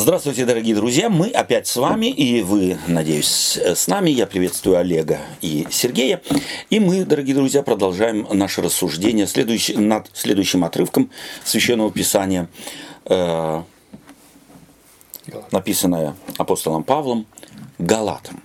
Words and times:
Здравствуйте, 0.00 0.44
дорогие 0.44 0.76
друзья. 0.76 1.10
Мы 1.10 1.26
опять 1.30 1.66
с 1.66 1.74
вами, 1.74 2.06
и 2.06 2.40
вы, 2.40 2.78
надеюсь, 2.86 3.56
с 3.56 3.88
нами. 3.88 4.10
Я 4.10 4.28
приветствую 4.28 4.78
Олега 4.78 5.18
и 5.40 5.66
Сергея. 5.72 6.22
И 6.70 6.78
мы, 6.78 7.04
дорогие 7.04 7.34
друзья, 7.34 7.64
продолжаем 7.64 8.24
наше 8.30 8.62
рассуждение 8.62 9.26
следующий, 9.26 9.76
над 9.76 10.08
следующим 10.12 10.62
отрывком 10.62 11.10
Священного 11.42 11.90
Писания, 11.90 12.48
э, 13.06 13.62
написанное 15.50 16.14
апостолом 16.36 16.84
Павлом 16.84 17.26
Галатам. 17.80 18.40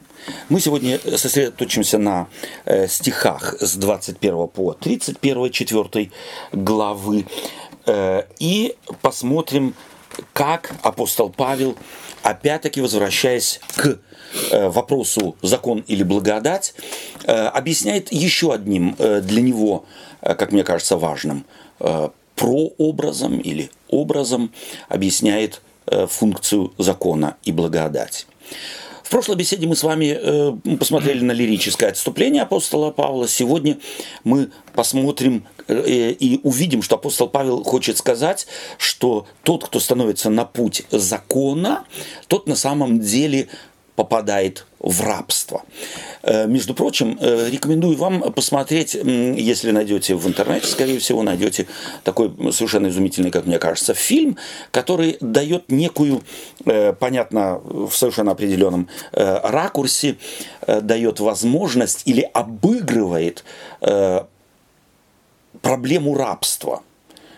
Мы 0.49 0.59
сегодня 0.59 0.99
сосредоточимся 0.99 1.99
на 1.99 2.29
э, 2.65 2.88
стихах 2.88 3.61
с 3.61 3.75
21 3.75 4.47
по 4.47 4.73
31, 4.73 5.51
4 5.51 6.11
главы 6.51 7.27
э, 7.85 8.23
и 8.39 8.75
посмотрим 9.04 9.75
как 10.34 10.73
апостол 10.82 11.29
Павел, 11.29 11.77
опять-таки 12.21 12.82
возвращаясь 12.82 13.60
к 13.75 14.00
э, 14.51 14.70
вопросу 14.70 15.36
закон 15.42 15.83
или 15.87 16.04
благодать, 16.04 16.74
э, 17.25 17.32
объясняет 17.32 18.11
еще 18.11 18.54
одним 18.54 18.96
э, 18.97 19.21
для 19.21 19.42
него, 19.42 19.86
как 20.21 20.51
мне 20.51 20.64
кажется, 20.64 20.97
важным 20.97 21.46
прообразом 22.36 23.39
или 23.39 23.70
образом 23.89 24.54
объясняет 24.87 25.61
функцию 25.86 26.73
закона 26.78 27.36
и 27.43 27.51
благодать 27.51 28.25
прошлой 29.10 29.36
беседе 29.36 29.68
мы 29.68 29.75
с 29.75 29.84
вами 29.84 30.18
э, 30.20 30.78
посмотрели 30.78 31.24
на 31.24 31.32
лирическое 31.32 31.89
отступление 31.89 32.44
апостола 32.44 32.92
Павла. 32.92 33.28
Сегодня 33.28 33.78
мы 34.23 34.50
посмотрим 34.73 35.45
э, 35.67 36.12
и 36.12 36.39
увидим, 36.44 36.81
что 36.81 36.95
апостол 36.95 37.28
Павел 37.28 37.64
хочет 37.64 37.98
сказать, 37.98 38.48
что 38.78 39.28
тот, 39.44 39.66
кто 39.66 39.80
становится 39.80 40.30
на 40.30 40.45
путь 40.45 40.84
закона, 40.92 41.86
тот 42.28 42.48
на 42.48 42.56
самом 42.56 43.00
деле 43.00 43.50
попадает 43.95 44.66
в 44.80 45.02
рабство. 45.02 45.64
Э, 46.23 46.48
между 46.48 46.73
прочим, 46.73 47.17
э, 47.20 47.50
рекомендую 47.50 47.95
вам 47.98 48.34
посмотреть, 48.34 48.95
если 48.95 49.72
найдете 49.72 50.16
в 50.16 50.28
интернете, 50.28 50.67
скорее 50.67 51.00
всего, 51.00 51.23
найдете 51.23 51.67
такой 52.04 52.32
совершенно 52.52 52.88
изумительный, 52.88 53.32
как 53.32 53.45
мне 53.45 53.59
кажется, 53.59 53.94
фильм, 53.94 54.38
который 54.72 55.17
дает 55.22 55.72
некую, 55.72 56.23
э, 56.66 56.94
понятно, 56.94 57.59
в 57.64 57.92
совершенно 57.92 58.32
определенном 58.32 58.90
ракурсе, 59.12 60.17
дает 60.67 61.20
возможность 61.20 62.04
или 62.06 62.30
обыгрывает 62.34 63.44
проблему 65.62 66.16
рабства. 66.16 66.84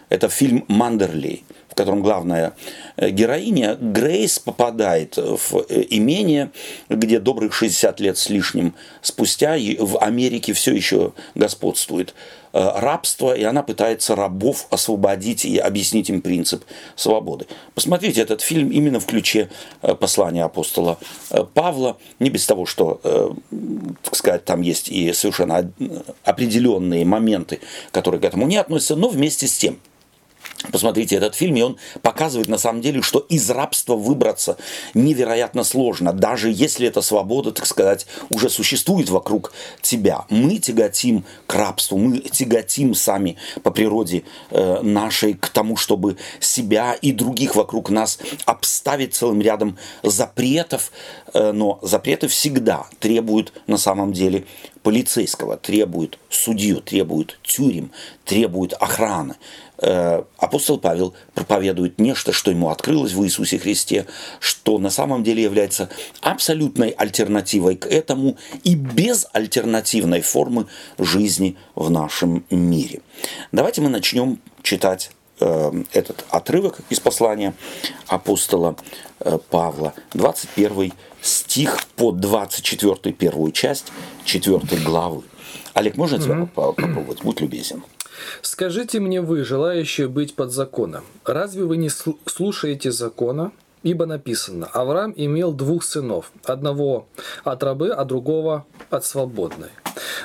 Это 0.09 0.29
фильм 0.29 0.65
«Мандерли» 0.67 1.44
котором 1.75 2.01
главная 2.01 2.53
э, 2.95 3.09
героиня, 3.09 3.75
Грейс 3.75 4.39
попадает 4.39 5.17
в 5.17 5.65
э, 5.69 5.83
имение, 5.89 6.51
где 6.89 7.19
добрых 7.19 7.53
60 7.53 7.99
лет 7.99 8.17
с 8.17 8.29
лишним 8.29 8.73
спустя 9.01 9.55
в 9.79 9.99
Америке 9.99 10.53
все 10.53 10.73
еще 10.73 11.11
господствует 11.35 12.15
э, 12.53 12.71
рабство, 12.75 13.35
и 13.35 13.43
она 13.43 13.61
пытается 13.61 14.15
рабов 14.15 14.67
освободить 14.69 15.45
и 15.45 15.57
объяснить 15.57 16.09
им 16.09 16.21
принцип 16.21 16.63
свободы. 16.95 17.45
Посмотрите 17.73 18.21
этот 18.21 18.41
фильм 18.41 18.71
именно 18.71 18.99
в 18.99 19.05
ключе 19.05 19.49
послания 19.81 20.45
апостола 20.45 20.97
Павла, 21.53 21.97
не 22.19 22.29
без 22.29 22.45
того, 22.45 22.65
что, 22.65 23.35
так 24.01 24.15
сказать, 24.15 24.45
там 24.45 24.61
есть 24.61 24.89
и 24.89 25.11
совершенно 25.11 25.71
определенные 26.23 27.05
моменты, 27.05 27.59
которые 27.91 28.21
к 28.21 28.23
этому 28.23 28.47
не 28.47 28.57
относятся, 28.57 28.95
но 28.95 29.09
вместе 29.09 29.47
с 29.47 29.57
тем– 29.57 29.77
Посмотрите 30.71 31.15
этот 31.15 31.35
фильм, 31.35 31.55
и 31.55 31.61
он 31.61 31.77
показывает 32.01 32.47
на 32.47 32.57
самом 32.57 32.81
деле, 32.81 33.01
что 33.01 33.19
из 33.19 33.49
рабства 33.49 33.95
выбраться 33.95 34.57
невероятно 34.93 35.63
сложно, 35.63 36.13
даже 36.13 36.51
если 36.51 36.87
эта 36.87 37.01
свобода, 37.01 37.51
так 37.51 37.65
сказать, 37.65 38.05
уже 38.29 38.49
существует 38.49 39.09
вокруг 39.09 39.53
тебя. 39.81 40.25
Мы 40.29 40.57
тяготим 40.57 41.25
к 41.47 41.53
рабству, 41.55 41.97
мы 41.97 42.19
тяготим 42.19 42.93
сами 42.93 43.37
по 43.63 43.71
природе 43.71 44.23
э, 44.51 44.81
нашей 44.81 45.33
к 45.33 45.49
тому, 45.49 45.77
чтобы 45.77 46.17
себя 46.39 46.93
и 46.93 47.11
других 47.11 47.55
вокруг 47.55 47.89
нас 47.89 48.19
обставить 48.45 49.15
целым 49.15 49.41
рядом 49.41 49.77
запретов, 50.03 50.91
э, 51.33 51.51
но 51.51 51.79
запреты 51.81 52.27
всегда 52.27 52.87
требуют 52.99 53.53
на 53.67 53.77
самом 53.77 54.13
деле 54.13 54.45
полицейского, 54.85 55.57
требуют 55.57 56.19
судью, 56.29 56.79
требуют 56.79 57.39
тюрем, 57.41 57.91
требуют 58.23 58.73
охраны. 58.73 59.35
Э, 59.77 60.23
апостол 60.37 60.77
Павел 60.77 61.13
проповедует 61.33 61.99
нечто, 61.99 62.31
что 62.31 62.51
ему 62.51 62.69
открылось 62.69 63.13
в 63.13 63.23
Иисусе 63.23 63.59
Христе, 63.59 64.05
что 64.39 64.77
на 64.77 64.89
самом 64.89 65.23
деле 65.23 65.43
является 65.43 65.89
абсолютной 66.21 66.89
альтернативой 66.89 67.75
к 67.75 67.85
этому 67.87 68.37
и 68.63 68.75
безальтернативной 68.75 70.21
формы 70.21 70.67
жизни 70.97 71.57
в 71.75 71.89
нашем 71.89 72.45
мире. 72.49 73.01
Давайте 73.51 73.81
мы 73.81 73.89
начнем 73.89 74.39
читать 74.61 75.11
э, 75.39 75.83
этот 75.91 76.25
отрывок 76.29 76.79
из 76.89 76.99
послания 76.99 77.53
апостола 78.07 78.75
э, 79.19 79.37
Павла, 79.49 79.93
21 80.13 80.93
стих 81.21 81.85
по 81.95 82.11
24 82.11 83.13
первую 83.13 83.51
часть 83.51 83.91
4 84.23 84.81
главы. 84.83 85.23
Олег, 85.73 85.97
можно 85.97 86.19
тебя 86.19 86.35
mm-hmm. 86.35 86.47
попробовать? 86.47 87.21
Будь 87.21 87.41
любезен. 87.41 87.83
Скажите 88.41 88.99
мне 88.99 89.21
вы, 89.21 89.43
желающие 89.43 90.07
быть 90.07 90.35
под 90.35 90.51
законом, 90.51 91.03
разве 91.23 91.63
вы 91.63 91.77
не 91.77 91.89
слушаете 91.89 92.91
закона? 92.91 93.51
Ибо 93.83 94.07
написано, 94.07 94.65
Авраам 94.73 95.13
имел 95.15 95.53
двух 95.53 95.83
сынов, 95.83 96.31
одного 96.43 97.07
от 97.43 97.61
рабы, 97.61 97.89
а 97.89 98.03
другого 98.03 98.65
от 98.89 99.05
свободной. 99.05 99.69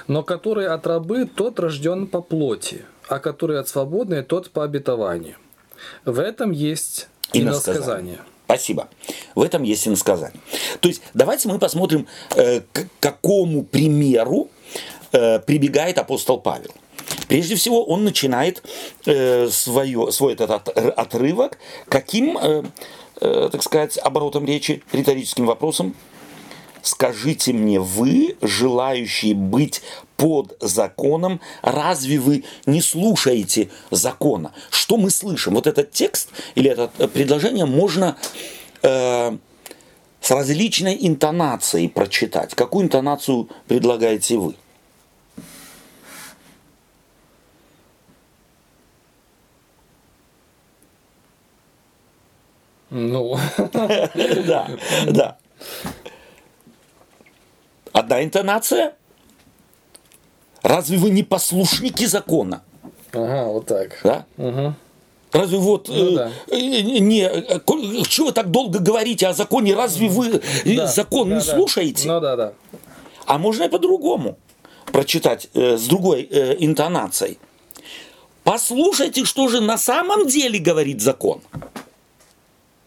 Но 0.07 0.23
который 0.23 0.67
от 0.67 0.87
рабы, 0.87 1.27
тот 1.27 1.61
рожден 1.61 2.07
по 2.07 2.23
плоти, 2.23 2.87
а 3.07 3.19
который 3.19 3.61
от 3.61 3.69
свободной, 3.69 4.23
тот 4.23 4.51
по 4.51 4.65
обетованию. 4.65 5.37
В 6.07 6.21
этом 6.21 6.53
есть 6.53 7.09
иносказание. 7.35 8.21
Спасибо. 8.47 8.89
В 9.35 9.43
этом 9.43 9.63
есть 9.63 9.87
иносказание. 9.87 10.41
То 10.81 10.89
есть 10.89 11.03
давайте 11.15 11.49
мы 11.49 11.59
посмотрим, 11.59 12.07
э, 12.37 12.63
к 12.73 12.89
какому 12.99 13.63
примеру 13.63 14.49
э, 15.13 15.39
прибегает 15.41 15.99
апостол 15.99 16.41
Павел. 16.41 16.73
Прежде 17.29 17.55
всего, 17.55 17.85
он 17.85 18.05
начинает 18.05 18.63
э, 19.07 19.49
свое, 19.49 20.11
свой 20.13 20.33
этот 20.35 20.69
отрывок 20.69 21.59
каким, 21.89 22.37
э, 22.39 22.63
э, 23.21 23.49
так 23.53 23.63
сказать, 23.63 23.99
оборотом 23.99 24.45
речи, 24.45 24.83
риторическим 24.93 25.47
вопросом. 25.47 25.95
Скажите 26.83 27.53
мне, 27.53 27.79
вы, 27.79 28.37
желающие 28.41 29.35
быть 29.35 29.83
под 30.17 30.57
законом, 30.61 31.41
разве 31.63 32.19
вы 32.19 32.45
не 32.67 32.81
слушаете 32.81 33.71
закона? 33.91 34.53
Что 34.71 34.97
мы 34.97 35.11
слышим? 35.11 35.55
Вот 35.55 35.67
этот 35.67 35.93
текст 35.93 36.31
или 36.55 36.71
это 36.71 36.89
предложение 37.09 37.67
можно 37.67 38.17
э, 38.83 39.37
с 40.21 40.31
различной 40.31 40.97
интонацией 41.01 41.89
прочитать. 41.89 42.55
Какую 42.55 42.87
интонацию 42.87 43.49
предлагаете 43.67 44.37
вы? 44.37 44.55
Ну. 52.91 53.39
Да, 54.47 54.69
да. 55.07 55.37
Одна 57.93 58.25
интонация? 58.25 58.95
Разве 60.63 60.99
вы 60.99 61.11
не 61.11 61.23
послушники 61.23 62.05
закона? 62.05 62.63
Ага, 63.13 63.45
вот 63.47 63.67
так. 63.67 63.99
Да? 64.05 64.27
Угу. 64.37 64.75
Разве 65.33 65.59
вот 65.59 65.89
ну, 65.89 66.13
э, 66.13 66.15
да. 66.15 66.31
э, 66.49 66.59
не 66.81 67.23
э, 67.23 67.61
чего 68.09 68.27
вы 68.27 68.33
так 68.33 68.51
долго 68.51 68.81
говорите 68.81 69.29
о 69.29 69.33
законе? 69.33 69.75
Разве 69.75 70.09
вы 70.09 70.41
э, 70.65 70.77
да, 70.77 70.87
закон 70.87 71.29
да, 71.29 71.37
не 71.37 71.41
да. 71.41 71.47
слушаете? 71.55 72.09
Ну 72.09 72.21
да, 72.21 72.37
да. 72.37 72.53
А 73.27 73.39
можно 73.39 73.65
и 73.65 73.69
по-другому 73.69 74.39
прочитать 74.93 75.49
э, 75.55 75.77
с 75.77 75.87
другой 75.87 76.23
э, 76.23 76.57
интонацией. 76.59 77.39
Послушайте, 78.43 79.25
что 79.25 79.49
же 79.49 79.61
на 79.61 79.79
самом 79.79 80.27
деле 80.27 80.59
говорит 80.59 81.01
закон. 81.01 81.41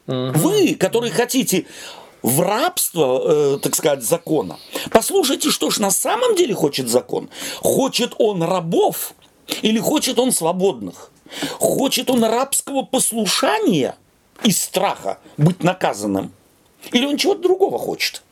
Угу. 0.07 0.31
Вы, 0.35 0.75
которые 0.75 1.11
хотите 1.11 1.65
в 2.21 2.39
рабство, 2.41 3.55
э, 3.55 3.59
так 3.61 3.75
сказать, 3.75 4.03
закона. 4.03 4.57
Послушайте, 4.91 5.49
что 5.49 5.69
ж 5.69 5.79
на 5.79 5.91
самом 5.91 6.35
деле 6.35 6.53
хочет 6.53 6.87
закон. 6.87 7.29
Хочет 7.61 8.13
он 8.17 8.43
рабов 8.43 9.13
или 9.61 9.79
хочет 9.79 10.19
он 10.19 10.31
свободных? 10.31 11.11
Хочет 11.59 12.09
он 12.09 12.23
рабского 12.23 12.83
послушания 12.83 13.95
и 14.43 14.51
страха 14.51 15.19
быть 15.37 15.63
наказанным? 15.63 16.31
Или 16.91 17.05
он 17.05 17.17
чего-то 17.17 17.41
другого 17.41 17.77
хочет? 17.77 18.23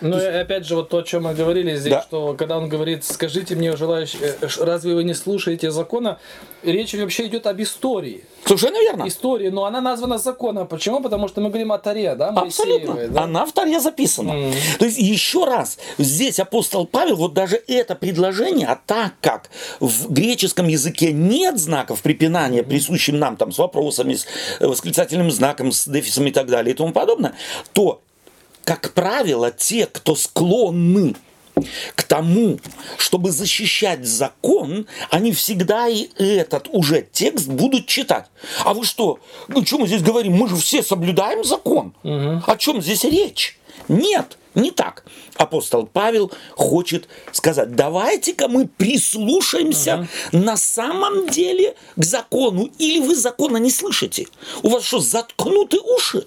Ну, 0.00 0.18
и 0.18 0.24
опять 0.24 0.66
же, 0.66 0.76
вот 0.76 0.88
то, 0.88 0.98
о 0.98 1.02
чем 1.02 1.24
мы 1.24 1.34
говорили 1.34 1.76
здесь, 1.76 1.92
Да. 1.92 2.02
что 2.02 2.34
когда 2.34 2.56
он 2.56 2.70
говорит, 2.70 3.04
скажите 3.04 3.54
мне, 3.54 3.76
желающий, 3.76 4.18
э, 4.22 4.48
разве 4.58 4.94
вы 4.94 5.04
не 5.04 5.12
слушаете 5.14 5.70
закона? 5.70 6.18
Речь 6.62 6.94
вообще 6.94 7.26
идет 7.26 7.46
об 7.46 7.60
истории. 7.60 8.24
Совершенно 8.44 8.80
верно. 8.80 9.06
Истории, 9.06 9.48
но 9.48 9.64
она 9.64 9.80
названа 9.80 10.18
законом. 10.18 10.66
Почему? 10.66 11.00
Потому 11.00 11.28
что 11.28 11.40
мы 11.40 11.48
говорим 11.48 11.72
о 11.72 11.78
Таре, 11.78 12.14
да, 12.14 12.28
Абсолютно. 12.28 12.92
Моисеевой, 12.92 13.08
да? 13.08 13.22
Она 13.22 13.46
в 13.46 13.52
Таре 13.52 13.80
записана. 13.80 14.32
Мгм. 14.32 14.54
То 14.78 14.84
есть, 14.86 14.98
еще 14.98 15.44
раз, 15.44 15.78
здесь 15.98 16.40
апостол 16.40 16.86
Павел, 16.86 17.16
вот 17.16 17.34
даже 17.34 17.62
это 17.68 17.94
предложение, 17.94 18.66
а 18.66 18.78
так 18.84 19.14
как 19.20 19.50
в 19.78 20.10
греческом 20.12 20.68
языке 20.68 21.12
нет 21.12 21.58
знаков 21.58 22.02
препинания, 22.02 22.62
присущим 22.62 23.18
нам 23.18 23.36
там 23.36 23.52
с 23.52 23.58
вопросами, 23.58 24.14
с 24.14 24.26
э, 24.58 24.66
восклицательным 24.66 25.30
знаком, 25.30 25.72
с 25.72 25.86
дефисом 25.86 26.26
и 26.26 26.30
так 26.32 26.46
далее 26.48 26.74
и 26.74 26.76
тому 26.76 26.92
подобное, 26.92 27.34
то, 27.72 28.00
как 28.64 28.92
правило, 28.92 29.50
те, 29.50 29.86
кто 29.86 30.14
склонны 30.14 31.14
к 31.94 32.02
тому, 32.04 32.58
чтобы 32.98 33.30
защищать 33.30 34.06
закон, 34.06 34.86
они 35.10 35.32
всегда 35.32 35.88
и 35.88 36.08
этот 36.18 36.68
уже 36.70 37.06
текст 37.12 37.48
будут 37.48 37.86
читать. 37.86 38.26
А 38.64 38.74
вы 38.74 38.84
что? 38.84 39.18
Ну, 39.48 39.64
что 39.64 39.78
мы 39.78 39.86
здесь 39.86 40.02
говорим? 40.02 40.34
Мы 40.34 40.48
же 40.48 40.56
все 40.56 40.82
соблюдаем 40.82 41.44
закон. 41.44 41.94
О 42.02 42.56
чем 42.56 42.80
здесь 42.82 43.04
речь? 43.04 43.58
Нет, 43.88 44.38
не 44.54 44.70
так. 44.70 45.04
Апостол 45.36 45.86
Павел 45.86 46.30
хочет 46.54 47.08
сказать, 47.32 47.74
давайте-ка 47.74 48.48
мы 48.48 48.66
прислушаемся 48.66 50.08
на 50.32 50.56
самом 50.56 51.28
деле 51.28 51.74
к 51.96 52.04
закону. 52.04 52.70
Или 52.78 53.00
вы 53.00 53.14
закона 53.16 53.56
не 53.56 53.70
слышите? 53.70 54.26
У 54.62 54.68
вас 54.68 54.84
что, 54.84 55.00
заткнуты 55.00 55.78
уши? 55.80 56.26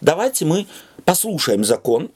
Давайте 0.00 0.44
мы 0.44 0.66
послушаем 1.04 1.64
закон. 1.64 2.10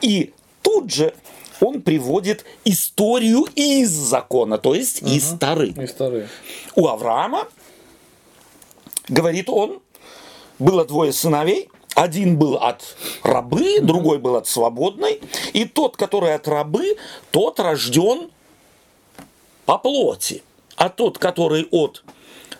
И 0.00 0.32
тут 0.62 0.92
же 0.92 1.14
он 1.62 1.80
приводит 1.80 2.44
историю 2.64 3.46
из 3.54 3.90
закона, 3.90 4.58
то 4.58 4.74
есть 4.74 5.02
из 5.02 5.38
Торы. 5.38 5.68
И 5.68 5.86
вторые. 5.86 6.28
У 6.74 6.88
Авраама, 6.88 7.46
говорит 9.08 9.48
он, 9.48 9.80
было 10.58 10.84
двое 10.84 11.12
сыновей, 11.12 11.68
один 11.94 12.36
был 12.36 12.56
от 12.56 12.96
рабы, 13.22 13.80
другой 13.80 14.18
был 14.18 14.36
от 14.36 14.48
свободной, 14.48 15.20
и 15.52 15.64
тот, 15.64 15.96
который 15.96 16.34
от 16.34 16.48
рабы, 16.48 16.96
тот 17.30 17.60
рожден 17.60 18.30
по 19.64 19.78
плоти, 19.78 20.42
а 20.76 20.88
тот, 20.88 21.18
который 21.18 21.68
от 21.70 22.02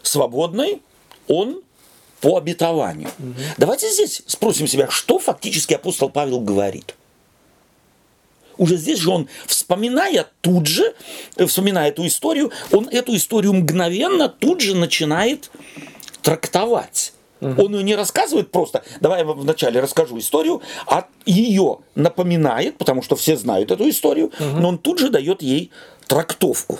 свободной, 0.02 0.80
он 1.26 1.62
по 2.20 2.36
обетованию. 2.36 3.10
Давайте 3.56 3.90
здесь 3.90 4.22
спросим 4.26 4.68
себя, 4.68 4.88
что 4.90 5.18
фактически 5.18 5.74
апостол 5.74 6.08
Павел 6.08 6.40
говорит. 6.40 6.94
Уже 8.58 8.76
здесь 8.76 8.98
же 8.98 9.10
он, 9.10 9.28
вспоминая 9.46 10.26
тут 10.40 10.66
же, 10.66 10.94
э, 11.36 11.46
вспоминая 11.46 11.88
эту 11.88 12.06
историю, 12.06 12.50
он 12.70 12.88
эту 12.88 13.14
историю 13.16 13.52
мгновенно 13.54 14.28
тут 14.28 14.60
же 14.60 14.76
начинает 14.76 15.50
трактовать. 16.22 17.12
Он 17.40 17.74
ее 17.74 17.82
не 17.82 17.96
рассказывает 17.96 18.52
просто, 18.52 18.84
давай 19.00 19.20
я 19.20 19.24
вам 19.24 19.40
вначале 19.40 19.80
расскажу 19.80 20.16
историю, 20.16 20.62
а 20.86 21.08
ее 21.26 21.78
напоминает, 21.96 22.78
потому 22.78 23.02
что 23.02 23.16
все 23.16 23.36
знают 23.36 23.72
эту 23.72 23.88
историю, 23.88 24.30
но 24.38 24.68
он 24.68 24.78
тут 24.78 25.00
же 25.00 25.08
дает 25.10 25.42
ей 25.42 25.72
трактовку. 26.06 26.78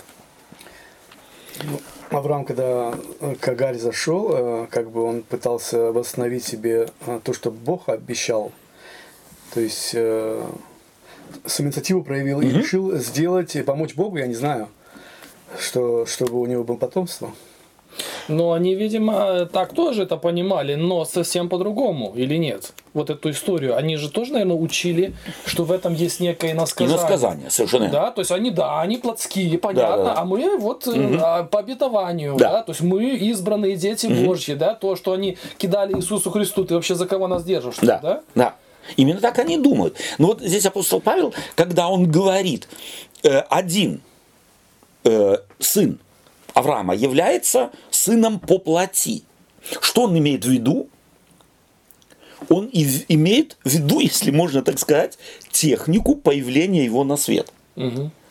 Авраам, 2.09 2.45
когда 2.45 2.93
э, 3.19 3.35
к 3.39 3.47
Агарь 3.47 3.77
зашел, 3.77 4.29
э, 4.31 4.67
как 4.69 4.91
бы 4.91 5.03
он 5.03 5.23
пытался 5.23 5.91
восстановить 5.91 6.43
себе 6.45 6.87
то, 7.23 7.33
что 7.33 7.49
Бог 7.49 7.89
обещал. 7.89 8.51
То 9.53 9.59
есть 9.59 9.95
э, 11.43 11.47
с 11.47 11.61
инициативу 11.61 12.03
проявил 12.03 12.41
и 12.41 12.49
решил 12.49 12.95
сделать, 12.97 13.55
и 13.55 13.61
помочь 13.63 13.95
Богу, 13.95 14.17
я 14.17 14.27
не 14.27 14.35
знаю, 14.35 14.67
что, 15.59 16.05
чтобы 16.05 16.39
у 16.39 16.45
него 16.45 16.63
было 16.63 16.77
потомство. 16.77 17.31
Но 18.27 18.53
они, 18.53 18.73
видимо, 18.73 19.45
так 19.45 19.73
тоже 19.73 20.03
это 20.03 20.17
понимали, 20.17 20.73
но 20.73 21.05
совсем 21.05 21.47
по-другому, 21.47 22.11
или 22.15 22.37
нет? 22.37 22.73
Вот 22.95 23.11
эту 23.11 23.29
историю. 23.29 23.77
Они 23.77 23.97
же 23.97 24.09
тоже, 24.09 24.33
наверное, 24.33 24.55
учили, 24.55 25.13
что 25.45 25.63
в 25.63 25.71
этом 25.71 25.93
есть 25.93 26.19
некое 26.19 26.51
И 26.51 26.53
насказание. 26.53 26.97
насказание, 26.97 27.49
совершенно. 27.51 27.89
Да, 27.89 28.09
то 28.09 28.21
есть 28.21 28.31
они, 28.31 28.49
да, 28.49 28.81
они 28.81 28.97
плотские, 28.97 29.59
понятно, 29.59 29.97
Да, 29.97 30.03
да, 30.03 30.13
да. 30.15 30.21
а 30.21 30.25
мы 30.25 30.57
вот 30.57 30.87
э, 30.87 31.17
а, 31.21 31.43
по 31.43 31.59
обетованию, 31.59 32.35
Да. 32.35 32.51
да. 32.51 32.63
то 32.63 32.71
есть 32.71 32.81
мы 32.81 33.03
избранные 33.15 33.75
дети 33.75 34.07
Божьи, 34.07 34.53
да, 34.55 34.73
то, 34.73 34.95
что 34.95 35.11
они 35.11 35.37
кидали 35.59 35.93
Иисусу 35.95 36.31
Христу, 36.31 36.65
ты 36.65 36.73
вообще 36.73 36.95
за 36.95 37.05
кого 37.05 37.27
нас 37.27 37.43
держишь, 37.43 37.75
Да, 37.81 37.99
да? 38.01 38.21
да. 38.33 38.55
Именно 38.97 39.21
так 39.21 39.39
они 39.39 39.57
думают. 39.57 39.97
Но 40.17 40.27
вот 40.27 40.41
здесь 40.41 40.65
апостол 40.65 41.01
Павел, 41.01 41.33
когда 41.55 41.87
он 41.89 42.09
говорит, 42.11 42.67
э, 43.23 43.39
один 43.39 44.01
э, 45.03 45.37
сын 45.59 45.99
Авраама 46.53 46.95
является 46.95 47.71
сыном 47.89 48.39
по 48.39 48.59
плоти. 48.59 49.23
Что 49.81 50.03
он 50.03 50.17
имеет 50.17 50.45
в 50.45 50.49
виду? 50.49 50.87
Он 52.49 52.69
имеет 52.73 53.57
в 53.63 53.69
виду, 53.69 53.99
если 53.99 54.31
можно 54.31 54.61
так 54.61 54.77
сказать, 54.77 55.17
технику 55.51 56.15
появления 56.15 56.83
его 56.83 57.03
на 57.03 57.15
свет. 57.17 57.51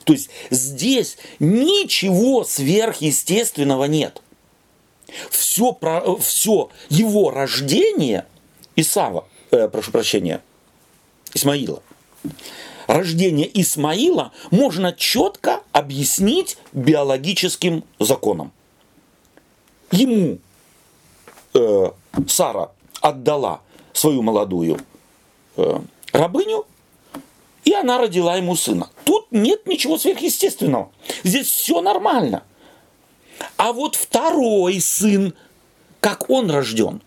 То 0.04 0.12
есть 0.12 0.30
здесь 0.50 1.16
ничего 1.38 2.44
сверхъестественного 2.44 3.84
нет. 3.84 4.22
Все, 5.30 5.72
про, 5.72 6.16
все 6.16 6.70
его 6.88 7.30
рождение 7.30 8.26
Исава, 8.76 9.26
э, 9.52 9.68
прошу 9.68 9.92
прощения, 9.92 10.42
Исмаила, 11.34 11.82
рождение 12.86 13.48
Исмаила 13.60 14.32
можно 14.50 14.92
четко 14.92 15.60
объяснить 15.72 16.58
биологическим 16.72 17.84
законом. 18.00 18.52
Ему 19.92 20.38
э, 21.54 21.90
Сара 22.28 22.70
отдала 23.00 23.60
свою 23.92 24.22
молодую 24.22 24.78
э, 25.56 25.80
рабыню, 26.12 26.66
и 27.64 27.72
она 27.72 27.98
родила 27.98 28.36
ему 28.36 28.56
сына. 28.56 28.90
Тут 29.04 29.30
нет 29.30 29.66
ничего 29.66 29.98
сверхъестественного. 29.98 30.90
Здесь 31.22 31.46
все 31.46 31.80
нормально. 31.80 32.42
А 33.56 33.72
вот 33.72 33.96
второй 33.96 34.80
сын, 34.80 35.34
как 36.00 36.28
он 36.30 36.50
рожден? 36.50 37.02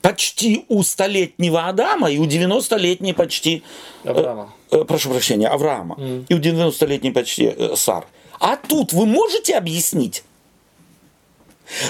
Почти 0.00 0.64
у 0.68 0.82
столетнего 0.82 1.66
Адама 1.68 2.10
и 2.10 2.18
у 2.18 2.26
90-летней 2.26 3.12
почти... 3.12 3.62
э, 4.04 4.10
Авраама. 4.10 4.52
э, 4.70 4.84
прошу 4.84 5.10
прощения, 5.10 5.48
Авраама. 5.48 5.96
И 6.28 6.34
у 6.34 6.38
90-летней 6.38 7.12
почти 7.12 7.46
э, 7.46 7.74
Сар. 7.76 8.06
А 8.40 8.56
тут 8.56 8.92
вы 8.92 9.06
можете 9.06 9.56
объяснить? 9.56 10.24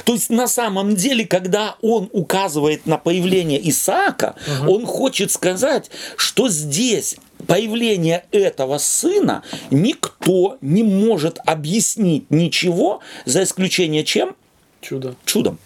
То 0.04 0.12
есть 0.12 0.30
на 0.30 0.46
самом 0.46 0.94
деле, 0.94 1.26
когда 1.26 1.76
он 1.82 2.08
указывает 2.12 2.86
на 2.86 2.98
появление 2.98 3.68
Исаака, 3.70 4.36
он 4.66 4.86
хочет 4.86 5.30
сказать, 5.30 5.90
что 6.16 6.48
здесь 6.48 7.16
появление 7.46 8.24
этого 8.30 8.78
сына 8.78 9.42
никто 9.70 10.58
не 10.60 10.82
может 10.82 11.38
объяснить 11.44 12.30
ничего, 12.30 13.00
за 13.24 13.42
исключением 13.42 14.04
чем? 14.04 14.36
Чудо. 14.80 15.14
Чудом. 15.24 15.58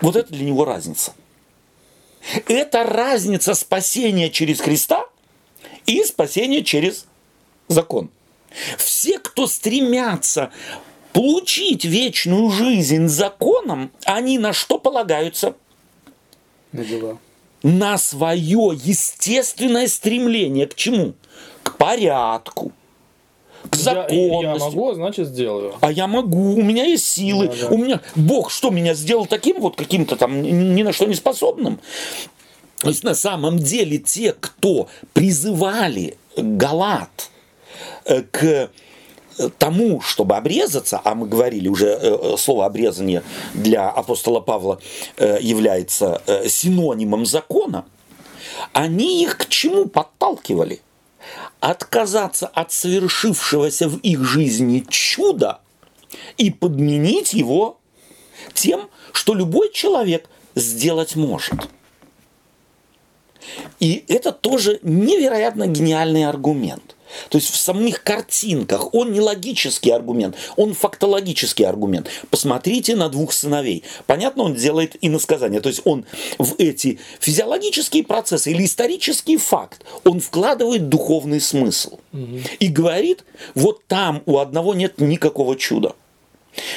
Вот 0.00 0.16
это 0.16 0.32
для 0.32 0.44
него 0.44 0.64
разница. 0.64 1.12
Это 2.46 2.84
разница 2.84 3.54
спасения 3.54 4.30
через 4.30 4.60
Христа 4.60 5.06
и 5.86 6.02
спасения 6.04 6.62
через 6.62 7.06
закон. 7.68 8.10
Все, 8.78 9.18
кто 9.18 9.46
стремятся 9.46 10.50
получить 11.12 11.84
вечную 11.84 12.50
жизнь 12.50 13.08
законом, 13.08 13.90
они 14.04 14.38
на 14.38 14.52
что 14.52 14.78
полагаются? 14.78 15.54
На 16.72 16.84
дела. 16.84 17.18
На 17.62 17.98
свое 17.98 18.72
естественное 18.74 19.88
стремление 19.88 20.66
к 20.66 20.74
чему? 20.74 21.14
К 21.62 21.76
порядку, 21.76 22.72
к 23.72 23.76
Я, 23.76 23.82
законности. 23.82 24.42
я 24.42 24.56
могу, 24.58 24.92
значит, 24.94 25.28
сделаю. 25.28 25.74
А 25.80 25.90
я 25.90 26.06
могу, 26.06 26.54
у 26.54 26.62
меня 26.62 26.84
есть 26.84 27.06
силы, 27.06 27.48
Да, 27.48 27.54
да. 27.62 27.68
у 27.68 27.78
меня 27.78 28.00
Бог 28.14 28.50
что 28.50 28.70
меня 28.70 28.94
сделал 28.94 29.26
таким 29.26 29.60
вот 29.60 29.76
каким-то 29.76 30.16
там 30.16 30.42
ни 30.42 30.82
на 30.82 30.92
что 30.92 31.06
не 31.06 31.14
способным. 31.14 31.80
То 32.78 32.88
есть 32.88 33.02
на 33.02 33.14
самом 33.14 33.58
деле 33.58 33.98
те, 33.98 34.34
кто 34.38 34.88
призывали 35.12 36.16
Галат 36.36 37.30
э, 38.04 38.22
к 38.30 38.70
тому, 39.58 40.00
чтобы 40.02 40.36
обрезаться, 40.36 41.00
а 41.02 41.14
мы 41.14 41.26
говорили 41.26 41.68
уже, 41.68 41.86
э, 42.00 42.36
слово 42.36 42.66
обрезание 42.66 43.22
для 43.54 43.88
апостола 43.88 44.40
Павла 44.40 44.80
э, 45.16 45.38
является 45.40 46.20
э, 46.26 46.48
синонимом 46.48 47.24
закона, 47.24 47.84
они 48.72 49.22
их 49.22 49.38
к 49.38 49.48
чему 49.48 49.86
подталкивали? 49.86 50.80
Отказаться 51.62 52.48
от 52.48 52.72
совершившегося 52.72 53.88
в 53.88 53.98
их 53.98 54.24
жизни 54.24 54.84
чуда 54.88 55.60
и 56.36 56.50
подменить 56.50 57.34
его 57.34 57.78
тем, 58.52 58.90
что 59.12 59.32
любой 59.32 59.70
человек 59.72 60.28
сделать 60.56 61.14
может. 61.14 61.54
И 63.78 64.04
это 64.08 64.32
тоже 64.32 64.80
невероятно 64.82 65.68
гениальный 65.68 66.24
аргумент. 66.24 66.96
То 67.28 67.38
есть 67.38 67.50
в 67.50 67.56
самих 67.56 68.02
картинках 68.02 68.94
он 68.94 69.12
не 69.12 69.20
логический 69.20 69.90
аргумент, 69.90 70.36
он 70.56 70.74
фактологический 70.74 71.64
аргумент. 71.64 72.08
Посмотрите 72.30 72.96
на 72.96 73.08
двух 73.08 73.32
сыновей. 73.32 73.84
Понятно, 74.06 74.44
он 74.44 74.54
делает 74.54 74.96
иносказание. 75.00 75.60
То 75.60 75.68
есть 75.68 75.82
он 75.84 76.04
в 76.38 76.54
эти 76.58 76.98
физиологические 77.20 78.04
процессы 78.04 78.50
или 78.50 78.64
исторический 78.64 79.36
факт, 79.36 79.84
он 80.04 80.20
вкладывает 80.20 80.88
духовный 80.88 81.40
смысл. 81.40 81.98
Угу. 82.12 82.40
И 82.60 82.68
говорит, 82.68 83.24
вот 83.54 83.86
там 83.86 84.22
у 84.26 84.38
одного 84.38 84.74
нет 84.74 85.00
никакого 85.00 85.56
чуда. 85.56 85.94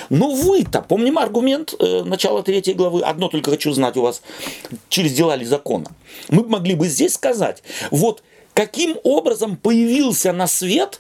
Но 0.10 0.32
вы-то, 0.32 0.82
помним 0.82 1.18
аргумент 1.18 1.74
э, 1.80 2.04
начала 2.04 2.44
третьей 2.44 2.74
главы, 2.74 3.01
одно 3.01 3.27
только 3.27 3.51
хочу 3.51 3.72
знать 3.74 3.98
у 3.98 4.01
вас, 4.01 4.22
через 4.89 5.13
дела 5.13 5.36
ли 5.36 5.46
закона. 5.46 5.92
Мы 6.30 6.48
могли 6.48 6.75
бы 6.75 6.88
здесь 6.88 7.13
сказать, 7.13 7.62
вот 7.92 8.24
каким 8.55 8.97
образом 9.03 9.57
появился 9.57 10.31
на 10.31 10.47
свет 10.47 11.00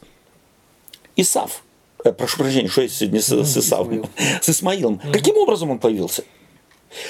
Исав. 1.15 1.63
Э, 2.03 2.11
прошу 2.11 2.37
прощения, 2.37 2.67
что 2.67 2.81
я 2.81 2.89
сегодня 2.89 3.21
с, 3.21 3.29
с 3.29 3.57
Исавом? 3.57 4.07
С 4.41 4.49
Исмаилом. 4.49 5.01
Каким 5.11 5.37
образом 5.37 5.71
он 5.71 5.79
появился? 5.79 6.23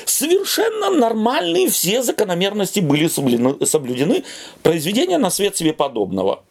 Совершенно 0.06 0.90
нормальные 0.90 1.70
все 1.70 2.02
закономерности 2.02 2.80
были 2.80 3.08
соблюдены, 3.08 3.66
соблюдены 3.66 4.24
произведения 4.64 5.18
на 5.18 5.30
свет 5.30 5.58
себе 5.58 5.74
подобного. 5.74 6.44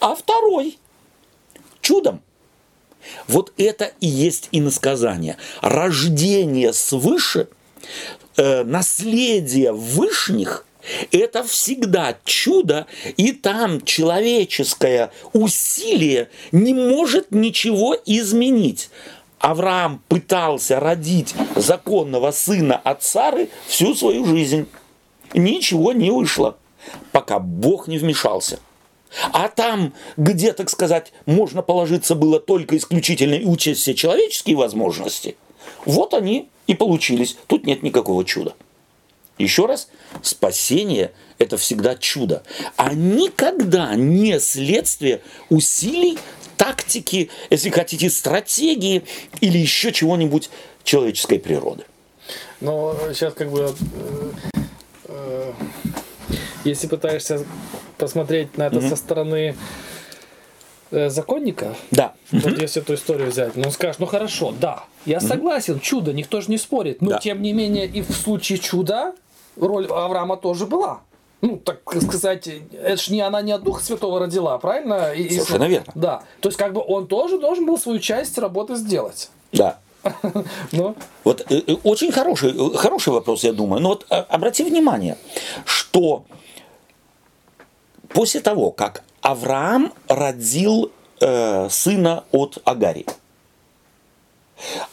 А 0.00 0.14
второй 0.14 0.78
чудом. 1.80 2.20
Вот 3.28 3.52
это 3.56 3.92
и 4.00 4.08
есть 4.08 4.48
иносказание. 4.50 5.36
Рождение 5.62 6.72
свыше, 6.72 7.48
э, 8.36 8.64
наследие 8.64 9.72
вышних 9.72 10.65
это 11.12 11.44
всегда 11.44 12.16
чудо, 12.24 12.86
и 13.16 13.32
там 13.32 13.80
человеческое 13.82 15.10
усилие 15.32 16.30
не 16.52 16.74
может 16.74 17.30
ничего 17.30 17.96
изменить. 18.06 18.90
Авраам 19.38 20.02
пытался 20.08 20.80
родить 20.80 21.34
законного 21.54 22.30
сына 22.30 22.76
от 22.76 23.02
Сары 23.02 23.48
всю 23.66 23.94
свою 23.94 24.24
жизнь. 24.24 24.66
Ничего 25.34 25.92
не 25.92 26.10
вышло, 26.10 26.56
пока 27.12 27.38
Бог 27.38 27.88
не 27.88 27.98
вмешался. 27.98 28.60
А 29.32 29.48
там, 29.48 29.92
где, 30.16 30.52
так 30.52 30.68
сказать, 30.68 31.12
можно 31.26 31.62
положиться 31.62 32.14
было 32.14 32.40
только 32.40 32.76
исключительно 32.76 33.34
и 33.34 33.44
учесть 33.44 33.80
все 33.82 33.94
человеческие 33.94 34.56
возможности, 34.56 35.36
вот 35.84 36.14
они 36.14 36.48
и 36.66 36.74
получились. 36.74 37.36
Тут 37.46 37.66
нет 37.66 37.82
никакого 37.82 38.24
чуда. 38.24 38.54
Еще 39.38 39.66
раз, 39.66 39.88
спасение– 40.22 41.12
это 41.38 41.58
всегда 41.58 41.94
чудо, 41.94 42.42
а 42.76 42.94
никогда 42.94 43.94
не 43.94 44.40
следствие 44.40 45.20
усилий, 45.50 46.18
тактики, 46.56 47.30
если 47.50 47.70
хотите, 47.70 48.08
стратегии 48.08 49.04
или 49.40 49.58
еще 49.58 49.92
чего-нибудь 49.92 50.48
человеческой 50.84 51.38
природы. 51.38 51.84
Но 52.60 52.96
сейчас 53.12 53.34
как 53.34 53.50
бы, 53.50 53.74
э, 53.94 54.30
э, 55.04 55.52
если 56.64 56.86
пытаешься 56.86 57.44
посмотреть 57.98 58.56
на 58.56 58.68
это 58.68 58.76
mm-hmm. 58.76 58.88
со 58.88 58.96
стороны 58.96 59.56
э, 60.90 61.10
законника, 61.10 61.76
да. 61.90 62.14
вот 62.32 62.60
если 62.60 62.80
эту 62.80 62.94
историю 62.94 63.30
взять, 63.30 63.54
ну 63.56 63.64
он 63.66 63.72
скажет, 63.72 64.00
ну 64.00 64.06
хорошо, 64.06 64.54
да, 64.58 64.84
я 65.04 65.20
согласен, 65.20 65.78
чудо, 65.80 66.14
никто 66.14 66.40
же 66.40 66.50
не 66.50 66.58
спорит, 66.58 67.02
но 67.02 67.10
да. 67.10 67.18
тем 67.18 67.42
не 67.42 67.52
менее 67.52 67.86
и 67.86 68.00
в 68.00 68.10
случае 68.12 68.58
чуда 68.58 69.14
роль 69.56 69.86
Авраама 69.86 70.36
тоже 70.36 70.66
была. 70.66 71.00
Ну, 71.42 71.58
так 71.58 71.80
сказать, 72.02 72.48
это 72.48 72.96
ж 72.96 73.08
не 73.08 73.20
она 73.20 73.42
не 73.42 73.52
от 73.52 73.62
Духа 73.62 73.82
Святого 73.82 74.20
родила, 74.20 74.58
правильно? 74.58 75.12
И, 75.12 75.28
Совершенно 75.30 75.64
и, 75.64 75.68
верно. 75.68 75.92
Да. 75.94 76.22
То 76.40 76.48
есть, 76.48 76.58
как 76.58 76.72
бы 76.72 76.82
он 76.86 77.06
тоже 77.06 77.38
должен 77.38 77.66
был 77.66 77.78
свою 77.78 77.98
часть 77.98 78.38
работы 78.38 78.76
сделать. 78.76 79.30
Да. 79.52 79.78
Но... 80.04 80.12
Ну. 80.72 80.96
Вот 81.24 81.40
э, 81.50 81.62
э, 81.66 81.76
очень 81.82 82.12
хороший, 82.12 82.52
э, 82.52 82.76
хороший 82.76 83.12
вопрос, 83.12 83.44
я 83.44 83.52
думаю. 83.52 83.82
Но 83.82 83.88
вот 83.90 84.06
обрати 84.08 84.64
внимание, 84.64 85.16
что 85.64 86.24
после 88.08 88.40
того, 88.40 88.70
как 88.70 89.02
Авраам 89.20 89.92
родил 90.08 90.92
э, 91.20 91.68
сына 91.68 92.24
от 92.32 92.58
Агари, 92.64 93.06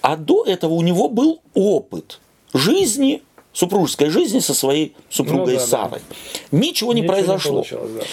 а 0.02 0.18
до 0.18 0.44
этого 0.44 0.74
у 0.74 0.82
него 0.82 1.10
был 1.10 1.42
опыт 1.54 2.20
жизни 2.54 3.24
супружеской 3.54 4.10
жизни 4.10 4.40
со 4.40 4.54
своей 4.54 4.96
супругой 5.10 5.54
ну, 5.54 5.60
да, 5.60 5.66
Сарой. 5.66 6.02
Да. 6.10 6.58
Ничего 6.58 6.94
не 6.94 7.02
Ничего 7.02 7.14
произошло. 7.14 7.64
Не 7.70 8.00
да. 8.00 8.04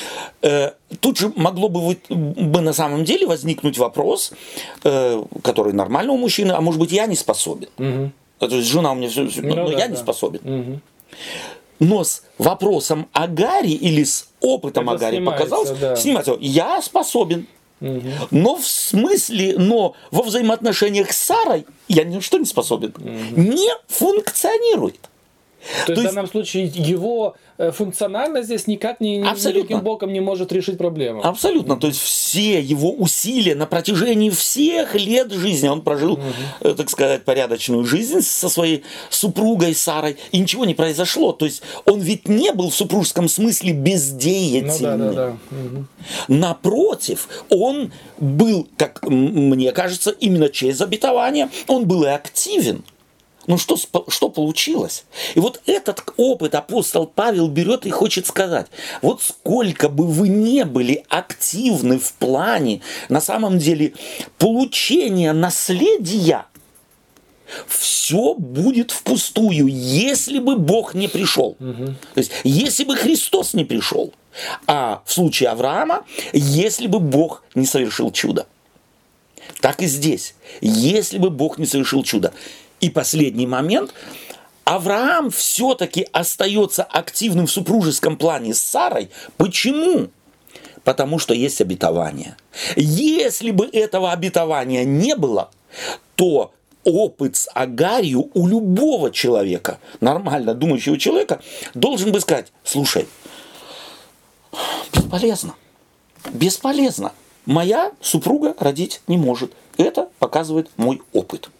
Э, 0.43 0.73
тут 1.01 1.19
же 1.19 1.33
могло 1.35 1.69
бы, 1.69 1.97
бы 2.09 2.61
на 2.61 2.73
самом 2.73 3.05
деле 3.05 3.27
возникнуть 3.27 3.79
вопрос, 3.79 4.33
э, 4.85 5.23
который 5.43 5.73
нормально 5.73 6.13
у 6.13 6.19
мужчины, 6.19 6.53
а 6.53 6.61
может 6.61 6.79
быть 6.79 6.93
я 6.93 7.07
не 7.07 7.17
способен. 7.17 7.69
Угу. 7.79 8.13
То 8.49 8.57
есть 8.57 8.69
жена 8.69 8.93
у 8.93 8.95
меня 8.95 9.09
все, 9.09 9.23
ну, 9.23 9.55
но 9.55 9.67
да, 9.67 9.73
я 9.73 9.79
да. 9.79 9.89
не 9.89 9.97
способен. 9.97 10.41
Угу. 10.45 10.81
Но 11.81 12.05
с 12.05 12.23
вопросом 12.39 13.09
о 13.13 13.27
Гарри 13.27 13.71
или 13.71 14.05
с 14.05 14.29
опытом 14.41 14.91
Это 14.91 15.07
Агари 15.07 15.25
показалось, 15.25 15.71
да. 15.71 15.97
снимается, 15.97 16.37
я 16.39 16.81
способен. 16.83 17.47
Угу. 17.81 18.01
Но 18.31 18.57
в 18.57 18.67
смысле, 18.67 19.57
но 19.57 19.95
во 20.11 20.23
взаимоотношениях 20.23 21.13
с 21.13 21.19
Сарой 21.19 21.67
я 21.89 22.05
ни 22.05 22.21
что 22.21 22.39
не 22.39 22.45
способен. 22.45 22.93
Угу. 22.97 23.41
Не 23.41 23.71
функционирует. 23.89 25.10
То, 25.87 25.95
То 25.95 26.01
есть, 26.01 26.13
в 26.13 26.15
данном 26.15 26.31
случае 26.31 26.67
его 26.67 27.37
э, 27.59 27.71
функционально 27.71 28.43
здесь 28.43 28.67
никак 28.67 29.01
не, 29.01 29.19
никаким 29.19 29.81
боком 29.81 30.13
не 30.13 30.21
может 30.21 30.53
решить 30.53 30.79
проблему. 30.79 31.25
Абсолютно. 31.25 31.77
То 31.77 31.89
есть 31.89 32.01
все 32.01 32.61
его 32.61 32.93
усилия 32.93 33.55
на 33.55 33.67
протяжении 33.67 34.31
всех 34.31 34.95
лет 34.95 35.33
жизни, 35.33 35.69
он 35.69 35.83
прожил, 35.83 36.15
угу. 36.15 36.75
так 36.75 36.89
сказать, 36.91 37.25
порядочную 37.25 37.85
жизнь 37.85 38.23
со 38.23 38.49
своей 38.49 38.85
супругой 39.11 39.75
Сарой, 39.75 40.17
и 40.33 40.39
ничего 40.39 40.65
не 40.65 40.75
произошло. 40.75 41.33
То 41.33 41.45
есть 41.45 41.63
он 41.85 42.01
ведь 42.01 42.29
не 42.29 42.53
был 42.53 42.71
в 42.71 42.75
супружеском 42.75 43.29
смысле 43.29 43.73
бездеятельным. 43.73 44.99
Ну, 44.99 45.13
да, 45.13 45.13
да, 45.13 45.13
да. 45.13 45.37
Угу. 45.51 45.85
Напротив, 46.29 47.29
он 47.51 47.93
был, 48.19 48.69
как 48.77 49.03
мне 49.09 49.73
кажется, 49.73 50.11
именно 50.11 50.49
через 50.49 50.81
обетование, 50.81 51.49
он 51.67 51.87
был 51.87 52.05
и 52.05 52.09
активен. 52.09 52.83
Ну 53.47 53.59
что, 53.59 53.77
что 53.77 54.29
получилось? 54.29 55.05
И 55.35 55.41
вот 55.41 55.61
этот 55.67 56.05
опыт 56.17 56.55
апостол 56.55 57.07
Павел 57.07 57.49
берет 57.49 57.87
и 57.87 57.91
хочет 57.91 58.27
сказать, 58.27 58.67
вот 59.03 59.23
сколько 59.23 59.89
бы 59.89 60.07
вы 60.07 60.29
не 60.29 60.65
были 60.65 61.05
активны 61.09 61.99
в 61.99 62.13
плане, 62.15 62.83
на 63.09 63.21
самом 63.21 63.59
деле, 63.59 63.95
получения 64.39 65.33
наследия, 65.33 66.47
все 67.67 68.35
будет 68.35 68.91
впустую, 68.91 69.67
если 69.67 70.39
бы 70.39 70.57
Бог 70.57 70.95
не 70.95 71.09
пришел. 71.09 71.57
Угу. 71.59 71.87
То 72.15 72.19
есть, 72.19 72.33
если 72.45 72.85
бы 72.85 72.97
Христос 72.97 73.55
не 73.55 73.65
пришел. 73.65 74.13
А 74.67 75.03
в 75.07 75.13
случае 75.13 75.49
Авраама, 75.49 76.05
если 76.33 76.87
бы 76.87 77.01
Бог 77.01 77.43
не 77.57 77.67
совершил 77.67 78.13
чудо. 78.13 78.47
Так 79.61 79.83
и 79.83 79.87
здесь. 79.87 80.35
Если 80.61 81.19
бы 81.19 81.31
Бог 81.31 81.59
не 81.59 81.67
совершил 81.67 82.05
чудо. 82.05 82.33
И 82.81 82.91
последний 82.91 83.47
момент. 83.47 83.93
Авраам 84.65 85.31
все-таки 85.31 86.07
остается 86.13 86.85
активным 86.85 87.47
в 87.47 87.51
супружеском 87.51 88.17
плане 88.17 88.55
с 88.55 88.61
Сарой. 88.61 89.11
Почему? 89.37 90.09
Потому 90.85 91.19
что 91.19 91.35
есть 91.35 91.61
обетование. 91.61 92.37
Если 92.77 93.51
бы 93.51 93.67
этого 93.67 94.13
обетования 94.13 94.85
не 94.85 95.17
было, 95.17 95.51
то 96.15 96.53
опыт 96.85 97.37
с 97.37 97.51
Агарью 97.53 98.31
у 98.33 98.47
любого 98.47 99.11
человека, 99.11 99.79
нормально 100.01 100.55
думающего 100.55 100.99
человека, 100.99 101.41
должен 101.75 102.13
бы 102.13 102.21
сказать, 102.21 102.53
слушай, 102.65 103.07
бесполезно, 104.93 105.55
бесполезно. 106.33 107.13
Моя 107.47 107.93
супруга 108.01 108.55
родить 108.59 109.01
не 109.07 109.17
может. 109.17 109.53
Это 109.77 110.09
показывает 110.19 110.71
мой 110.77 111.03
опыт. 111.13 111.51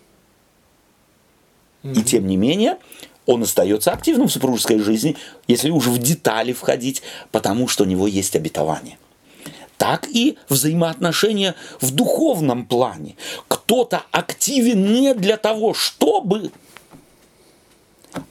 И 1.83 2.03
тем 2.03 2.27
не 2.27 2.37
менее, 2.37 2.77
он 3.27 3.43
остается 3.43 3.93
активным 3.93 4.29
в 4.29 4.33
супружеской 4.33 4.79
жизни, 4.81 5.17
если 5.47 5.71
уж 5.71 5.87
в 5.87 5.99
детали 5.99 6.53
входить, 6.53 7.03
потому 7.31 7.69
что 7.69 7.85
у 7.85 7.87
него 7.87 8.07
есть 8.07 8.37
обетование. 8.37 8.99
Так 9.79 10.09
и 10.09 10.37
взаимоотношения 10.49 11.55
в 11.81 11.91
духовном 11.93 12.67
плане. 12.67 13.17
Кто-то 13.49 14.03
активен 14.11 14.93
не 14.93 15.15
для 15.15 15.39
того, 15.39 15.73
чтобы 15.73 16.51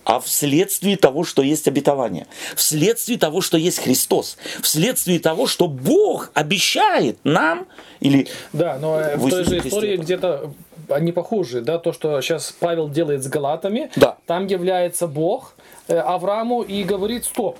а 0.03 0.19
вследствие 0.19 0.97
того, 0.97 1.23
что 1.23 1.41
есть 1.41 1.67
обетование, 1.67 2.27
вследствие 2.55 3.17
того, 3.17 3.41
что 3.41 3.57
есть 3.57 3.79
Христос, 3.79 4.37
вследствие 4.61 5.19
того, 5.19 5.47
что 5.47 5.67
Бог 5.67 6.31
обещает 6.33 7.17
нам 7.23 7.65
или 7.99 8.27
да, 8.51 8.77
но 8.79 8.99
э, 8.99 9.15
в 9.15 9.29
той 9.29 9.45
же 9.45 9.59
истории 9.59 9.97
где-то 9.97 10.53
они 10.89 11.11
похожи, 11.11 11.61
да, 11.61 11.77
то, 11.79 11.93
что 11.93 12.19
сейчас 12.21 12.55
Павел 12.59 12.89
делает 12.89 13.23
с 13.23 13.27
Галатами, 13.27 13.91
да. 13.95 14.17
там 14.25 14.47
является 14.47 15.07
Бог 15.07 15.55
э, 15.87 15.97
Аврааму 15.97 16.61
и 16.61 16.83
говорит, 16.83 17.25
стоп, 17.25 17.57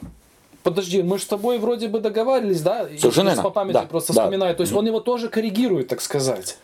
подожди, 0.63 1.01
мы 1.01 1.17
же 1.17 1.23
с 1.23 1.27
тобой 1.27 1.57
вроде 1.59 1.87
бы 1.87 1.99
договаривались, 1.99 2.61
да? 2.61 2.87
Совершенно 2.97 3.31
Сейчас 3.31 3.43
по 3.43 3.49
памяти 3.49 3.73
Да, 3.73 3.81
просто 3.83 4.13
да. 4.13 4.21
вспоминаю. 4.23 4.55
То 4.55 4.61
есть 4.61 4.73
он 4.73 4.85
его 4.85 4.99
тоже 4.99 5.29
коррегирует, 5.29 5.87
так 5.87 6.01
сказать. 6.01 6.57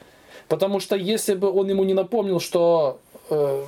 Потому 0.48 0.80
что 0.80 0.96
если 0.96 1.34
бы 1.34 1.52
он 1.52 1.70
ему 1.70 1.84
не 1.84 1.94
напомнил, 1.94 2.40
что 2.40 3.00
э, 3.30 3.64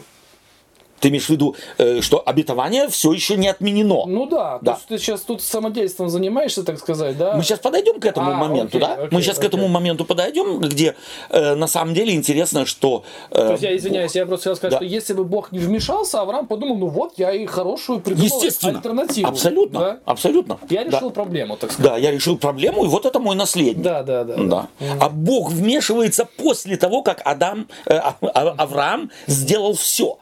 Ты 1.00 1.10
имеешь 1.10 1.26
в 1.26 1.30
виду, 1.30 1.56
э, 1.78 2.02
что 2.02 2.22
обетование 2.26 2.88
все 2.90 3.12
еще 3.14 3.36
не 3.38 3.48
отменено? 3.48 4.06
ну 4.08 4.26
да, 4.26 4.60
Да. 4.62 4.74
то 4.74 4.78
есть 4.78 4.88
ты 4.88 4.98
сейчас 4.98 5.22
тут 5.22 5.42
самодействием 5.42 6.10
занимаешься, 6.10 6.64
так 6.64 6.80
сказать, 6.80 7.18
да? 7.18 7.36
Мы 7.36 7.44
сейчас 7.44 7.60
подойдем 7.60 8.00
к 8.00 8.06
этому 8.06 8.32
А, 8.32 8.34
моменту, 8.36 8.78
окей, 8.78 8.82
да? 8.88 8.94
окей, 8.96 9.08
Мы 9.12 9.22
сейчас 9.22 9.38
к 9.38 9.44
этому 9.44 9.64
окей. 9.64 9.74
моменту 9.74 10.06
подойдем, 10.06 10.60
где 10.60 10.96
э, 11.30 11.56
на 11.56 11.68
самом 11.68 11.94
деле 11.94 12.14
интересно, 12.16 12.66
что... 12.66 13.04
э, 13.30 13.36
То 13.36 13.52
есть 13.52 13.64
я 13.64 13.76
извиняюсь, 13.78 14.16
я 14.16 14.26
просто 14.26 14.50
хотел 14.50 14.56
сказать, 14.56 14.72
Да. 14.72 14.78
что 14.78 14.86
если 14.86 15.14
бы 15.14 15.24
Бог 15.24 15.52
не 15.52 15.60
вмешался, 15.60 16.22
Авраам 16.22 16.48
подумал, 16.48 16.78
ну 16.78 16.88
вот, 16.88 17.14
я 17.18 17.32
и 17.32 17.46
хорошую 17.46 18.00
придумал 18.00 18.26
Естественно. 18.26 18.78
альтернативу. 18.78 19.28
Абсолютно. 19.28 19.80
да? 19.80 20.00
Абсолютно. 20.06 20.58
Я 20.70 20.84
Да. 20.86 20.98
решил 20.98 21.12
проблему, 21.12 21.58
так 21.58 21.72
сказать. 21.72 21.92
Да, 21.92 21.98
я 21.98 22.12
решил 22.12 22.38
проблему, 22.38 22.86
и 22.86 22.88
вот 22.88 23.06
это 23.06 23.20
мой 23.20 23.36
наследник. 23.36 23.84
Да, 23.84 24.04
да, 24.04 24.24
да. 24.24 24.36
Да. 24.38 24.68
А 25.00 25.10
Бог 25.10 25.52
вмешивается 25.52 26.26
после 26.38 26.78
того, 26.78 27.02
как 27.04 27.22
Адам, 27.26 27.68
э, 27.86 27.96
А- 27.98 28.16
А- 28.22 28.56
Авраам 28.58 29.12
сделал 29.28 29.74
все. 29.76 30.18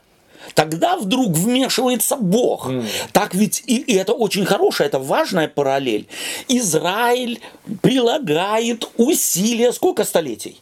Тогда 0.54 0.98
вдруг 0.98 1.34
вмешивается 1.34 2.15
Бог. 2.15 2.70
Так 3.12 3.34
ведь 3.34 3.63
и, 3.65 3.77
и 3.77 3.94
это 3.96 4.13
очень 4.13 4.46
хорошая, 4.46 4.88
это 4.88 5.00
важная 5.00 5.48
параллель. 5.48 6.08
Израиль 6.48 7.42
прилагает 7.82 8.89
усилия 8.98 9.72
сколько 9.74 10.04
столетий? 10.04 10.60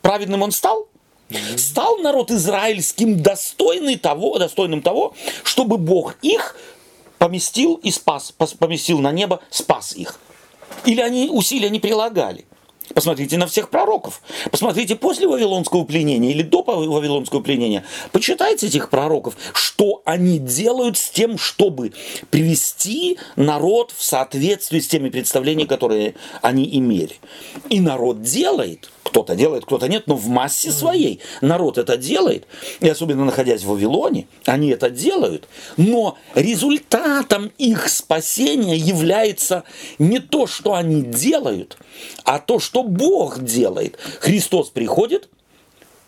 Праведным 0.00 0.42
он 0.42 0.52
стал? 0.52 0.88
Стал 1.56 1.98
народ 1.98 2.30
израильским 2.30 3.22
достойный 3.22 3.96
того, 3.96 4.38
достойным 4.38 4.82
того, 4.82 5.14
чтобы 5.42 5.78
Бог 5.78 6.16
их 6.22 6.56
поместил 7.18 7.76
и 7.82 7.90
спас, 7.90 8.32
поместил 8.32 8.98
на 8.98 9.10
небо, 9.10 9.40
спас 9.50 9.94
их. 9.96 10.18
Или 10.84 11.00
они 11.00 11.30
усилия 11.30 11.70
не 11.70 11.80
прилагали? 11.80 12.44
Посмотрите 12.92 13.38
на 13.38 13.46
всех 13.46 13.70
пророков. 13.70 14.20
Посмотрите 14.50 14.94
после 14.96 15.26
Вавилонского 15.26 15.84
пленения 15.84 16.30
или 16.30 16.42
до 16.42 16.62
Вавилонского 16.62 17.40
пленения. 17.40 17.84
Почитайте 18.12 18.66
этих 18.66 18.90
пророков, 18.90 19.36
что 19.54 20.02
они 20.04 20.38
делают 20.38 20.98
с 20.98 21.08
тем, 21.08 21.38
чтобы 21.38 21.92
привести 22.30 23.18
народ 23.36 23.92
в 23.96 24.02
соответствии 24.04 24.80
с 24.80 24.88
теми 24.88 25.08
представлениями, 25.08 25.66
которые 25.66 26.14
они 26.42 26.68
имели. 26.78 27.16
И 27.70 27.80
народ 27.80 28.22
делает. 28.22 28.90
Кто-то 29.14 29.36
делает, 29.36 29.64
кто-то 29.64 29.86
нет, 29.86 30.08
но 30.08 30.16
в 30.16 30.26
массе 30.26 30.72
своей 30.72 31.20
народ 31.40 31.78
это 31.78 31.96
делает. 31.96 32.48
И 32.80 32.88
особенно 32.88 33.24
находясь 33.24 33.62
в 33.62 33.68
Вавилоне, 33.68 34.26
они 34.44 34.70
это 34.70 34.90
делают. 34.90 35.46
Но 35.76 36.18
результатом 36.34 37.52
их 37.56 37.88
спасения 37.88 38.76
является 38.76 39.62
не 40.00 40.18
то, 40.18 40.48
что 40.48 40.74
они 40.74 41.02
делают, 41.02 41.78
а 42.24 42.40
то, 42.40 42.58
что 42.58 42.82
Бог 42.82 43.40
делает. 43.44 44.00
Христос 44.18 44.70
приходит, 44.70 45.28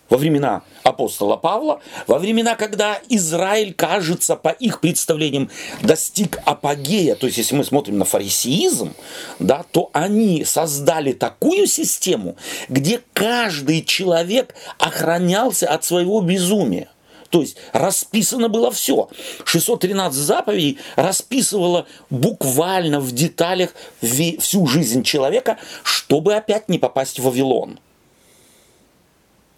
во 0.09 0.17
времена 0.17 0.63
апостола 0.83 1.37
Павла, 1.37 1.81
во 2.07 2.19
времена, 2.19 2.55
когда 2.55 2.99
Израиль, 3.09 3.73
кажется, 3.73 4.35
по 4.35 4.49
их 4.49 4.79
представлениям, 4.79 5.49
достиг 5.81 6.39
апогея, 6.45 7.15
то 7.15 7.27
есть 7.27 7.37
если 7.37 7.55
мы 7.55 7.63
смотрим 7.63 7.97
на 7.97 8.05
фарисеизм, 8.05 8.93
да, 9.39 9.65
то 9.71 9.89
они 9.93 10.45
создали 10.45 11.13
такую 11.13 11.67
систему, 11.67 12.35
где 12.69 13.01
каждый 13.13 13.83
человек 13.83 14.55
охранялся 14.77 15.67
от 15.69 15.83
своего 15.83 16.21
безумия. 16.21 16.89
То 17.29 17.41
есть 17.41 17.57
расписано 17.73 18.49
было 18.49 18.71
все. 18.71 19.09
613 19.43 20.17
заповедей 20.17 20.79
расписывало 20.95 21.85
буквально 22.09 22.99
в 22.99 23.11
деталях 23.11 23.73
всю 24.01 24.65
жизнь 24.67 25.03
человека, 25.03 25.57
чтобы 25.83 26.35
опять 26.35 26.69
не 26.69 26.79
попасть 26.79 27.19
в 27.19 27.23
Вавилон. 27.23 27.79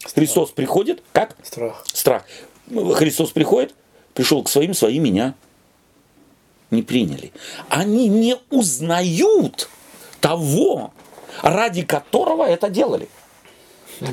Христос 0.04 0.52
приходит, 0.52 1.04
как? 1.12 1.36
Страх. 1.44 1.84
Страх. 1.92 2.26
Христос 2.70 3.32
приходит, 3.32 3.74
пришел 4.14 4.44
к 4.44 4.50
своим, 4.50 4.74
свои 4.74 5.00
меня 5.00 5.36
не 6.72 6.84
приняли. 6.84 7.32
Они 7.70 8.08
не 8.08 8.36
узнают 8.50 9.70
того, 10.22 10.94
ради 11.42 11.84
которого 11.84 12.44
это 12.44 12.70
делали. 12.70 13.10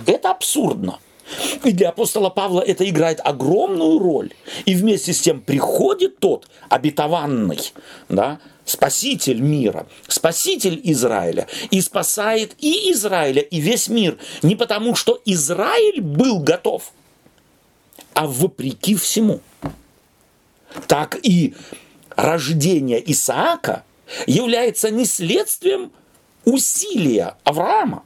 Это 0.07 0.31
абсурдно. 0.31 0.99
И 1.65 1.73
для 1.73 1.89
апостола 1.89 2.31
Павла 2.31 2.61
это 2.61 2.89
играет 2.89 3.21
огромную 3.23 3.99
роль. 3.99 4.33
И 4.65 4.75
вместе 4.75 5.13
с 5.13 5.21
тем 5.21 5.41
приходит 5.41 6.19
тот 6.19 6.49
обетованный, 6.69 7.59
да, 8.09 8.39
спаситель 8.67 9.41
мира, 9.41 9.87
спаситель 10.09 10.79
Израиля, 10.85 11.47
и 11.71 11.81
спасает 11.81 12.55
и 12.59 12.93
Израиля, 12.93 13.41
и 13.41 13.61
весь 13.61 13.89
мир. 13.89 14.19
Не 14.43 14.57
потому, 14.57 14.95
что 14.95 15.23
Израиль 15.25 16.03
был 16.03 16.41
готов, 16.41 16.93
а 18.13 18.27
вопреки 18.27 18.95
всему. 18.97 19.41
Так 20.87 21.19
и 21.23 21.55
рождение 22.11 23.03
Исаака 23.13 23.85
является 24.27 24.91
не 24.91 25.07
следствием 25.07 25.93
усилия 26.45 27.37
Авраама, 27.45 28.05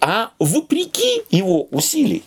а 0.00 0.32
вопреки 0.38 1.22
его 1.30 1.64
усилий 1.70 2.24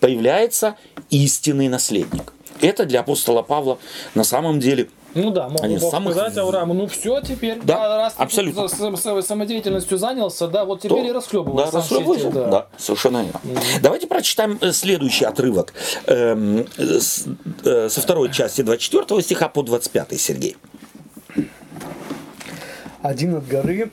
появляется 0.00 0.76
истинный 1.10 1.68
наследник. 1.68 2.32
Это 2.60 2.84
для 2.84 3.00
апостола 3.00 3.42
Павла 3.42 3.78
на 4.14 4.24
самом 4.24 4.60
деле 4.60 4.88
Ну 5.14 5.30
да, 5.30 5.48
мог 5.48 5.60
Они 5.62 5.78
самых- 5.78 6.14
сказать 6.14 6.36
Аврааму, 6.36 6.72
ну 6.74 6.86
все 6.86 7.20
теперь, 7.20 7.58
Да, 7.62 7.74
да, 7.88 7.96
раз 7.98 8.14
ты 8.14 8.22
абсолютно. 8.22 8.68
за- 8.68 8.94
за- 8.96 9.22
самодеятельностью 9.22 9.98
занялся, 9.98 10.46
да, 10.46 10.64
вот 10.64 10.82
теперь 10.82 11.06
и 11.06 11.12
расхлебывай. 11.12 11.64
Да, 11.64 11.70
сам 11.72 11.80
расхлебывай, 11.80 12.18
сети, 12.18 12.30
да. 12.32 12.66
совершенно 12.78 13.24
верно. 13.24 13.40
Давайте 13.82 14.06
прочитаем 14.06 14.58
э, 14.60 14.72
следующий 14.72 15.24
отрывок 15.24 15.72
эм, 16.06 16.64
с- 16.78 17.26
э, 17.64 17.88
со 17.88 18.00
второй 18.00 18.30
части 18.32 18.62
24 18.62 19.20
стиха 19.22 19.48
по 19.48 19.62
25, 19.62 20.16
Сергей. 20.20 20.56
Один 23.02 23.34
от 23.36 23.48
горы, 23.48 23.90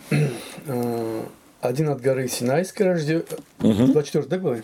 э, 0.68 1.24
один 1.62 1.90
от 1.90 2.02
горы 2.02 2.28
Синайской 2.28 2.86
рожден... 2.86 3.24
24 3.60 4.26
да, 4.26 4.38
главы? 4.38 4.64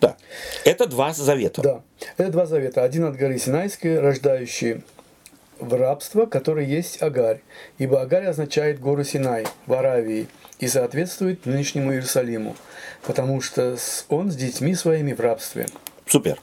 Да. 0.00 0.16
Это 0.64 0.86
два 0.86 1.12
завета. 1.12 1.60
Да. 1.62 1.80
Это 2.16 2.30
два 2.30 2.46
завета. 2.46 2.82
Один 2.84 3.04
от 3.04 3.16
горы 3.16 3.38
Синайской, 3.38 3.98
рождающий 4.00 4.82
в 5.60 5.74
рабство, 5.74 6.26
который 6.26 6.66
есть 6.66 7.02
Агарь. 7.02 7.40
Ибо 7.78 8.02
Агарь 8.02 8.26
означает 8.26 8.80
гору 8.80 9.04
Синай 9.04 9.46
в 9.66 9.72
Аравии 9.72 10.28
и 10.58 10.68
соответствует 10.68 11.46
нынешнему 11.46 11.92
Иерусалиму, 11.92 12.56
потому 13.06 13.40
что 13.40 13.76
он 14.08 14.30
с 14.30 14.36
детьми 14.36 14.74
своими 14.74 15.12
в 15.12 15.20
рабстве. 15.20 15.66
Супер. 16.06 16.38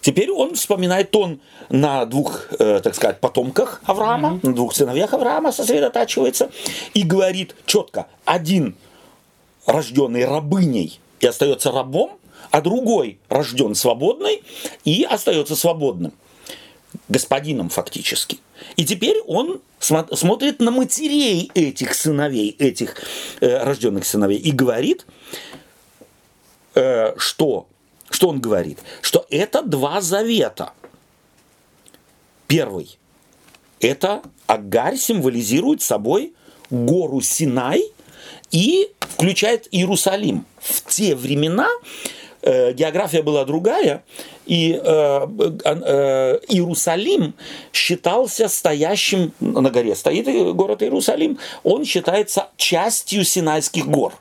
Теперь 0.00 0.30
он 0.30 0.54
вспоминает 0.54 1.16
он 1.16 1.40
на 1.70 2.04
двух, 2.04 2.48
э, 2.58 2.80
так 2.82 2.94
сказать, 2.94 3.20
потомках 3.20 3.80
Авраама, 3.86 4.38
на 4.42 4.54
двух 4.54 4.74
сыновьях 4.74 5.14
Авраама 5.14 5.50
сосредотачивается 5.50 6.50
и 6.92 7.02
говорит 7.04 7.56
четко, 7.64 8.06
один 8.26 8.76
рожденный 9.64 10.26
рабыней 10.26 11.00
и 11.20 11.26
остается 11.26 11.72
рабом, 11.72 12.18
а 12.50 12.60
другой 12.60 13.18
рожден 13.30 13.74
свободный 13.74 14.42
и 14.84 15.04
остается 15.04 15.56
свободным 15.56 16.12
господином 17.08 17.68
фактически. 17.68 18.38
И 18.76 18.84
теперь 18.84 19.20
он 19.26 19.60
смо- 19.80 20.14
смотрит 20.16 20.60
на 20.60 20.70
матерей 20.70 21.50
этих 21.54 21.94
сыновей, 21.94 22.56
этих 22.58 22.96
э, 23.40 23.62
рожденных 23.62 24.06
сыновей 24.06 24.38
и 24.38 24.50
говорит, 24.52 25.06
э, 26.74 27.14
что, 27.16 27.66
что 28.10 28.28
он 28.28 28.40
говорит? 28.40 28.78
Что 29.02 29.26
это 29.30 29.62
два 29.62 30.00
завета. 30.00 30.72
Первый. 32.46 32.98
Это 33.80 34.22
Агарь 34.46 34.96
символизирует 34.96 35.82
собой 35.82 36.34
гору 36.70 37.20
Синай 37.20 37.82
и 38.50 38.90
включает 39.00 39.68
Иерусалим. 39.72 40.46
В 40.58 40.82
те 40.90 41.14
времена 41.14 41.68
э, 42.44 42.72
география 42.72 43.22
была 43.22 43.44
другая, 43.44 44.04
и 44.46 44.72
э, 44.72 45.26
э, 45.64 46.38
Иерусалим 46.48 47.34
считался 47.72 48.48
стоящим, 48.48 49.32
на 49.40 49.70
горе 49.70 49.94
стоит 49.94 50.54
город 50.54 50.82
Иерусалим, 50.82 51.38
он 51.62 51.84
считается 51.84 52.48
частью 52.56 53.24
Синайских 53.24 53.86
гор. 53.86 54.12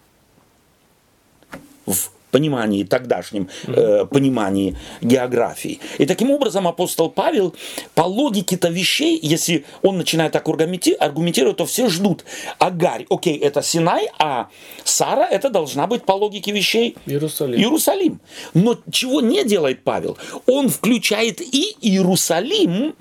В 1.85 2.12
понимании, 2.33 2.83
тогдашнем 2.83 3.47
э, 3.67 4.05
понимании 4.05 4.75
географии. 5.01 5.79
И 5.99 6.05
таким 6.05 6.31
образом 6.31 6.67
апостол 6.67 7.09
Павел 7.09 7.55
по 7.93 8.01
логике-то 8.01 8.69
вещей, 8.69 9.19
если 9.21 9.63
он 9.83 9.97
начинает 9.97 10.31
так 10.33 10.47
аргументи- 10.49 10.95
аргументировать, 10.95 11.57
то 11.57 11.65
все 11.65 11.89
ждут. 11.89 12.25
Агарь, 12.57 13.05
окей, 13.09 13.37
это 13.37 13.61
Синай, 13.61 14.09
а 14.19 14.47
Сара 14.83 15.27
это 15.27 15.49
должна 15.49 15.87
быть 15.87 16.03
по 16.03 16.13
логике 16.13 16.51
вещей 16.51 16.97
Иерусалим. 17.05 17.59
Иерусалим. 17.59 18.19
Но 18.53 18.77
чего 18.91 19.21
не 19.21 19.43
делает 19.45 19.83
Павел? 19.83 20.17
Он 20.47 20.69
включает 20.69 21.39
и 21.39 21.77
Иерусалим 21.81 22.95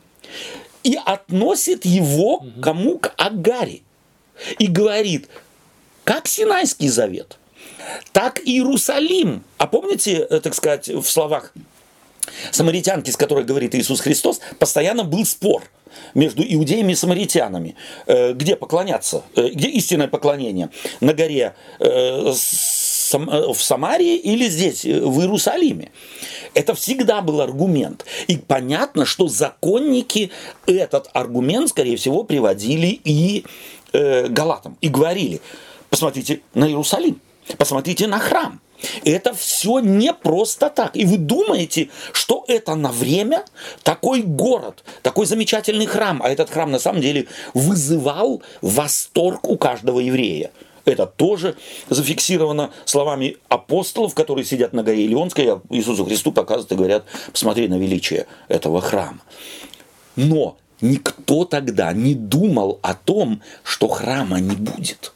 и 0.85 0.99
относит 1.05 1.87
его 1.87 2.38
к 2.40 2.61
кому? 2.61 2.99
К 2.99 3.14
Агаре. 3.16 3.81
И 4.59 4.66
говорит, 4.66 5.29
как 6.05 6.27
Синайский 6.29 6.88
завет, 6.88 7.38
так 8.12 8.40
и 8.40 8.53
Иерусалим. 8.53 9.45
А 9.59 9.66
помните, 9.66 10.27
э, 10.29 10.40
так 10.40 10.55
сказать, 10.55 10.88
в 10.88 11.05
словах 11.05 11.53
самаритянки, 12.51 13.11
с 13.11 13.16
которой 13.16 13.45
говорит 13.45 13.75
Иисус 13.75 14.01
Христос, 14.01 14.40
постоянно 14.59 15.05
был 15.05 15.25
спор 15.25 15.62
между 16.14 16.42
иудеями 16.42 16.92
и 16.92 16.95
самаритянами. 16.95 17.75
Э, 18.07 18.33
где 18.33 18.57
поклоняться? 18.57 19.23
Э, 19.35 19.49
где 19.49 19.68
истинное 19.68 20.09
поклонение? 20.09 20.71
На 21.01 21.14
горе 21.14 21.55
в 21.79 22.35
Самарии 23.61 24.16
или 24.16 24.49
здесь, 24.49 24.85
в 24.85 25.21
Иерусалиме. 25.21 25.90
Это 26.55 26.75
всегда 26.75 27.21
был 27.21 27.42
аргумент. 27.42 28.07
И 28.27 28.38
понятно, 28.38 29.05
что 29.05 29.29
законники 29.29 30.31
этот 30.66 31.11
аргумент, 31.12 31.68
скорее 31.68 31.99
всего, 31.99 32.25
приводили 32.25 33.01
и 33.05 33.45
Галатам. 33.92 34.79
И 34.81 34.88
говорили, 34.88 35.42
посмотрите 35.90 36.40
на 36.55 36.66
Иерусалим, 36.66 37.21
посмотрите 37.59 38.07
на 38.07 38.19
храм. 38.19 38.61
Это 39.05 39.33
все 39.35 39.79
не 39.79 40.12
просто 40.12 40.71
так. 40.71 40.97
И 40.97 41.05
вы 41.05 41.19
думаете, 41.19 41.88
что 42.12 42.45
это 42.49 42.75
на 42.75 42.91
время 42.91 43.45
такой 43.83 44.23
город, 44.23 44.85
такой 45.03 45.27
замечательный 45.27 45.87
храм, 45.87 46.21
а 46.23 46.29
этот 46.29 46.51
храм 46.51 46.71
на 46.71 46.79
самом 46.79 47.01
деле 47.01 47.27
вызывал 47.55 48.43
восторг 48.61 49.49
у 49.49 49.57
каждого 49.57 50.01
еврея. 50.01 50.51
Это 50.85 51.07
тоже 51.07 51.57
зафиксировано 51.91 52.71
словами 52.85 53.37
апостолов, 53.49 54.15
которые 54.15 54.45
сидят 54.45 54.73
на 54.73 54.83
горе 54.83 55.05
Илионской, 55.05 55.49
а 55.49 55.61
Иисусу 55.71 56.05
Христу 56.05 56.33
показывают 56.33 56.73
и 56.73 56.75
говорят, 56.75 57.05
посмотри 57.31 57.69
на 57.69 57.79
величие 57.79 58.27
этого 58.49 58.81
храма. 58.81 59.21
Но 60.17 60.57
никто 60.81 61.45
тогда 61.45 61.93
не 61.93 62.15
думал 62.15 62.81
о 62.83 62.95
том, 62.95 63.43
что 63.62 63.87
храма 63.87 64.41
не 64.41 64.57
будет. 64.57 65.12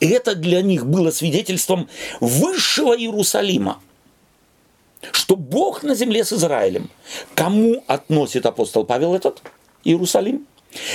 Это 0.00 0.34
для 0.34 0.62
них 0.62 0.86
было 0.86 1.10
свидетельством 1.10 1.88
высшего 2.20 2.96
Иерусалима, 2.96 3.80
что 5.12 5.36
Бог 5.36 5.82
на 5.82 5.94
земле 5.94 6.24
с 6.24 6.32
Израилем. 6.32 6.90
Кому 7.34 7.82
относит 7.86 8.46
апостол 8.46 8.84
Павел 8.84 9.14
этот 9.14 9.42
Иерусалим? 9.84 10.46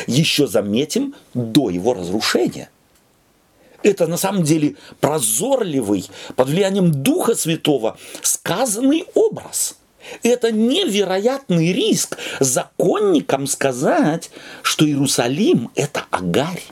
Еще 0.08 0.48
заметим, 0.48 1.16
до 1.34 1.70
его 1.70 1.94
разрушения. 1.94 2.70
Это 3.82 4.08
на 4.08 4.16
самом 4.16 4.44
деле 4.44 4.76
прозорливый, 5.02 6.06
под 6.38 6.48
влиянием 6.48 6.92
Духа 7.04 7.36
Святого, 7.36 7.98
сказанный 8.22 9.06
образ. 9.14 9.76
Это 10.22 10.52
невероятный 10.52 11.74
риск 11.74 12.18
законникам 12.40 13.48
сказать, 13.48 14.32
что 14.62 14.86
Иерусалим– 14.86 15.70
это 15.76 16.06
Агарь 16.12 16.64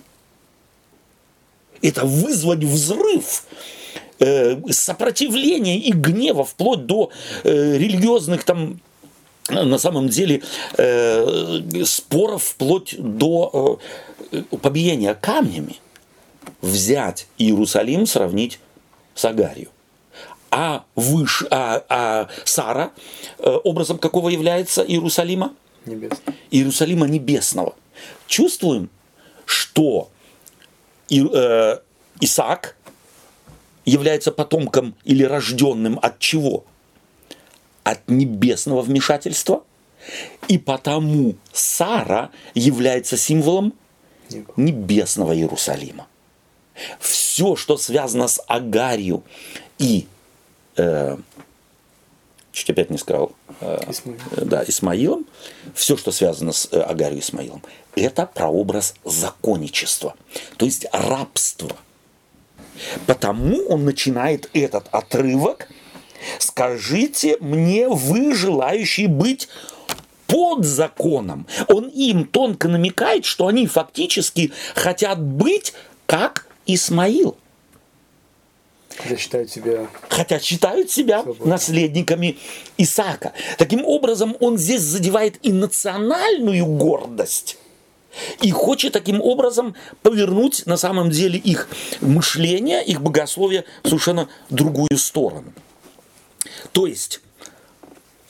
это 1.82 2.06
вызвать 2.06 2.64
взрыв 2.64 3.46
э, 4.20 4.58
сопротивления 4.70 5.80
и 5.80 5.92
гнева 5.92 6.46
вплоть 6.46 6.86
до 6.86 7.12
э, 7.44 7.78
религиозных 7.78 8.44
там 8.44 8.80
на 9.50 9.78
самом 9.78 10.08
деле 10.08 10.42
э, 10.78 11.84
споров 11.84 12.44
вплоть 12.44 12.96
до 12.98 13.80
э, 14.32 14.42
побиения 14.62 15.14
камнями. 15.14 15.78
Взять 16.62 17.28
Иерусалим, 17.38 18.06
сравнить 18.06 18.60
с 19.16 19.26
Агарью. 19.26 19.70
А, 20.52 20.84
выше, 20.96 21.48
а, 21.50 21.84
а 21.90 22.28
Сара 22.44 22.92
э, 23.40 23.50
образом 23.64 23.98
какого 23.98 24.30
является 24.30 24.84
Иерусалима? 24.84 25.54
Небесного. 25.86 26.38
Иерусалима 26.52 27.08
небесного. 27.08 27.76
Чувствуем, 28.28 28.90
что 29.46 30.10
и, 31.12 31.28
э, 31.32 31.78
Исаак 32.22 32.78
является 33.86 34.32
потомком 34.32 34.96
или 35.04 35.24
рожденным 35.24 36.00
от 36.02 36.20
чего? 36.20 36.64
От 37.84 38.10
небесного 38.10 38.82
вмешательства. 38.82 39.64
И 40.48 40.58
потому 40.58 41.36
Сара 41.52 42.32
является 42.56 43.18
символом 43.18 43.74
небесного 44.56 45.36
Иерусалима. 45.36 46.08
Все, 47.00 47.56
что 47.58 47.78
связано 47.78 48.28
с 48.28 48.42
Агарью 48.48 49.24
и 49.78 50.08
э, 50.78 51.18
чуть 52.52 52.70
опять 52.70 52.90
не 52.90 52.98
сказал, 52.98 53.32
э, 53.62 53.80
Исмаил. 53.90 54.20
да, 54.32 54.64
Исмаилом, 54.68 55.26
все, 55.74 55.98
что 55.98 56.12
связано 56.12 56.52
с 56.52 56.68
э, 56.72 56.80
Агарью 56.80 57.20
Исмаилом, 57.20 57.64
это 57.96 58.26
прообраз 58.26 58.96
законничества, 59.04 60.16
то 60.58 60.66
есть 60.66 60.86
рабства. 60.92 61.76
Потому 63.06 63.58
он 63.68 63.86
начинает 63.86 64.50
этот 64.54 64.88
отрывок 64.92 65.70
«Скажите 66.40 67.38
мне, 67.40 67.88
вы 67.88 68.34
желающие 68.36 69.08
быть 69.08 69.50
под 70.28 70.66
законом». 70.66 71.48
Он 71.68 71.88
им 71.90 72.26
тонко 72.26 72.68
намекает, 72.68 73.26
что 73.26 73.48
они 73.48 73.68
фактически 73.68 74.52
хотят 74.76 75.22
быть 75.22 75.74
как 76.06 76.48
Исмаил. 76.66 77.38
Хотя 78.98 79.18
считают 79.18 79.52
себя... 79.52 79.88
Хотя 80.10 80.40
считают 80.40 80.92
себя 80.92 81.24
наследниками 81.40 82.38
Исаака. 82.78 83.34
Таким 83.58 83.86
образом, 83.86 84.36
он 84.40 84.58
здесь 84.58 84.82
задевает 84.82 85.44
и 85.46 85.52
национальную 85.52 86.66
гордость, 86.66 87.58
и 88.42 88.52
хочет 88.52 88.94
таким 88.94 89.22
образом 89.22 89.76
повернуть 90.02 90.66
на 90.66 90.78
самом 90.78 91.10
деле 91.10 91.40
их 91.40 91.70
мышление, 92.02 92.84
их 92.84 93.02
богословие 93.02 93.66
в 93.84 93.88
совершенно 93.88 94.28
другую 94.50 94.98
сторону. 94.98 95.54
То 96.74 96.88
есть 96.88 97.22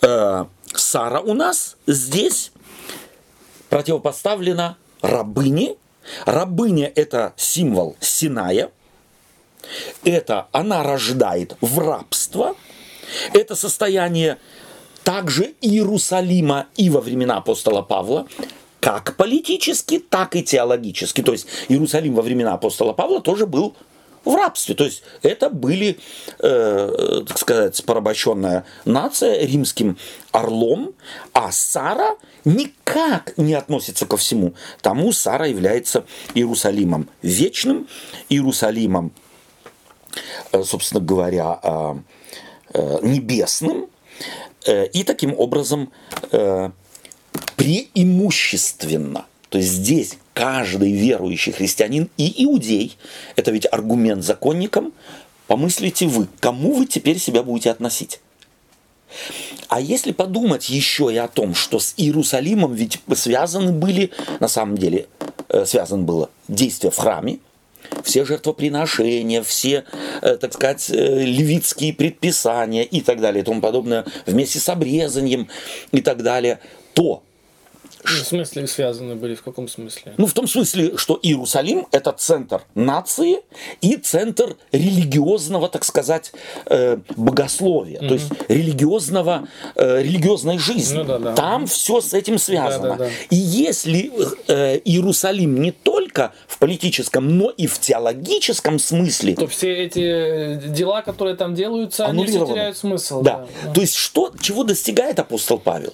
э, 0.01 0.45
Сара 0.73 1.19
у 1.21 1.33
нас 1.33 1.77
здесь 1.87 2.51
противопоставлена 3.69 4.77
рабыне. 5.01 5.75
Рабыня– 6.25 6.91
это 6.95 7.33
символ 7.37 7.95
Синая. 7.99 8.71
Это 10.03 10.47
она 10.51 10.83
рождает 10.83 11.55
в 11.61 11.79
рабство. 11.79 12.55
Это 13.33 13.55
состояние 13.55 14.37
также 15.03 15.53
Иерусалима 15.61 16.67
и 16.75 16.89
во 16.89 17.01
времена 17.01 17.37
апостола 17.37 17.81
Павла 17.81 18.27
как 18.79 19.15
политически, 19.15 19.99
так 19.99 20.35
и 20.35 20.43
теологически. 20.43 21.21
То 21.21 21.33
есть 21.33 21.47
Иерусалим 21.69 22.15
во 22.15 22.23
времена 22.23 22.53
апостола 22.53 22.93
Павла 22.93 23.21
тоже 23.21 23.45
был 23.45 23.75
в 24.25 24.35
рабстве. 24.35 24.75
То 24.75 24.83
есть 24.83 25.03
это 25.21 25.49
были, 25.49 25.99
э, 26.39 27.23
так 27.27 27.37
сказать, 27.37 27.83
порабощенная 27.85 28.65
нация 28.85 29.45
римским 29.45 29.97
орлом, 30.31 30.93
а 31.33 31.51
Сара 31.51 32.15
никак 32.45 33.37
не 33.37 33.53
относится 33.53 34.05
ко 34.05 34.17
всему. 34.17 34.53
Тому 34.81 35.11
Сара 35.11 35.45
является 35.45 36.05
Иерусалимом 36.33 37.09
вечным, 37.21 37.87
Иерусалимом, 38.29 39.11
собственно 40.63 41.01
говоря, 41.01 41.59
э, 41.61 41.95
э, 42.73 42.99
небесным, 43.01 43.87
э, 44.65 44.87
и 44.87 45.03
таким 45.03 45.33
образом 45.37 45.91
э, 46.31 46.69
преимущественно. 47.55 49.25
То 49.49 49.57
есть 49.57 49.69
здесь 49.71 50.17
каждый 50.33 50.93
верующий 50.93 51.51
христианин 51.51 52.09
и 52.17 52.45
иудей, 52.45 52.97
это 53.35 53.51
ведь 53.51 53.67
аргумент 53.71 54.23
законникам, 54.23 54.93
помыслите 55.47 56.07
вы, 56.07 56.27
кому 56.39 56.73
вы 56.73 56.85
теперь 56.85 57.19
себя 57.19 57.43
будете 57.43 57.71
относить. 57.71 58.21
А 59.67 59.81
если 59.81 60.13
подумать 60.13 60.69
еще 60.69 61.13
и 61.13 61.17
о 61.17 61.27
том, 61.27 61.53
что 61.53 61.79
с 61.79 61.93
Иерусалимом 61.97 62.73
ведь 62.73 62.99
связаны 63.13 63.73
были, 63.73 64.11
на 64.39 64.47
самом 64.47 64.77
деле, 64.77 65.07
э, 65.49 65.65
связано 65.65 66.03
было 66.03 66.29
действие 66.47 66.91
в 66.91 66.97
храме, 66.97 67.39
все 68.03 68.25
жертвоприношения, 68.25 69.41
все, 69.43 69.85
э, 70.21 70.37
так 70.37 70.53
сказать, 70.53 70.89
э, 70.89 71.23
левитские 71.23 71.93
предписания 71.93 72.83
и 72.83 73.01
так 73.01 73.21
далее 73.21 73.41
и 73.41 73.45
тому 73.45 73.61
подобное, 73.61 74.05
вместе 74.25 74.59
с 74.59 74.69
обрезанием 74.69 75.47
и 75.91 76.01
так 76.01 76.23
далее, 76.23 76.59
то 76.93 77.23
в 78.03 78.25
смысле 78.25 78.67
связаны 78.67 79.15
были? 79.15 79.35
В 79.35 79.43
каком 79.43 79.67
смысле? 79.67 80.13
Ну, 80.17 80.25
в 80.25 80.33
том 80.33 80.47
смысле, 80.47 80.97
что 80.97 81.19
Иерусалим– 81.21 81.87
это 81.91 82.11
центр 82.11 82.61
нации 82.75 83.39
и 83.81 83.95
центр 83.97 84.55
религиозного, 84.71 85.69
так 85.69 85.83
сказать, 85.83 86.31
э, 86.65 86.97
богословия, 87.15 87.99
угу. 87.99 88.07
то 88.07 88.13
есть 88.13 88.31
религиозного, 88.47 89.47
э, 89.75 90.01
религиозной 90.01 90.57
жизни. 90.57 90.97
Ну, 90.97 91.03
да, 91.03 91.19
да. 91.19 91.33
Там 91.33 91.67
все 91.67 92.01
с 92.01 92.13
этим 92.13 92.37
связано. 92.37 92.89
Да, 92.89 92.95
да, 92.95 93.05
да. 93.05 93.09
И 93.29 93.35
если 93.35 94.11
э, 94.47 94.79
Иерусалим 94.85 95.61
не 95.61 95.71
только 95.71 96.33
в 96.47 96.57
политическом, 96.57 97.37
но 97.37 97.49
и 97.49 97.67
в 97.67 97.79
теологическом 97.79 98.79
смысле, 98.79 99.35
то 99.35 99.47
все 99.47 99.85
эти 99.85 100.55
дела, 100.67 101.01
которые 101.01 101.35
там 101.35 101.55
делаются, 101.55 102.05
они 102.05 102.25
все 102.25 102.45
теряют 102.45 102.77
смысл. 102.77 103.21
Да. 103.21 103.45
да. 103.63 103.73
То 103.73 103.81
есть 103.81 103.95
что, 103.95 104.31
чего 104.39 104.63
достигает 104.63 105.19
апостол 105.19 105.57
Павел? 105.57 105.93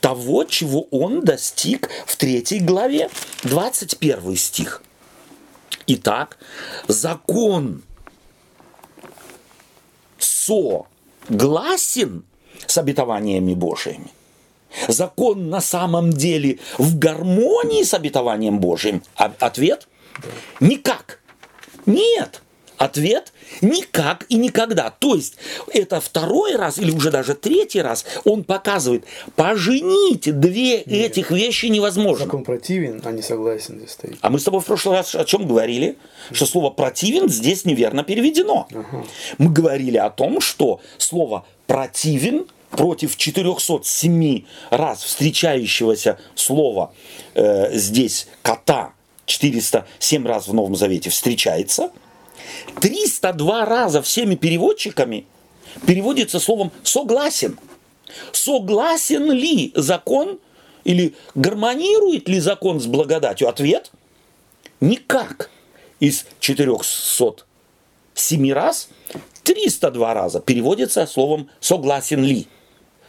Того, 0.00 0.44
чего 0.44 0.82
он 0.90 1.22
достиг 1.22 1.88
в 2.06 2.16
третьей 2.16 2.60
главе, 2.60 3.10
21 3.44 4.36
стих. 4.36 4.82
Итак, 5.86 6.38
закон 6.88 7.82
согласен 10.18 12.24
с 12.66 12.78
обетованиями 12.78 13.54
Божьими. 13.54 14.10
Закон 14.88 15.50
на 15.50 15.60
самом 15.60 16.12
деле 16.12 16.58
в 16.78 16.98
гармонии 16.98 17.82
с 17.82 17.94
обетованием 17.94 18.58
Божьим. 18.58 19.02
А 19.16 19.32
ответ– 19.38 19.88
никак. 20.60 21.20
Нет. 21.86 22.42
Ответ– 22.78 23.32
никак 23.60 24.24
и 24.28 24.36
никогда. 24.36 24.90
То 24.90 25.14
есть 25.14 25.36
это 25.72 26.00
второй 26.00 26.56
раз 26.56 26.78
или 26.78 26.90
уже 26.90 27.10
даже 27.10 27.34
третий 27.34 27.82
раз 27.82 28.04
он 28.24 28.44
показывает, 28.44 29.04
пожените 29.36 30.32
две 30.32 30.78
Нет. 30.84 30.86
этих 30.86 31.30
вещи 31.30 31.66
невозможно. 31.66 32.24
Закон 32.24 32.44
противен, 32.44 33.02
а 33.04 33.12
не 33.12 33.22
согласен 33.22 33.78
здесь 33.78 33.92
стоит. 33.92 34.18
А 34.20 34.30
мы 34.30 34.38
с 34.38 34.44
тобой 34.44 34.60
в 34.60 34.64
прошлый 34.64 34.96
раз 34.96 35.14
о 35.14 35.24
чем 35.24 35.46
говорили? 35.46 35.96
Что 36.32 36.46
слово 36.46 36.70
противен 36.70 37.28
здесь 37.28 37.64
неверно 37.64 38.02
переведено. 38.04 38.66
Ага. 38.70 39.04
Мы 39.38 39.50
говорили 39.50 39.98
о 39.98 40.10
том, 40.10 40.40
что 40.40 40.80
слово 40.98 41.44
противен 41.66 42.46
против 42.70 43.16
407 43.16 44.44
раз 44.70 45.02
встречающегося 45.02 46.18
слова 46.34 46.92
э, 47.34 47.76
здесь 47.76 48.28
кота 48.42 48.94
407 49.26 50.26
раз 50.26 50.48
в 50.48 50.54
Новом 50.54 50.74
Завете 50.74 51.10
встречается– 51.10 51.90
302 52.80 53.64
раза 53.64 54.02
всеми 54.02 54.34
переводчиками 54.34 55.24
переводится 55.86 56.40
словом 56.40 56.72
«согласен». 56.82 57.56
Согласен 58.32 59.32
ли 59.32 59.72
закон 59.74 60.38
или 60.84 61.14
гармонирует 61.34 62.28
ли 62.28 62.40
закон 62.40 62.78
с 62.80 62.86
благодатью? 62.86 63.48
Ответ– 63.48 63.90
никак. 64.80 65.50
Из 66.00 66.26
407 66.40 68.52
раз 68.52 68.88
302 69.44 70.14
раза 70.14 70.40
переводится 70.40 71.06
словом 71.06 71.48
«согласен 71.60 72.24
ли». 72.24 72.48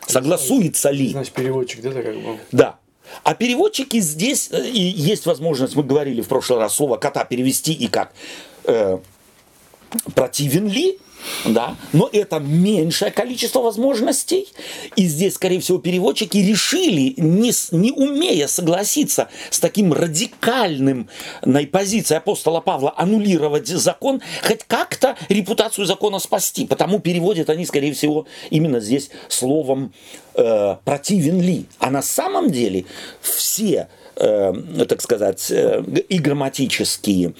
Согласуется 0.06 0.92
ли. 0.92 1.10
Значит, 1.10 1.34
переводчик, 1.34 1.82
да, 1.82 1.92
как 1.92 2.16
бы? 2.16 2.38
Да. 2.52 2.78
А 3.24 3.36
переводчики 3.36 4.00
здесь, 4.00 4.50
э, 4.52 4.70
и 4.70 4.80
есть 4.80 5.26
возможность, 5.26 5.76
мы 5.76 5.84
говорили 5.84 6.22
в 6.22 6.28
прошлый 6.28 6.60
раз, 6.60 6.76
слово 6.76 6.98
кота 6.98 7.26
перевести 7.26 7.74
и 7.74 7.88
как 7.88 8.14
э, 8.66 9.00
противен 10.16 10.68
ли, 10.68 10.98
да, 11.46 11.76
но 11.92 12.10
это 12.12 12.40
меньшее 12.40 13.12
количество 13.12 13.60
возможностей. 13.60 14.48
И 14.96 15.06
здесь, 15.08 15.36
скорее 15.36 15.60
всего, 15.60 15.78
переводчики 15.78 16.38
решили, 16.38 17.14
не, 17.18 17.52
не 17.72 17.92
умея 17.92 18.48
согласиться 18.48 19.30
с 19.50 19.60
таким 19.60 19.94
радикальным 19.94 21.10
на 21.44 21.66
позиции 21.66 22.16
апостола 22.16 22.60
Павла 22.60 22.94
аннулировать 22.98 23.68
закон, 23.68 24.22
хоть 24.44 24.64
как-то 24.66 25.16
репутацию 25.30 25.86
закона 25.86 26.20
спасти. 26.20 26.66
Потому 26.66 27.00
переводят 27.00 27.50
они, 27.50 27.66
скорее 27.66 27.94
всего, 27.94 28.26
именно 28.50 28.80
здесь 28.80 29.10
словом 29.28 29.94
э, 30.36 30.76
противен 30.84 31.42
ли. 31.42 31.66
А 31.80 31.90
на 31.90 32.02
самом 32.02 32.52
деле 32.52 32.86
все 33.22 33.88
э, 34.16 34.54
так 34.88 35.02
сказать, 35.02 35.50
э, 35.52 35.84
и 36.10 36.20
грамматические, 36.20 37.34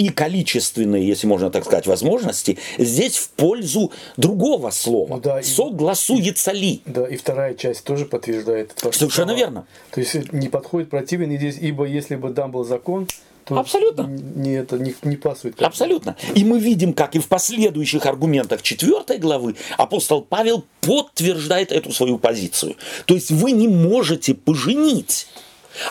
и 0.00 0.08
количественные, 0.08 1.06
если 1.06 1.26
можно 1.26 1.50
так 1.50 1.66
сказать, 1.66 1.86
возможности 1.86 2.56
здесь 2.78 3.18
в 3.18 3.28
пользу 3.30 3.92
другого 4.16 4.70
слова. 4.70 5.16
Ну, 5.16 5.20
да, 5.20 5.42
Согласуется 5.42 6.52
и, 6.52 6.58
ли? 6.58 6.82
Да, 6.86 7.06
и 7.06 7.16
вторая 7.16 7.54
часть 7.54 7.84
тоже 7.84 8.06
подтверждает. 8.06 8.74
То, 8.76 8.92
Совершенно 8.92 9.32
верно. 9.32 9.66
То 9.90 10.00
есть 10.00 10.32
не 10.32 10.48
подходит 10.48 10.88
противен 10.88 11.36
здесь, 11.36 11.58
ибо 11.60 11.84
если 11.84 12.16
бы 12.16 12.32
там 12.32 12.50
был 12.50 12.64
закон, 12.64 13.08
то 13.44 13.58
Абсолютно. 13.58 14.04
Не, 14.04 14.54
это 14.54 14.78
не, 14.78 14.94
не 15.02 15.16
пасует. 15.16 15.60
Абсолютно. 15.60 16.16
И 16.34 16.44
мы 16.44 16.58
видим, 16.60 16.94
как 16.94 17.14
и 17.14 17.18
в 17.18 17.28
последующих 17.28 18.06
аргументах 18.06 18.62
четвертой 18.62 19.18
главы 19.18 19.56
апостол 19.76 20.22
Павел 20.22 20.64
подтверждает 20.80 21.72
эту 21.72 21.92
свою 21.92 22.16
позицию. 22.16 22.76
То 23.04 23.14
есть 23.14 23.30
вы 23.30 23.52
не 23.52 23.68
можете 23.68 24.34
поженить 24.34 25.26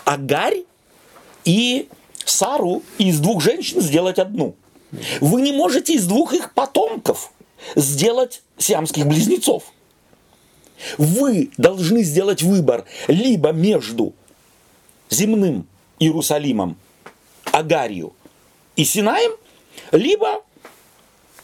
Агарь 0.03 0.63
и 1.45 1.87
Сару 2.29 2.83
из 2.97 3.19
двух 3.19 3.41
женщин 3.41 3.81
сделать 3.81 4.19
одну. 4.19 4.55
Вы 5.21 5.41
не 5.41 5.51
можете 5.51 5.93
из 5.93 6.05
двух 6.07 6.33
их 6.33 6.53
потомков 6.53 7.31
сделать 7.75 8.41
сиамских 8.57 9.05
близнецов. 9.05 9.63
Вы 10.97 11.51
должны 11.57 12.03
сделать 12.03 12.41
выбор 12.41 12.85
либо 13.07 13.51
между 13.51 14.13
земным 15.09 15.67
Иерусалимом, 15.99 16.77
Агарию 17.51 18.13
и 18.75 18.85
Синаем, 18.85 19.31
либо, 19.91 20.41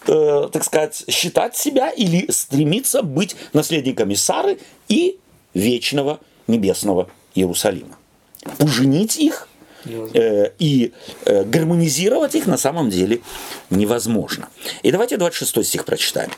э, 0.08 0.50
так 0.52 0.64
сказать, 0.64 1.04
считать 1.10 1.58
себя 1.58 1.90
или 1.90 2.32
стремиться 2.32 3.02
быть 3.02 3.36
наследниками 3.54 4.14
Сары 4.14 4.60
и 4.88 5.20
вечного 5.54 6.20
небесного 6.48 7.10
Иерусалима. 7.34 7.98
Уженить 8.60 9.18
их– 9.18 9.50
э, 9.86 10.52
и 10.60 10.94
э, 11.26 11.44
гармонизировать 11.44 12.36
их 12.36 12.48
на 12.48 12.58
самом 12.58 12.90
деле 12.90 13.22
невозможно. 13.70 14.50
И 14.84 14.92
давайте 14.92 15.18
26 15.18 15.66
стих 15.66 15.86
прочитаем. 15.86 16.32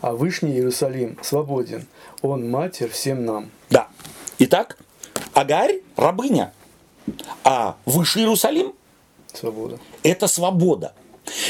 А 0.00 0.12
Вышний 0.12 0.52
Иерусалим 0.52 1.18
свободен, 1.22 1.86
он 2.20 2.50
матерь 2.50 2.90
всем 2.90 3.24
нам. 3.24 3.50
Да. 3.70 3.88
Итак, 4.38 4.76
Агарь– 5.32 5.80
рабыня, 5.96 6.52
а 7.42 7.76
Высший 7.86 8.22
Иерусалим– 8.22 8.74
свобода. 9.32 9.78
Это 10.02 10.26
свобода. 10.26 10.92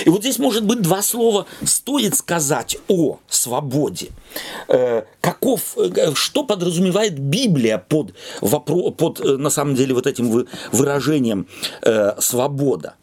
И 0.05 0.11
вот 0.11 0.21
здесь, 0.21 0.39
может 0.39 0.65
быть, 0.65 0.83
два 0.83 1.03
слова 1.03 1.47
стоит 1.65 2.15
сказать 2.17 2.77
о 2.89 3.19
свободе. 3.29 4.11
Э, 4.69 5.03
каков, 5.21 5.77
э, 5.77 6.15
что 6.15 6.45
подразумевает 6.45 7.19
Библия 7.19 7.79
под, 7.79 8.15
под 8.41 9.21
э, 9.21 9.37
на 9.37 9.51
самом 9.51 9.75
деле, 9.75 9.95
вот 9.95 10.07
этим 10.07 10.47
выражением 10.73 11.47
«свобода»? 12.19 12.95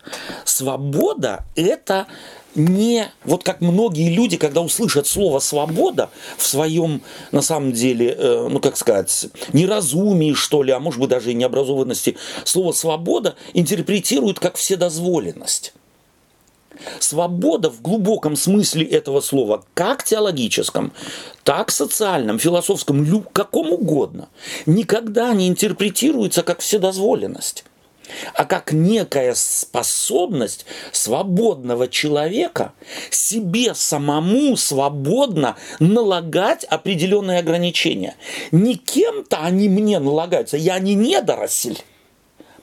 Свобода– 0.45 1.45
это 1.55 2.07
не, 2.55 3.09
вот 3.23 3.43
как 3.43 3.61
многие 3.61 4.13
люди, 4.13 4.37
когда 4.37 4.61
услышат 4.61 5.07
слово 5.07 5.39
«свобода» 5.39 6.09
в 6.37 6.45
своем, 6.45 7.01
на 7.31 7.41
самом 7.41 7.71
деле, 7.71 8.17
ну, 8.49 8.59
как 8.59 8.75
сказать, 8.75 9.27
неразумии, 9.53 10.33
что 10.33 10.63
ли, 10.63 10.71
а 10.71 10.79
может 10.79 10.99
быть, 10.99 11.09
даже 11.09 11.31
и 11.31 11.35
необразованности, 11.35 12.17
слово 12.43 12.73
«свобода» 12.73 13.35
интерпретируют 13.53 14.39
как 14.39 14.57
вседозволенность. 14.57 15.73
Свобода 16.99 17.69
в 17.69 17.81
глубоком 17.81 18.35
смысле 18.35 18.85
этого 18.85 19.21
слова, 19.21 19.63
как 19.73 20.03
теологическом, 20.03 20.93
так 21.43 21.71
социальном, 21.71 22.39
философском, 22.39 23.23
каком 23.33 23.71
угодно, 23.71 24.29
никогда 24.65 25.33
не 25.33 25.47
интерпретируется 25.47 26.43
как 26.43 26.59
вседозволенность 26.59 27.65
а 28.33 28.45
как 28.45 28.73
некая 28.73 29.33
способность 29.35 30.65
свободного 30.91 31.87
человека 31.87 32.73
себе 33.09 33.73
самому 33.73 34.57
свободно 34.57 35.55
налагать 35.79 36.63
определенные 36.65 37.39
ограничения. 37.39 38.15
Не 38.51 38.75
кем-то 38.75 39.37
они 39.37 39.69
мне 39.69 39.99
налагаются, 39.99 40.57
я 40.57 40.79
не 40.79 40.95
недоросль. 40.95 41.77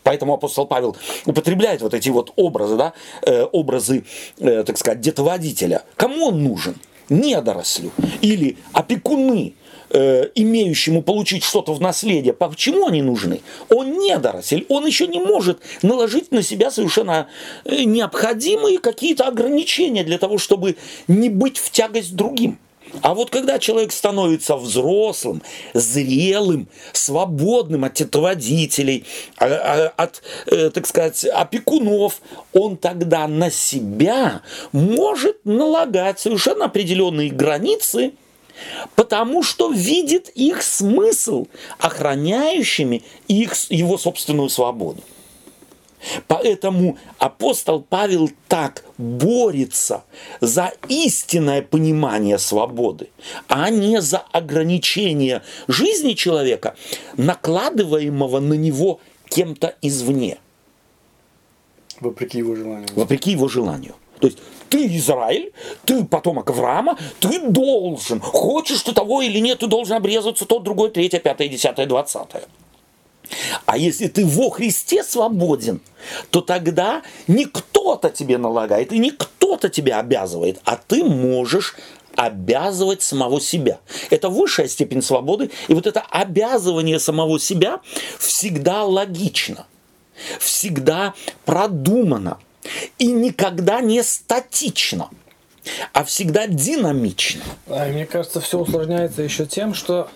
Поэтому 0.08 0.32
апостол 0.32 0.64
Павел 0.64 0.96
употребляет 1.26 1.82
вот 1.82 1.92
эти 1.92 2.08
вот 2.08 2.32
образы, 2.36 2.78
да, 2.78 2.94
э, 3.26 3.42
образы, 3.52 4.04
э, 4.38 4.64
так 4.64 4.78
сказать, 4.78 5.02
детоводителя. 5.02 5.82
Кому 5.96 6.28
он 6.28 6.42
нужен? 6.42 6.76
Недорослю. 7.10 7.90
Или 8.22 8.56
опекуны, 8.72 9.52
э, 9.90 10.30
имеющему 10.34 11.02
получить 11.02 11.44
что-то 11.44 11.74
в 11.74 11.82
наследие. 11.82 12.32
Почему 12.32 12.86
они 12.86 13.02
нужны? 13.02 13.42
Он 13.68 13.98
недоросль, 13.98 14.64
он 14.70 14.86
еще 14.86 15.06
не 15.08 15.20
может 15.20 15.58
наложить 15.82 16.32
на 16.32 16.42
себя 16.42 16.70
совершенно 16.70 17.28
э, 17.66 17.82
необходимые 17.82 18.78
какие-то 18.78 19.26
ограничения 19.26 20.04
для 20.04 20.16
того, 20.16 20.38
чтобы 20.38 20.76
не 21.06 21.28
быть 21.28 21.58
в 21.58 21.70
тягость 21.70 22.16
другим. 22.16 22.58
А 23.02 23.14
вот 23.14 23.30
когда 23.30 23.58
человек 23.58 23.92
становится 23.92 24.56
взрослым, 24.56 25.42
зрелым, 25.74 26.68
свободным 26.92 27.84
от 27.84 27.94
тетроводителей, 27.94 29.04
а, 29.36 29.46
а, 29.46 30.02
от, 30.02 30.22
э, 30.46 30.70
так 30.70 30.86
сказать, 30.86 31.24
опекунов, 31.24 32.20
он 32.52 32.76
тогда 32.76 33.28
на 33.28 33.50
себя 33.50 34.42
может 34.72 35.44
налагать 35.44 36.18
совершенно 36.18 36.66
определенные 36.66 37.30
границы, 37.30 38.12
потому 38.94 39.42
что 39.42 39.70
видит 39.70 40.28
их 40.30 40.62
смысл, 40.62 41.46
охраняющими 41.78 43.02
их, 43.28 43.54
его 43.70 43.98
собственную 43.98 44.48
свободу. 44.48 45.02
Поэтому 46.26 46.98
апостол 47.18 47.82
Павел 47.82 48.30
так 48.48 48.84
борется 48.98 50.04
за 50.40 50.72
истинное 50.88 51.62
понимание 51.62 52.38
свободы, 52.38 53.10
а 53.48 53.70
не 53.70 54.00
за 54.00 54.18
ограничение 54.32 55.42
жизни 55.66 56.14
человека, 56.14 56.76
накладываемого 57.16 58.40
на 58.40 58.54
него 58.54 59.00
кем-то 59.28 59.74
извне. 59.82 60.38
Вопреки 62.00 62.38
его 62.38 62.54
желанию. 62.54 62.88
Вопреки 62.94 63.32
его 63.32 63.48
желанию. 63.48 63.94
То 64.20 64.26
есть 64.28 64.38
ты 64.68 64.86
Израиль, 64.96 65.52
ты 65.84 66.04
потомок 66.04 66.50
Авраама, 66.50 66.98
ты 67.20 67.40
должен, 67.48 68.20
хочешь 68.20 68.82
ты 68.82 68.92
того 68.92 69.22
или 69.22 69.38
нет, 69.38 69.60
ты 69.60 69.66
должен 69.66 69.96
обрезаться 69.96 70.44
тот, 70.44 70.62
другой, 70.62 70.90
третье, 70.90 71.18
пятое, 71.18 71.48
десятое, 71.48 71.86
двадцатое. 71.86 72.44
А 73.66 73.76
если 73.76 74.08
ты 74.08 74.24
во 74.26 74.50
Христе 74.50 75.02
свободен, 75.04 75.80
то 76.30 76.40
тогда 76.40 77.02
не 77.26 77.44
кто-то 77.44 78.10
тебе 78.10 78.38
налагает 78.38 78.92
и 78.92 78.98
не 78.98 79.10
кто-то 79.10 79.68
тебя 79.68 80.00
обязывает, 80.00 80.60
а 80.64 80.76
ты 80.76 81.04
можешь 81.04 81.76
обязывать 82.16 83.02
самого 83.02 83.40
себя. 83.40 83.78
Это 84.10 84.28
высшая 84.28 84.68
степень 84.68 85.02
свободы, 85.02 85.50
и 85.68 85.74
вот 85.74 85.86
это 85.86 86.00
обязывание 86.00 86.98
самого 86.98 87.38
себя 87.38 87.80
всегда 88.18 88.84
логично, 88.84 89.66
всегда 90.40 91.14
продумано 91.44 92.38
и 92.98 93.06
никогда 93.06 93.80
не 93.80 94.02
статично 94.02 95.10
а 95.92 96.04
всегда 96.04 96.46
динамично. 96.46 97.42
А, 97.66 97.86
мне 97.88 98.06
кажется, 98.06 98.40
все 98.40 98.58
усложняется 98.58 99.22
еще 99.22 99.44
тем, 99.44 99.74
что 99.74 100.08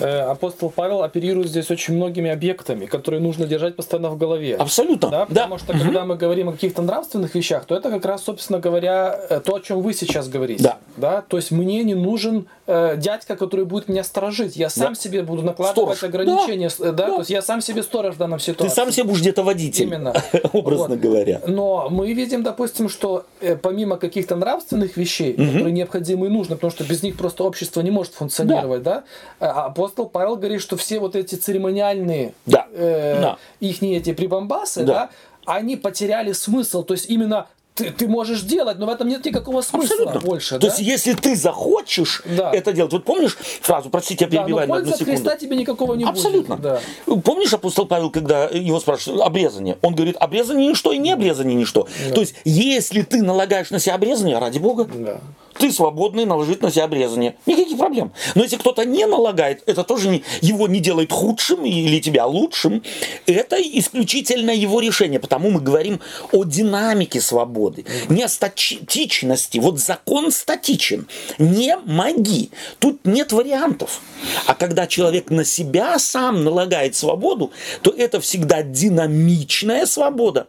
апостол 0.00 0.70
Павел 0.70 1.02
оперирует 1.02 1.48
здесь 1.48 1.70
очень 1.70 1.94
многими 1.94 2.30
объектами, 2.30 2.86
которые 2.86 3.20
нужно 3.20 3.46
держать 3.46 3.76
постоянно 3.76 4.10
в 4.10 4.18
голове. 4.18 4.56
Абсолютно. 4.56 5.10
Да, 5.10 5.26
потому 5.26 5.54
да. 5.54 5.58
что 5.58 5.72
угу. 5.72 5.82
когда 5.82 6.04
мы 6.04 6.16
говорим 6.16 6.48
о 6.48 6.52
каких-то 6.52 6.82
нравственных 6.82 7.34
вещах, 7.34 7.64
то 7.64 7.76
это 7.76 7.90
как 7.90 8.04
раз, 8.04 8.24
собственно 8.24 8.58
говоря, 8.58 9.18
э, 9.30 9.40
то, 9.40 9.56
о 9.56 9.60
чем 9.60 9.82
вы 9.82 9.94
сейчас 9.94 10.28
говорите. 10.28 10.62
Да. 10.62 10.78
Да? 10.96 11.22
То 11.22 11.36
есть 11.36 11.50
мне 11.50 11.82
не 11.84 11.94
нужен 11.94 12.46
э, 12.66 12.96
дядька, 12.96 13.36
который 13.36 13.64
будет 13.64 13.88
меня 13.88 14.04
сторожить. 14.04 14.56
Я 14.56 14.70
сам 14.70 14.94
да. 14.94 15.00
себе 15.00 15.22
буду 15.22 15.42
накладывать 15.42 15.98
Сторож. 15.98 16.14
ограничения. 16.14 16.70
Да. 16.78 16.84
Да? 16.84 16.92
Да. 16.92 17.06
То 17.06 17.18
есть 17.18 17.30
я 17.30 17.42
сам 17.42 17.60
себе 17.60 17.82
сторож 17.82 18.14
в 18.14 18.18
данном 18.18 18.40
ситуации. 18.40 18.68
Ты 18.68 18.74
сам 18.74 18.92
себе 18.92 19.04
будешь 19.04 19.20
где-то 19.20 19.42
водитель. 19.42 19.84
Именно. 19.84 20.14
Образно 20.52 20.88
вот. 20.88 20.98
говоря. 20.98 21.40
Но 21.46 21.88
мы 21.90 22.12
видим, 22.12 22.42
допустим, 22.42 22.88
что 22.88 23.26
э, 23.40 23.56
помимо 23.56 23.96
каких-то 23.96 24.36
нравственных 24.36 24.96
вещей, 24.96 25.34
угу. 25.34 25.44
которые 25.44 25.72
необходимы 25.72 26.26
и 26.26 26.30
нужны, 26.30 26.56
потому 26.56 26.70
что 26.70 26.84
без 26.84 27.02
них 27.02 27.16
просто 27.16 27.44
общество 27.44 27.80
не 27.80 27.90
может 27.90 28.14
функционировать, 28.14 28.82
да, 28.82 29.04
да 29.40 29.46
э, 29.46 29.50
апостол 29.50 30.06
Павел 30.06 30.36
говорит, 30.36 30.60
что 30.60 30.76
все 30.76 30.98
вот 30.98 31.16
эти 31.16 31.34
церемониальные 31.34 32.34
да. 32.46 32.66
Э, 32.72 33.20
да. 33.20 33.38
их 33.60 33.82
эти 33.82 34.12
прибамбасы, 34.12 34.84
да. 34.84 34.94
Да, 34.94 35.10
они 35.46 35.76
потеряли 35.76 36.32
смысл. 36.32 36.82
То 36.82 36.94
есть 36.94 37.10
именно 37.10 37.46
ты, 37.74 37.90
ты 37.90 38.06
можешь 38.08 38.42
делать, 38.42 38.78
но 38.78 38.86
в 38.86 38.88
этом 38.88 39.08
нет 39.08 39.24
никакого 39.24 39.60
смысла 39.60 39.96
Абсолютно. 39.96 40.20
больше. 40.20 40.54
То 40.58 40.60
да? 40.60 40.66
есть, 40.68 40.78
если 40.78 41.12
ты 41.14 41.34
захочешь 41.34 42.22
да. 42.24 42.52
это 42.52 42.72
делать, 42.72 42.92
вот 42.92 43.04
помнишь 43.04 43.36
фразу, 43.62 43.90
простите, 43.90 44.24
я 44.24 44.30
перебиваю 44.30 44.68
да, 44.68 44.74
на 44.74 44.80
одну 44.80 44.92
секунду. 44.92 45.10
Христа 45.10 45.36
тебе 45.36 45.56
никакого 45.56 45.94
не 45.94 46.04
Абсолютно. 46.04 46.56
будет. 46.56 46.80
Да. 47.06 47.16
Помнишь 47.22 47.52
апостол 47.52 47.86
Павел, 47.86 48.10
когда 48.10 48.44
его 48.46 48.78
спрашивают 48.78 49.22
обрезание? 49.22 49.76
Он 49.82 49.94
говорит, 49.94 50.16
обрезание 50.20 50.68
ничто 50.68 50.92
и 50.92 50.98
не 50.98 51.12
обрезание 51.12 51.56
ничто. 51.56 51.88
Да. 52.08 52.14
То 52.14 52.20
есть, 52.20 52.36
если 52.44 53.02
ты 53.02 53.22
налагаешь 53.22 53.70
на 53.70 53.80
себя 53.80 53.96
обрезание, 53.96 54.38
ради 54.38 54.58
Бога, 54.58 54.88
да. 54.92 55.20
Ты 55.58 55.72
свободный 55.72 56.24
наложить 56.24 56.62
на 56.62 56.70
себя 56.70 56.84
обрезание. 56.84 57.36
Никаких 57.46 57.78
проблем. 57.78 58.12
Но 58.34 58.42
если 58.42 58.56
кто-то 58.56 58.84
не 58.84 59.06
налагает, 59.06 59.62
это 59.66 59.84
тоже 59.84 60.08
не, 60.08 60.24
его 60.40 60.68
не 60.68 60.80
делает 60.80 61.12
худшим 61.12 61.64
или 61.64 62.00
тебя 62.00 62.26
лучшим. 62.26 62.82
Это 63.26 63.56
исключительно 63.56 64.50
его 64.50 64.80
решение. 64.80 65.20
Потому 65.20 65.50
мы 65.50 65.60
говорим 65.60 66.00
о 66.32 66.44
динамике 66.44 67.20
свободы. 67.20 67.84
Не 68.08 68.24
о 68.24 68.28
статичности. 68.28 69.58
Вот 69.58 69.78
закон 69.78 70.30
статичен. 70.32 71.06
Не 71.38 71.76
маги. 71.84 72.50
Тут 72.78 73.04
нет 73.04 73.32
вариантов. 73.32 74.00
А 74.46 74.54
когда 74.54 74.86
человек 74.86 75.30
на 75.30 75.44
себя 75.44 75.98
сам 75.98 76.44
налагает 76.44 76.96
свободу, 76.96 77.52
то 77.82 77.90
это 77.90 78.20
всегда 78.20 78.62
динамичная 78.62 79.86
свобода, 79.86 80.48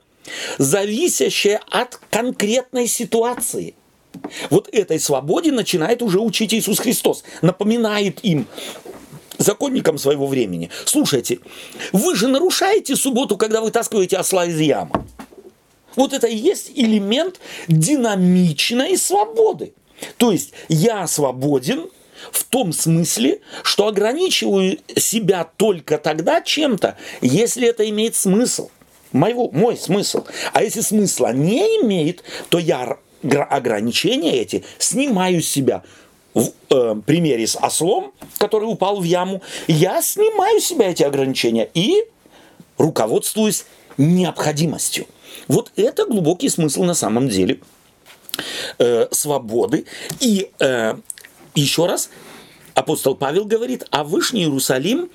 зависящая 0.57 1.61
от 1.69 1.99
конкретной 2.09 2.87
ситуации. 2.87 3.75
Вот 4.49 4.69
этой 4.71 4.99
свободе 4.99 5.51
начинает 5.51 6.01
уже 6.01 6.19
учить 6.19 6.53
Иисус 6.53 6.79
Христос. 6.79 7.23
Напоминает 7.41 8.23
им, 8.23 8.47
законникам 9.37 9.97
своего 9.97 10.27
времени. 10.27 10.69
Слушайте, 10.85 11.39
вы 11.91 12.15
же 12.15 12.27
нарушаете 12.27 12.95
субботу, 12.95 13.37
когда 13.37 13.61
вытаскиваете 13.61 14.17
осла 14.17 14.45
из 14.45 14.59
ямы. 14.59 14.91
Вот 15.95 16.13
это 16.13 16.27
и 16.27 16.35
есть 16.35 16.71
элемент 16.75 17.39
динамичной 17.67 18.97
свободы. 18.97 19.73
То 20.17 20.31
есть 20.31 20.51
я 20.67 21.07
свободен 21.07 21.87
в 22.31 22.43
том 22.43 22.73
смысле, 22.73 23.41
что 23.63 23.87
ограничиваю 23.87 24.79
себя 24.95 25.49
только 25.57 25.97
тогда 25.97 26.41
чем-то, 26.41 26.97
если 27.21 27.67
это 27.67 27.87
имеет 27.89 28.15
смысл. 28.15 28.69
Моего, 29.11 29.49
мой 29.51 29.77
смысл. 29.77 30.25
А 30.51 30.63
если 30.63 30.81
смысла 30.81 31.31
не 31.31 31.61
имеет, 31.81 32.23
то 32.49 32.57
я 32.57 32.97
ограничения 33.33 34.41
эти 34.41 34.63
снимаю 34.77 35.41
с 35.41 35.47
себя. 35.47 35.83
В 36.33 36.51
э, 36.69 36.95
примере 37.05 37.47
с 37.47 37.57
ослом, 37.57 38.11
который 38.37 38.65
упал 38.65 38.99
в 38.99 39.03
яму, 39.03 39.41
я 39.67 40.01
снимаю 40.01 40.59
с 40.59 40.65
себя 40.65 40.89
эти 40.89 41.03
ограничения 41.03 41.69
и 41.73 42.03
руководствуюсь 42.77 43.65
необходимостью. 43.97 45.07
Вот 45.47 45.71
это 45.77 46.05
глубокий 46.05 46.49
смысл 46.49 46.83
на 46.83 46.93
самом 46.93 47.29
деле 47.29 47.59
э, 48.79 49.07
свободы. 49.11 49.85
И 50.19 50.51
э, 50.59 50.95
еще 51.53 51.85
раз, 51.85 52.09
апостол 52.73 53.15
Павел 53.15 53.45
говорит, 53.45 53.85
а 53.91 54.03
Вышний 54.03 54.41
Иерусалим 54.41 55.09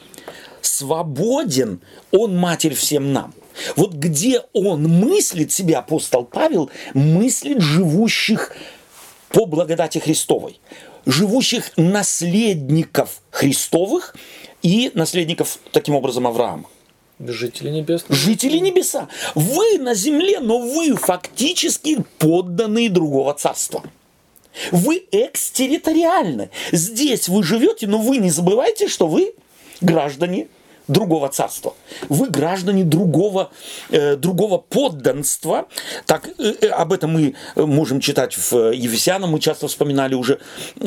свободен, 0.63 1.81
он 2.13 2.37
матерь 2.37 2.75
всем 2.75 3.13
нам. 3.13 3.35
Вот 3.77 3.95
где 3.95 4.43
он 4.53 4.85
мыслит 4.85 5.53
себя, 5.53 5.79
апостол 5.81 6.25
Павел, 6.25 6.71
мыслит 6.95 7.61
живущих 7.61 8.55
по 9.29 9.47
благодати 9.47 9.99
Христовой, 9.99 10.61
живущих 11.07 11.73
наследников 11.77 13.23
Христовых 13.31 14.17
и 14.63 14.91
наследников, 14.95 15.59
таким 15.73 15.95
образом, 15.95 16.27
Авраама. 16.27 16.69
Жители 17.19 17.69
небес. 17.69 18.05
Жители 18.09 18.59
небеса. 18.59 19.09
Вы 19.35 19.79
на 19.79 19.95
земле, 19.95 20.41
но 20.41 20.59
вы 20.59 20.97
фактически 20.97 22.03
подданные 22.19 22.89
другого 22.89 23.35
царства. 23.35 23.83
Вы 24.73 25.05
экстерриториальны. 25.11 26.51
Здесь 26.73 27.29
вы 27.29 27.43
живете, 27.43 27.87
но 27.87 27.99
вы 27.99 28.17
не 28.17 28.31
забывайте, 28.31 28.89
что 28.89 29.07
вы 29.07 29.35
граждане 29.81 30.49
другого 30.91 31.29
царства. 31.29 31.75
Вы 32.09 32.29
граждане 32.29 32.85
другого, 32.85 33.51
э, 33.91 34.17
другого 34.17 34.59
подданства. 34.59 35.67
Так, 36.07 36.29
э, 36.39 36.55
э 36.61 36.69
об 36.69 36.93
этом 36.93 37.13
мы 37.13 37.35
можем 37.57 38.01
читать 38.01 38.37
в 38.37 38.73
Ефесянам, 38.73 39.31
мы 39.31 39.41
часто 39.41 39.69
вспоминали 39.69 40.15
уже 40.15 40.39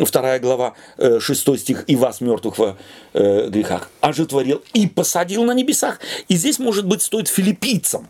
вторая 0.05 0.39
глава, 0.39 0.73
э, 0.97 1.19
6 1.19 1.57
стих, 1.57 1.83
«И 1.87 1.95
вас, 1.95 2.21
мертвых 2.21 2.57
во 2.57 2.77
грехах, 3.13 3.89
ожитворил 4.01 4.61
и 4.73 4.87
посадил 4.87 5.43
на 5.43 5.53
небесах». 5.53 5.99
И 6.27 6.35
здесь, 6.35 6.59
может 6.59 6.85
быть, 6.85 7.01
стоит 7.01 7.27
филиппийцам 7.27 8.07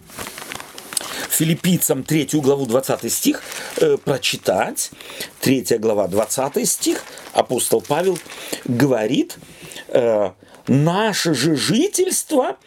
филиппийцам 1.34 2.04
3 2.04 2.42
главу 2.42 2.66
20 2.66 3.12
стих 3.12 3.42
э, 3.78 3.98
прочитать. 3.98 4.92
3 5.42 5.78
глава 5.80 6.08
20 6.08 6.70
стих 6.70 7.04
апостол 7.34 7.82
Павел 7.82 8.18
говорит, 8.66 9.38
э, 9.90 10.32
наше 10.68 11.34
же 11.34 11.56
жительство 11.56 12.58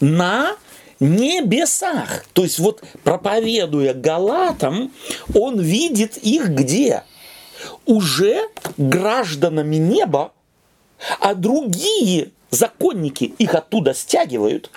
на 0.00 0.56
небесах. 1.00 2.24
То 2.32 2.42
есть 2.44 2.58
вот 2.58 2.82
проповедуя 3.02 3.94
Галатам, 3.94 4.92
он 5.34 5.60
видит 5.60 6.16
их 6.16 6.48
где? 6.48 7.04
Уже 7.84 8.48
гражданами 8.76 9.76
неба, 9.76 10.32
а 11.20 11.34
другие 11.34 12.30
законники 12.50 13.24
их 13.38 13.54
оттуда 13.54 13.94
стягивают 13.94 14.70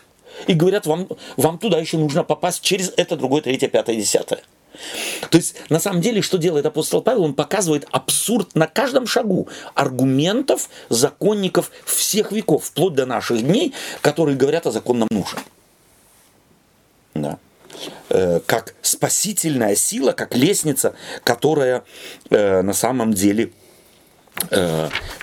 и 0.48 0.54
говорят, 0.54 0.86
вам, 0.86 1.08
вам 1.38 1.58
туда 1.58 1.80
еще 1.80 1.98
нужно 1.98 2.24
попасть 2.24 2.62
через 2.62 2.94
это, 2.96 3.16
другое, 3.16 3.42
третье, 3.42 3.68
пятое, 3.68 3.96
десятое. 3.96 4.42
То 5.30 5.38
есть, 5.38 5.56
на 5.70 5.80
самом 5.80 6.02
деле, 6.02 6.22
что 6.22 6.38
делает 6.38 6.66
апостол 6.66 7.02
Павел? 7.02 7.24
Он 7.24 7.34
показывает 7.34 7.88
абсурд 7.92 8.56
на 8.56 8.68
каждом 8.68 9.08
шагу 9.08 9.48
аргументов 9.76 10.70
законников 10.90 11.72
всех 11.86 12.32
веков, 12.32 12.66
вплоть 12.66 12.94
до 12.94 13.06
наших 13.06 13.42
дней, 13.42 13.74
которые 14.02 14.38
говорят 14.38 14.68
о 14.68 14.72
законном 14.72 15.08
муже. 15.12 15.38
Да 17.14 17.38
э, 18.10 18.40
как 18.46 18.76
спасительная 18.82 19.76
сила, 19.76 20.12
как 20.12 20.36
лестница, 20.36 20.94
которая 21.24 21.84
э, 22.30 22.62
на 22.62 22.74
самом 22.74 23.14
деле 23.14 23.52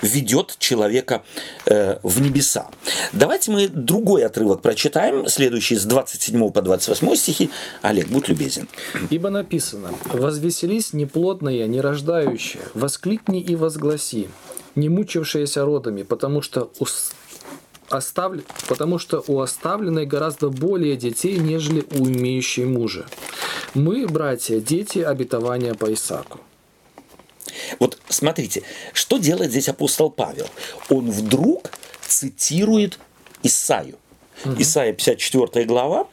ведет 0.01 0.55
человека 0.59 1.23
э, 1.65 1.97
в 2.03 2.21
небеса. 2.21 2.69
Давайте 3.13 3.51
мы 3.51 3.67
другой 3.67 4.25
отрывок 4.25 4.61
прочитаем, 4.61 5.27
следующий 5.27 5.75
с 5.75 5.85
27 5.85 6.51
по 6.51 6.61
28 6.61 7.15
стихи. 7.15 7.49
Олег, 7.81 8.07
будь 8.07 8.27
любезен. 8.29 8.67
Ибо 9.09 9.29
написано, 9.29 9.89
«Возвеселись 10.05 10.93
неплодная, 10.93 11.67
нерождающая, 11.67 12.61
воскликни 12.73 13.41
и 13.41 13.55
возгласи, 13.55 14.29
не 14.75 14.89
мучившаяся 14.89 15.65
родами, 15.65 16.03
потому 16.03 16.41
что 16.41 16.71
ус- 16.79 17.11
оставль... 17.89 18.43
потому 18.67 18.99
что 18.99 19.23
у 19.27 19.39
оставленной 19.39 20.05
гораздо 20.05 20.49
более 20.49 20.95
детей, 20.95 21.37
нежели 21.37 21.83
у 21.97 22.05
имеющей 22.05 22.65
мужа. 22.65 23.05
Мы, 23.73 24.07
братья, 24.07 24.59
дети 24.59 24.99
обетования 24.99 25.73
по 25.73 25.91
Исаку. 25.93 26.39
Вот 27.79 27.99
смотрите, 28.09 28.63
что 28.93 29.17
делает 29.17 29.51
здесь 29.51 29.69
апостол 29.69 30.09
Павел? 30.09 30.47
Он 30.89 31.11
вдруг 31.11 31.71
цитирует 32.05 32.99
Исаию. 33.43 33.97
Исаия 34.57 34.93
54 34.93 35.65
глава, 35.65 36.07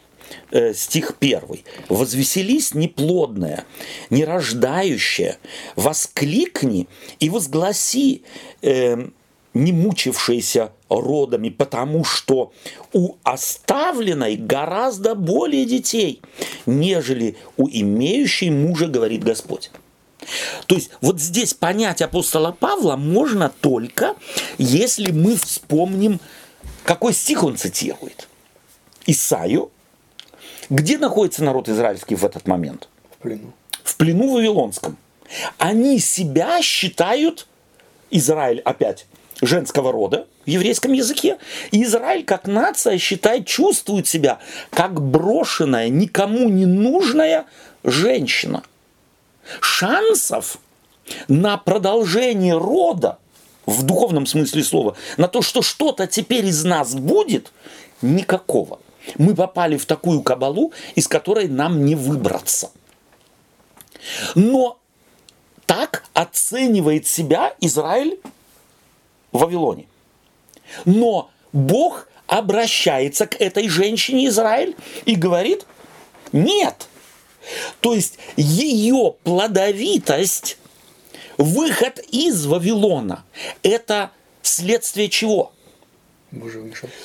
э, 0.50 0.72
стих 0.74 1.16
1. 1.20 1.64
«Возвеселись 1.88 2.74
неплодная, 2.74 3.64
нерождающая, 4.10 5.38
воскликни 5.76 6.88
и 7.20 7.30
возгласи, 7.30 8.22
э, 8.62 9.08
не 9.52 9.72
мучившиеся 9.72 10.72
родами, 10.88 11.48
потому 11.48 12.04
что 12.04 12.52
у 12.92 13.14
оставленной 13.22 14.36
гораздо 14.36 15.14
более 15.14 15.64
детей, 15.64 16.20
нежели 16.66 17.36
у 17.56 17.68
имеющей 17.68 18.50
мужа, 18.50 18.86
говорит 18.86 19.22
Господь». 19.22 19.70
То 20.66 20.74
есть 20.74 20.90
вот 21.00 21.20
здесь 21.20 21.54
понять 21.54 22.02
апостола 22.02 22.52
Павла 22.52 22.96
можно 22.96 23.50
только, 23.60 24.14
если 24.58 25.10
мы 25.10 25.36
вспомним, 25.36 26.20
какой 26.84 27.12
стих 27.12 27.42
он 27.42 27.56
цитирует. 27.56 28.28
Исаю. 29.06 29.70
Где 30.70 30.98
находится 30.98 31.44
народ 31.44 31.68
израильский 31.68 32.14
в 32.14 32.24
этот 32.24 32.46
момент? 32.46 32.88
В 33.10 33.22
плену. 33.22 33.52
В 33.82 33.96
плену 33.96 34.32
вавилонском. 34.34 34.96
Они 35.58 35.98
себя 35.98 36.62
считают, 36.62 37.46
Израиль 38.10 38.60
опять, 38.60 39.06
женского 39.42 39.92
рода 39.92 40.26
в 40.46 40.48
еврейском 40.48 40.92
языке. 40.92 41.38
И 41.70 41.82
Израиль 41.82 42.24
как 42.24 42.46
нация 42.46 42.98
считает, 42.98 43.46
чувствует 43.46 44.06
себя 44.06 44.38
как 44.70 45.00
брошенная, 45.02 45.88
никому 45.88 46.48
не 46.48 46.66
нужная 46.66 47.46
женщина– 47.82 48.62
шансов 49.60 50.58
на 51.28 51.56
продолжение 51.56 52.56
рода, 52.56 53.18
в 53.66 53.82
духовном 53.82 54.26
смысле 54.26 54.62
слова, 54.62 54.96
на 55.16 55.28
то, 55.28 55.42
что 55.42 55.62
что-то 55.62 56.06
теперь 56.06 56.46
из 56.46 56.64
нас 56.64 56.94
будет, 56.94 57.52
никакого. 58.02 58.80
Мы 59.18 59.34
попали 59.34 59.76
в 59.76 59.86
такую 59.86 60.22
кабалу, 60.22 60.72
из 60.94 61.08
которой 61.08 61.48
нам 61.48 61.84
не 61.84 61.94
выбраться. 61.94 62.70
Но 64.34 64.78
так 65.66 66.04
оценивает 66.12 67.06
себя 67.06 67.54
Израиль 67.60 68.18
в 69.32 69.38
Вавилоне. 69.38 69.86
Но 70.84 71.30
Бог 71.52 72.08
обращается 72.26 73.26
к 73.26 73.40
этой 73.40 73.68
женщине 73.68 74.28
Израиль 74.28 74.76
и 75.04 75.14
говорит, 75.14 75.66
нет– 76.32 76.88
то 77.80 77.94
есть 77.94 78.18
ее 78.36 79.14
плодовитость, 79.22 80.58
выход 81.38 81.98
из 82.10 82.46
Вавилона, 82.46 83.24
это 83.62 84.10
следствие 84.42 85.08
чего? 85.08 85.52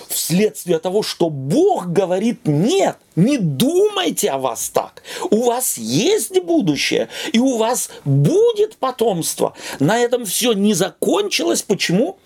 Вследствие 0.07 0.79
того, 0.79 1.03
что 1.03 1.29
Бог 1.29 1.87
говорит, 1.87 2.47
нет, 2.47 2.97
не 3.15 3.37
думайте 3.37 4.31
о 4.31 4.39
вас 4.39 4.69
так. 4.69 5.03
У 5.29 5.43
вас 5.43 5.77
есть 5.77 6.41
будущее, 6.41 7.09
и 7.31 7.39
у 7.39 7.57
вас 7.57 7.91
будет 8.05 8.77
потомство. 8.77 9.53
На 9.79 9.99
этом 9.99 10.25
все 10.25 10.53
не 10.53 10.73
закончилось. 10.73 11.61
Почему? 11.61 12.17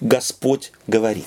Господь 0.00 0.72
говорит 0.86 1.26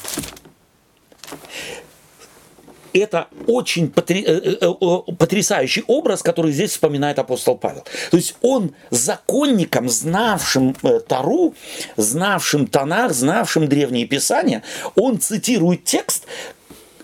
это 2.94 3.28
очень 3.48 3.94
э, 3.96 4.14
э, 4.16 4.56
э, 4.62 5.12
потрясающий 5.18 5.84
образ, 5.88 6.22
который 6.22 6.52
здесь 6.52 6.72
вспоминает 6.72 7.20
апостол 7.20 7.58
Павел. 7.58 7.84
То 8.12 8.18
есть 8.18 8.36
он 8.42 8.74
законником, 8.90 9.90
знавшим 9.90 10.76
Тару, 11.08 11.54
знавшим 11.98 12.68
Танах, 12.68 13.14
знавшим 13.14 13.68
древние 13.68 14.06
писания, 14.06 14.64
он 14.96 15.20
цитирует 15.20 15.84
текст 15.84 16.26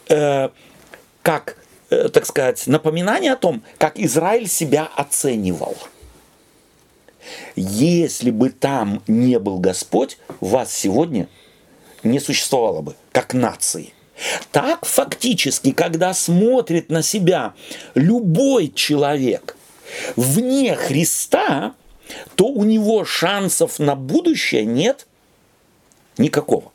э, 0.09 0.49
как, 1.21 1.57
э, 1.89 2.09
так 2.09 2.25
сказать, 2.25 2.67
напоминание 2.67 3.33
о 3.33 3.37
том, 3.37 3.63
как 3.77 3.99
Израиль 3.99 4.47
себя 4.47 4.89
оценивал. 4.95 5.75
Если 7.55 8.29
бы 8.29 8.49
там 8.51 9.01
не 9.07 9.39
был 9.39 9.59
Господь, 9.59 10.19
вас 10.39 10.71
сегодня 10.71 11.27
не 12.03 12.19
существовало 12.19 12.81
бы, 12.81 12.95
как 13.11 13.33
нации. 13.33 13.94
Так 14.51 14.85
фактически, 14.85 15.71
когда 15.71 16.13
смотрит 16.13 16.89
на 16.89 17.01
себя 17.01 17.53
любой 17.95 18.71
человек 18.73 19.57
вне 20.15 20.75
Христа, 20.75 21.73
то 22.35 22.47
у 22.47 22.63
него 22.63 23.03
шансов 23.05 23.79
на 23.79 23.95
будущее 23.95 24.65
нет 24.65 25.07
никакого. 26.17 26.71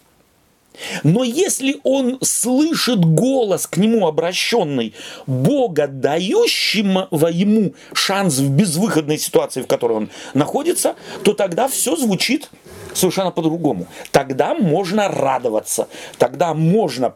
Но 1.02 1.24
если 1.24 1.80
он 1.82 2.18
слышит 2.22 3.04
голос 3.04 3.66
к 3.66 3.76
нему 3.76 4.06
обращенный, 4.06 4.94
Бога, 5.26 5.88
дающего 5.88 7.26
ему 7.26 7.74
шанс 7.92 8.38
в 8.38 8.50
безвыходной 8.50 9.18
ситуации, 9.18 9.62
в 9.62 9.66
которой 9.66 9.92
он 9.92 10.10
находится, 10.32 10.94
то 11.24 11.34
тогда 11.34 11.68
все 11.68 11.96
звучит 11.96 12.50
совершенно 12.94 13.30
по-другому. 13.30 13.86
Тогда 14.10 14.54
можно 14.54 15.08
радоваться, 15.08 15.88
тогда 16.18 16.54
можно 16.54 17.14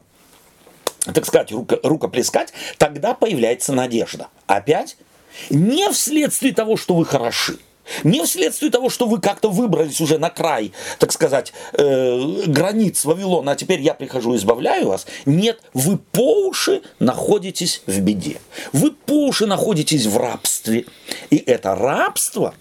так 1.12 1.26
сказать, 1.26 1.52
руко, 1.52 1.78
рукоплескать, 1.82 2.52
тогда 2.78 3.14
появляется 3.14 3.72
надежда. 3.72 4.28
Опять, 4.46 4.96
не 5.50 5.90
вследствие 5.90 6.55
того, 6.55 6.76
что 6.76 6.94
вы 6.94 7.05
хороши, 7.05 7.59
не 8.02 8.24
вследствие 8.24 8.70
того, 8.70 8.88
что 8.88 9.07
вы 9.07 9.20
как-то 9.20 9.50
выбрались 9.50 10.00
уже 10.00 10.18
на 10.18 10.30
край, 10.30 10.72
так 10.98 11.12
сказать, 11.12 11.52
э, 11.72 12.42
границ 12.46 13.05
Вавилона, 13.05 13.52
а 13.52 13.57
теперь 13.57 13.80
я 13.80 13.94
прихожу 13.94 14.34
и 14.34 14.36
избавляю 14.36 14.88
вас. 14.88 15.07
Нет, 15.26 15.61
вы 15.74 15.98
по 15.98 16.46
уши 16.46 16.82
находитесь 16.98 17.82
в 17.86 18.00
беде. 18.00 18.38
Вы 18.72 18.90
по 18.92 19.26
уши 19.26 19.46
находитесь 19.46 20.07
в 20.07 20.16
рабстве. 20.16 20.86
И 21.30 21.36
это 21.36 21.74
рабство 21.74 22.55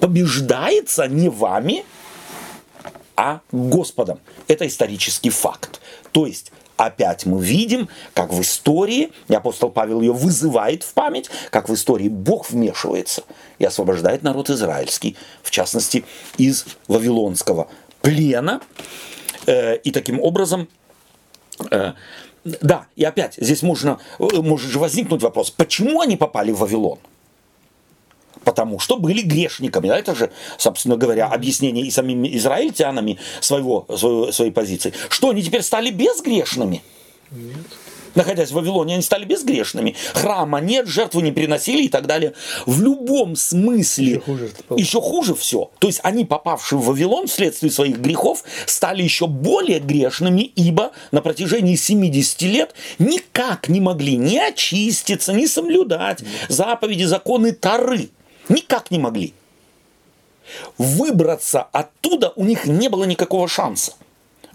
побеждается 0.00 1.06
не 1.06 1.28
вами, 1.28 1.84
а 3.16 3.40
Господом. 3.52 4.18
Это 4.48 4.66
исторический 4.66 5.30
факт. 5.30 5.80
То 6.12 6.26
есть 6.26 6.52
опять 6.76 7.26
мы 7.26 7.42
видим, 7.42 7.88
как 8.14 8.32
в 8.32 8.40
истории, 8.40 9.12
и 9.28 9.34
апостол 9.34 9.70
Павел 9.70 10.00
ее 10.00 10.12
вызывает 10.12 10.82
в 10.82 10.92
память, 10.94 11.30
как 11.50 11.68
в 11.68 11.74
истории 11.74 12.08
Бог 12.08 12.50
вмешивается 12.50 13.24
и 13.58 13.64
освобождает 13.64 14.22
народ 14.22 14.50
израильский, 14.50 15.16
в 15.42 15.50
частности, 15.50 16.04
из 16.38 16.66
вавилонского 16.88 17.68
плена. 18.02 18.60
Э, 19.46 19.76
и 19.76 19.90
таким 19.90 20.20
образом, 20.20 20.68
э, 21.70 21.92
да, 22.44 22.86
и 22.96 23.04
опять 23.04 23.34
здесь 23.36 23.62
можно, 23.62 23.98
э, 24.18 24.24
может 24.36 24.70
же 24.70 24.78
возникнуть 24.78 25.22
вопрос, 25.22 25.50
почему 25.50 26.00
они 26.00 26.16
попали 26.16 26.52
в 26.52 26.58
Вавилон? 26.58 26.98
Потому 28.46 28.78
что 28.78 28.96
были 28.96 29.22
грешниками. 29.22 29.88
Это 29.88 30.14
же, 30.14 30.30
собственно 30.56 30.96
говоря, 30.96 31.26
объяснение 31.26 31.84
и 31.84 31.90
самими 31.90 32.36
израильтянами 32.36 33.18
своего, 33.40 33.86
своего, 33.96 34.30
своей 34.30 34.52
позиции. 34.52 34.94
Что, 35.08 35.30
они 35.30 35.42
теперь 35.42 35.62
стали 35.62 35.90
безгрешными? 35.90 36.80
Нет. 37.32 37.66
Находясь 38.14 38.50
в 38.50 38.54
Вавилоне, 38.54 38.94
они 38.94 39.02
стали 39.02 39.24
безгрешными. 39.24 39.96
Храма 40.14 40.60
нет, 40.60 40.86
жертвы 40.86 41.22
не 41.22 41.32
приносили 41.32 41.82
и 41.82 41.88
так 41.88 42.06
далее. 42.06 42.34
В 42.66 42.80
любом 42.80 43.34
смысле 43.34 44.06
еще 44.06 44.20
хуже, 44.20 44.50
еще 44.76 45.00
хуже 45.00 45.34
все. 45.34 45.70
То 45.80 45.88
есть 45.88 46.00
они, 46.04 46.24
попавшие 46.24 46.78
в 46.78 46.86
Вавилон 46.86 47.26
вследствие 47.26 47.72
своих 47.72 47.98
грехов, 47.98 48.44
стали 48.64 49.02
еще 49.02 49.26
более 49.26 49.80
грешными, 49.80 50.42
ибо 50.42 50.92
на 51.10 51.20
протяжении 51.20 51.74
70 51.74 52.42
лет 52.42 52.74
никак 53.00 53.68
не 53.68 53.80
могли 53.80 54.16
ни 54.16 54.38
очиститься, 54.38 55.32
ни 55.32 55.46
соблюдать 55.46 56.22
заповеди, 56.48 57.04
законы 57.04 57.50
Тары. 57.52 58.10
Никак 58.48 58.90
не 58.90 58.98
могли. 58.98 59.34
Выбраться 60.78 61.62
оттуда 61.72 62.32
у 62.36 62.44
них 62.44 62.66
не 62.66 62.88
было 62.88 63.04
никакого 63.04 63.48
шанса. 63.48 63.94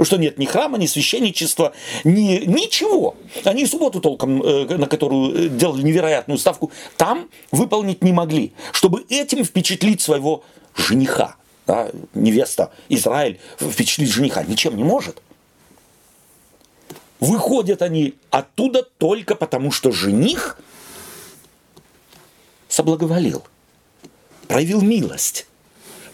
Потому 0.01 0.05
что 0.05 0.17
нет 0.17 0.39
ни 0.39 0.45
храма, 0.45 0.77
ни 0.77 0.87
священничества, 0.87 1.73
ни, 2.03 2.45
ничего. 2.45 3.15
Они 3.43 3.65
субботу 3.65 3.99
толком, 3.99 4.41
э, 4.41 4.77
на 4.77 4.87
которую 4.87 5.35
э, 5.35 5.49
делали 5.49 5.83
невероятную 5.83 6.37
ставку, 6.39 6.71
там 6.97 7.29
выполнить 7.51 8.03
не 8.03 8.11
могли, 8.11 8.53
чтобы 8.71 9.05
этим 9.09 9.43
впечатлить 9.43 10.01
своего 10.01 10.43
жениха. 10.75 11.35
да, 11.67 11.91
невеста 12.13 12.71
Израиль 12.89 13.39
впечатлить 13.59 14.09
жениха 14.09 14.43
ничем 14.43 14.75
не 14.75 14.83
может. 14.83 15.21
Выходят 17.19 17.83
они 17.83 18.15
оттуда 18.31 18.81
только 18.81 19.35
потому, 19.35 19.71
что 19.71 19.91
жених 19.91 20.57
соблаговолил, 22.67 23.43
проявил 24.51 24.81
милость, 24.81 25.47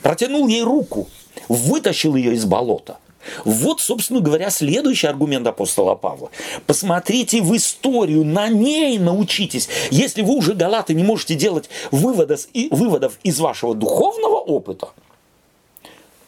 протянул 0.03 0.47
ей 0.47 0.61
руку, 0.61 1.09
вытащил 1.47 2.15
ее 2.15 2.33
из 2.33 2.45
болота– 2.45 2.99
вот, 3.43 3.81
собственно 3.81 4.21
говоря, 4.21 4.49
следующий 4.49 5.07
аргумент 5.07 5.45
апостола 5.47 5.95
Павла. 5.95 6.31
Посмотрите 6.65 7.41
в 7.41 7.53
историю, 7.57 8.23
на 8.23 8.47
ней 8.47 8.97
научитесь. 8.99 9.67
Если 9.91 10.21
вы 10.21 10.35
уже, 10.35 10.53
галаты, 10.53 10.93
не 10.93 11.03
можете 11.03 11.35
делать 11.35 11.69
выводов, 11.91 12.47
выводов 12.71 13.19
из 13.23 13.37
вашего 13.41 13.75
духовного 13.75 14.37
опыта, 14.37 14.91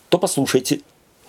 то 0.09 0.17
послушайте 0.17 0.81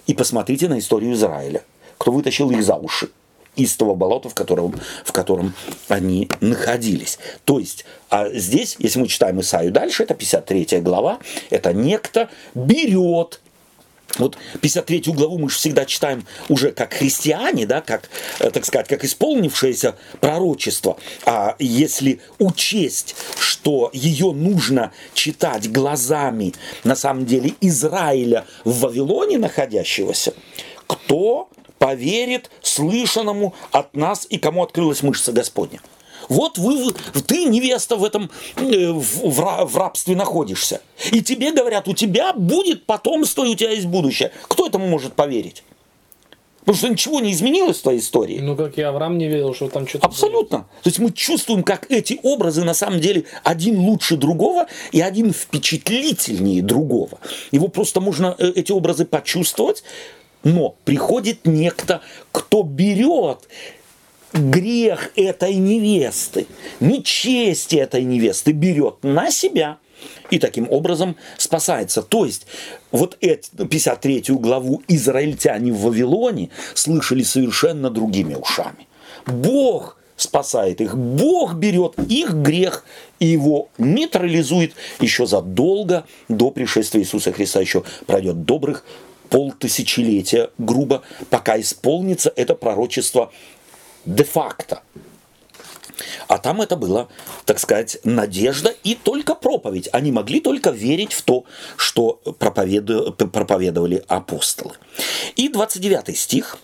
и 0.09 0.15
посмотрите 0.15 0.69
на 0.69 0.81
историю 0.81 1.13
Израиля, 1.13 1.63
кто 1.99 2.11
вытащил 2.11 2.51
их 2.51 2.65
за 2.65 2.75
уши 2.75 3.11
из 3.57 3.77
того 3.77 3.95
болота, 3.95 4.29
в 4.29 4.35
котором, 4.35 4.75
в 5.05 5.13
котором 5.13 5.55
они 5.89 6.29
находились. 6.41 7.19
То 7.45 7.59
есть, 7.59 7.85
а 8.09 8.29
здесь, 8.31 8.77
если 8.79 9.01
мы 9.01 9.09
читаем 9.09 9.41
Исаию 9.41 9.73
дальше, 9.73 10.05
это 10.05 10.15
53 10.15 10.81
глава, 10.81 11.19
это 11.51 11.73
некто 11.73 12.31
берет 12.55 13.41
вот 14.19 14.37
53 14.61 15.13
главу 15.13 15.39
мы 15.39 15.49
же 15.49 15.57
всегда 15.57 15.85
читаем 15.85 16.27
уже 16.49 16.73
как 16.73 16.95
христиане, 16.95 17.67
да, 17.67 17.81
как, 17.81 18.11
э, 18.41 18.51
так 18.51 18.65
сказать, 18.65 18.89
как 18.89 19.05
исполнившееся 19.05 19.95
пророчество. 20.21 20.97
А 21.25 21.55
если 21.59 22.21
учесть, 22.39 23.15
что 23.39 23.91
ее 23.93 24.33
нужно 24.33 24.93
читать 25.15 25.71
глазами, 25.71 26.55
на 26.85 26.97
самом 26.97 27.25
деле, 27.25 27.55
Израиля 27.61 28.47
в 28.65 28.81
Вавилоне 28.81 29.39
находящегося, 29.39 30.35
кто 30.87 31.49
поверит 31.81 32.51
слышанному 32.63 33.55
от 33.73 33.97
нас 33.97 34.27
и 34.29 34.39
кому 34.39 34.63
открылась 34.63 35.03
мышца 35.03 35.33
Господня? 35.33 35.81
Вот 36.29 36.59
вы, 36.59 36.93
ты, 37.27 37.47
невеста, 37.47 37.97
в 37.97 38.05
этом 38.05 38.31
э, 38.57 38.93
в, 38.93 39.65
в 39.65 39.77
рабстве 39.77 40.15
находишься. 40.15 40.83
И 41.11 41.23
тебе 41.23 41.51
говорят, 41.51 41.89
у 41.89 41.95
тебя 41.95 42.33
будет 42.35 42.87
потомство, 42.87 43.45
и 43.45 43.49
у 43.49 43.55
тебя 43.57 43.71
есть 43.71 43.87
будущее. 43.87 44.31
Кто 44.47 44.67
этому 44.67 44.87
может 44.87 45.15
поверить? 45.15 45.65
Потому 46.61 46.77
что 46.77 46.89
ничего 46.89 47.21
не 47.21 47.33
изменилось 47.33 47.79
в 47.79 47.83
твоей 47.83 48.01
истории. 48.01 48.39
Ну, 48.39 48.55
как 48.55 48.79
и 48.79 48.83
Авраам 48.83 49.17
не 49.17 49.29
верил, 49.29 49.55
что 49.55 49.69
там 49.69 49.89
что-то... 49.89 50.07
Абсолютно. 50.07 50.59
Будет. 50.59 50.83
То 50.83 50.89
есть 50.91 50.99
мы 50.99 51.11
чувствуем, 51.11 51.63
как 51.63 51.91
эти 51.91 52.21
образы 52.23 52.63
на 52.65 52.75
самом 52.75 53.01
деле 53.01 53.25
один 53.43 53.81
лучше 53.81 54.17
другого 54.17 54.67
и 54.93 55.01
один 55.01 55.33
впечатлительнее 55.33 56.63
другого. 56.63 57.19
Его 57.51 57.69
просто 57.69 58.01
можно, 58.01 58.37
э, 58.39 58.53
эти 58.55 58.71
образы 58.71 59.07
почувствовать, 59.07 59.83
но 60.43 60.77
приходит 60.85 61.47
некто, 61.47 62.01
кто 62.33 62.63
берет 62.63 63.49
грех 64.33 65.11
этой 65.17 65.55
невесты, 65.55 66.47
нечестие 66.79 67.83
этой 67.83 68.05
невесты 68.05 68.53
берет 68.53 69.03
на 69.03 69.31
себя 69.31 69.79
и 70.31 70.39
таким 70.39 70.71
образом 70.71 71.17
спасается. 71.37 72.03
То 72.03 72.25
есть 72.25 72.47
вот 72.91 73.17
эту 73.21 73.67
53 73.67 74.25
главу 74.31 74.83
израильтяне 74.89 75.73
в 75.73 75.81
Вавилоне 75.81 76.51
слышали 76.75 77.23
совершенно 77.23 77.91
другими 77.91 78.35
ушами. 78.35 78.87
Бог 79.27 79.97
спасает 80.17 80.81
их. 80.81 80.97
Бог 80.97 81.55
берет 81.55 81.95
их 82.09 82.33
грех 82.35 82.85
и 83.19 83.27
его 83.27 83.69
нейтрализует 83.79 84.75
еще 85.01 85.27
задолго 85.27 86.05
до 86.29 86.51
пришествия 86.51 87.03
Иисуса 87.03 87.33
Христа. 87.33 87.61
Еще 87.61 87.83
пройдет 88.07 88.45
добрых 88.45 88.85
полтысячелетия, 89.31 90.51
грубо, 90.59 91.03
пока 91.31 91.59
исполнится 91.59 92.33
это 92.37 92.55
пророчество 92.55 93.33
де-факто. 94.05 94.83
А 96.29 96.39
там 96.39 96.63
это 96.63 96.77
было, 96.77 97.09
так 97.45 97.59
сказать, 97.59 97.99
надежда 98.05 98.75
и 98.85 98.95
только 98.95 99.35
проповедь. 99.35 99.89
Они 99.93 100.13
могли 100.13 100.41
только 100.41 100.71
верить 100.71 101.13
в 101.13 101.23
то, 101.23 101.45
что 101.77 102.21
проповедовали 102.39 104.05
апостолы. 104.09 104.75
И 105.37 105.49
29 105.49 106.17
стих. 106.17 106.59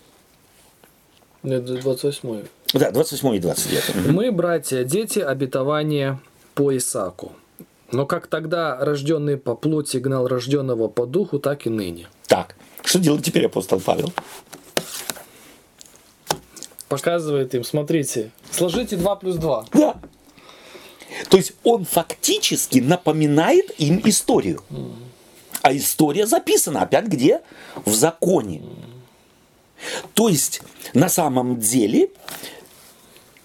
Нет, 1.43 1.65
28. 1.65 2.45
Да, 2.75 2.91
28 2.91 3.35
и 3.35 3.39
29. 3.39 4.07
Мы, 4.07 4.33
братья, 4.33 4.85
дети 4.85 5.19
обетования 5.19 6.21
по 6.55 6.77
Исаку. 6.77 7.33
Но 7.93 8.07
как 8.07 8.27
тогда 8.27 8.77
рожденный 8.79 9.37
по 9.37 9.55
плоти 9.55 9.99
гнал 9.99 10.27
рожденного 10.27 10.89
по 10.89 11.07
духу, 11.07 11.39
так 11.39 11.67
и 11.67 11.71
ныне. 11.71 12.09
Так, 12.27 12.57
что 12.85 12.99
делает 12.99 13.25
теперь 13.25 13.47
апостол 13.47 13.81
Павел? 13.81 14.13
показывает 16.89 17.55
им, 17.55 17.65
смотрите, 17.65 18.31
сложите 18.51 18.97
2 18.97 19.17
плюс 19.17 19.37
2. 19.37 19.67
Да. 19.73 19.97
То 21.29 21.37
есть 21.37 21.53
он 21.65 21.85
фактически 21.85 22.79
напоминает 22.79 23.71
им 23.79 24.01
историю. 24.05 24.63
А 25.63 25.75
история 25.75 26.27
записана 26.27 26.83
опять 26.83 27.07
где? 27.07 27.41
В 27.85 27.93
законе. 27.95 28.63
То 30.15 30.29
есть 30.29 30.63
на 30.95 31.09
самом 31.09 31.59
деле 31.59 32.11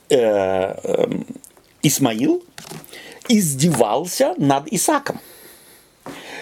э, 0.10 0.18
э, 0.18 1.08
Исмаил 1.82 2.44
издевался 3.28 4.34
над 4.38 4.68
Исаком. 4.68 5.20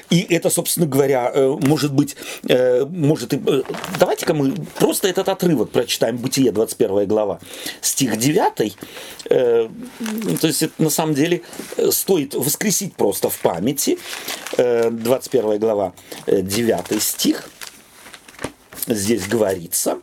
И 0.09 0.25
это, 0.33 0.49
собственно 0.49 0.87
говоря, 0.87 1.31
э, 1.33 1.47
может 1.61 1.93
быть, 1.93 2.15
э, 2.47 2.83
может 2.85 3.33
и... 3.33 3.41
Э, 3.45 3.61
давайте-ка 3.99 4.33
мы 4.33 4.53
просто 4.79 5.07
этот 5.07 5.29
отрывок 5.29 5.69
прочитаем, 5.69 6.17
Бытие, 6.17 6.51
21 6.51 7.07
глава, 7.07 7.39
стих 7.81 8.17
9. 8.17 8.75
То 9.29 10.47
есть 10.47 10.63
это 10.63 10.73
на 10.79 10.89
самом 10.89 11.13
деле 11.13 11.43
стоит 11.91 12.33
воскресить 12.33 12.95
просто 12.95 13.29
в 13.29 13.37
памяти. 13.39 13.99
21 14.57 15.59
глава, 15.59 15.93
9 16.27 17.01
стих. 17.01 17.49
Здесь 18.87 19.27
говорится, 19.27 19.99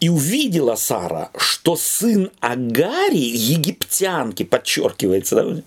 и 0.00 0.08
увидела 0.08 0.76
Сара, 0.76 1.30
что 1.36 1.76
сын 1.76 2.30
Агари, 2.40 3.16
египтянки, 3.16 4.42
подчеркивается, 4.42 5.36
да, 5.36 5.62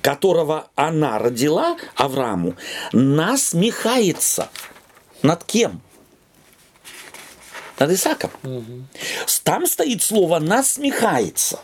которого 0.00 0.68
она 0.74 1.18
родила 1.18 1.76
Аврааму, 1.96 2.54
насмехается. 2.92 4.50
Над 5.22 5.44
кем? 5.44 5.80
Над 7.78 7.90
Исаком. 7.92 8.30
Угу. 8.42 8.84
Там 9.44 9.66
стоит 9.66 10.02
слово 10.02 10.38
«насмехается». 10.38 11.60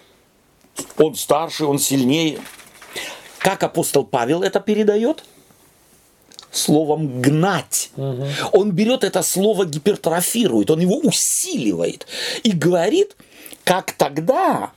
Он 0.96 1.14
старше, 1.14 1.64
он 1.64 1.78
сильнее. 1.78 2.40
Как 3.38 3.62
апостол 3.62 4.04
Павел 4.04 4.42
это 4.42 4.60
передает? 4.60 5.24
Словом 6.50 7.20
гнать. 7.20 7.90
Угу. 7.96 8.26
Он 8.52 8.72
берет 8.72 9.04
это 9.04 9.22
слово, 9.22 9.64
гипертрофирует, 9.64 10.70
он 10.70 10.80
его 10.80 10.98
усиливает 10.98 12.06
и 12.42 12.52
говорит, 12.52 13.16
как 13.64 13.92
тогда 13.92 14.72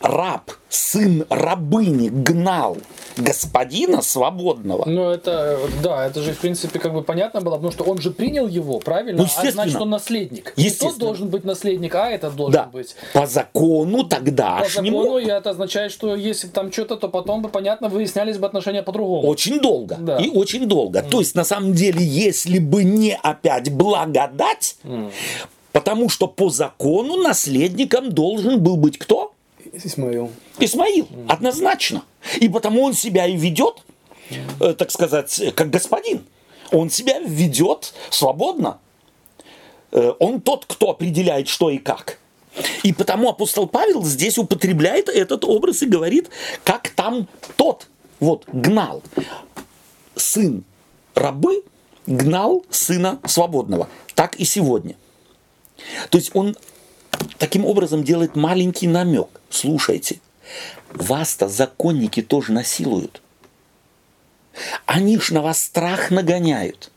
раб, 0.00 0.50
сын 0.68 1.24
рабыни 1.28 2.08
гнал 2.08 2.76
господина 3.16 4.00
свободного. 4.00 4.84
Ну, 4.86 5.10
это, 5.10 5.58
да, 5.82 6.06
это 6.06 6.22
же, 6.22 6.32
в 6.32 6.38
принципе, 6.38 6.78
как 6.78 6.92
бы 6.92 7.02
понятно 7.02 7.40
было, 7.40 7.56
потому 7.56 7.72
что 7.72 7.84
он 7.84 7.98
же 7.98 8.10
принял 8.10 8.46
его, 8.46 8.78
правильно? 8.78 9.18
Ну, 9.18 9.24
естественно. 9.24 9.62
А 9.62 9.64
значит, 9.64 9.80
он 9.80 9.90
наследник. 9.90 10.52
Естественно. 10.56 10.88
Не 10.88 10.92
тот 10.92 11.00
должен 11.00 11.28
быть 11.28 11.44
наследник, 11.44 11.94
а 11.94 12.08
этот 12.10 12.36
должен 12.36 12.52
да. 12.52 12.66
быть. 12.66 12.94
По 13.12 13.26
закону 13.26 14.04
тогда. 14.04 14.58
По 14.58 14.68
закону, 14.68 15.18
и 15.18 15.26
это 15.26 15.50
означает, 15.50 15.92
что 15.92 16.14
если 16.14 16.48
там 16.48 16.72
что-то, 16.72 16.96
то 16.96 17.08
потом 17.08 17.42
бы, 17.42 17.48
понятно, 17.48 17.88
выяснялись 17.88 18.38
бы 18.38 18.46
отношения 18.46 18.82
по-другому. 18.82 19.26
Очень 19.26 19.60
долго. 19.60 19.96
Да. 19.98 20.18
И 20.18 20.28
очень 20.28 20.66
долго. 20.66 21.00
Mm. 21.00 21.10
То 21.10 21.18
есть, 21.18 21.34
на 21.34 21.44
самом 21.44 21.72
деле, 21.72 22.04
если 22.04 22.58
бы 22.58 22.84
не 22.84 23.16
опять 23.16 23.72
благодать, 23.72 24.76
mm. 24.84 25.10
потому 25.72 26.08
что 26.08 26.28
по 26.28 26.50
закону 26.50 27.16
наследником 27.16 28.12
должен 28.12 28.60
был 28.60 28.76
быть 28.76 28.98
кто? 28.98 29.32
Исмаил. 29.84 30.30
Исмаил, 30.58 31.08
однозначно. 31.28 32.04
И 32.40 32.48
потому 32.48 32.82
он 32.82 32.94
себя 32.94 33.26
и 33.26 33.36
ведет, 33.36 33.82
э, 34.60 34.74
так 34.74 34.90
сказать, 34.90 35.40
как 35.54 35.70
господин. 35.70 36.24
Он 36.70 36.90
себя 36.90 37.18
ведет 37.20 37.94
свободно. 38.10 38.78
Э, 39.92 40.12
он 40.18 40.40
тот, 40.40 40.66
кто 40.66 40.90
определяет, 40.90 41.48
что 41.48 41.70
и 41.70 41.78
как. 41.78 42.18
И 42.82 42.92
потому 42.92 43.28
апостол 43.28 43.68
Павел 43.68 44.04
здесь 44.04 44.36
употребляет 44.38 45.08
этот 45.08 45.44
образ 45.44 45.82
и 45.82 45.86
говорит, 45.86 46.28
как 46.64 46.88
там 46.90 47.28
тот 47.56 47.86
вот 48.20 48.44
гнал 48.52 49.02
сын 50.16 50.64
рабы 51.14 51.62
гнал 52.06 52.64
сына 52.70 53.20
свободного. 53.26 53.88
Так 54.14 54.36
и 54.36 54.44
сегодня. 54.44 54.96
То 56.10 56.18
есть 56.18 56.34
он 56.34 56.56
таким 57.38 57.64
образом 57.64 58.02
делает 58.02 58.34
маленький 58.34 58.86
намек. 58.86 59.37
Слушайте, 59.50 60.20
вас-то 60.90 61.48
законники 61.48 62.22
тоже 62.22 62.52
насилуют. 62.52 63.22
Они 64.86 65.18
ж 65.18 65.30
на 65.30 65.42
вас 65.42 65.62
страх 65.62 66.10
нагоняют. 66.10 66.90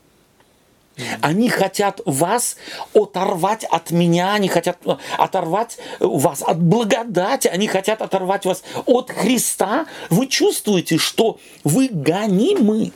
Они 1.20 1.48
хотят 1.48 2.00
вас 2.04 2.56
оторвать 2.92 3.64
от 3.64 3.90
меня, 3.90 4.34
они 4.34 4.48
хотят 4.48 4.78
оторвать 5.16 5.78
вас 6.00 6.42
от 6.42 6.60
благодати, 6.60 7.48
они 7.48 7.66
хотят 7.66 8.02
оторвать 8.02 8.44
вас 8.44 8.62
от 8.84 9.10
Христа. 9.10 9.86
Вы 10.10 10.26
чувствуете, 10.26 10.98
что 10.98 11.38
вы 11.64 11.88
гонимы. 11.88 12.92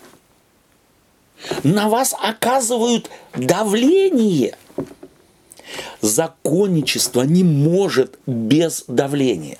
На 1.63 1.89
вас 1.89 2.15
оказывают 2.21 3.11
давление. 3.35 4.57
Законничество 6.01 7.23
не 7.23 7.45
может 7.45 8.19
без 8.27 8.85
давления. 8.87 9.59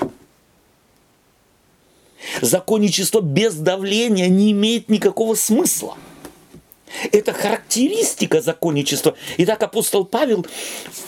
Законничество 2.41 3.21
без 3.21 3.55
давления 3.55 4.29
не 4.29 4.53
имеет 4.53 4.89
никакого 4.89 5.35
смысла. 5.35 5.97
Это 7.13 7.33
характеристика 7.33 8.41
законничества. 8.41 9.17
И 9.37 9.45
так 9.45 9.63
апостол 9.63 10.05
Павел 10.05 10.47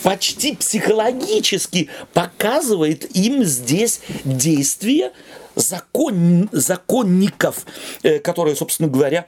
почти 0.03 0.55
психологически 0.57 1.89
показывает 2.13 3.17
им 3.17 3.45
здесь 3.45 4.01
действие 4.25 5.13
закон, 5.55 6.49
законников, 6.53 7.67
э, 8.03 8.19
которые, 8.19 8.57
собственно 8.57 8.89
говоря, 8.89 9.27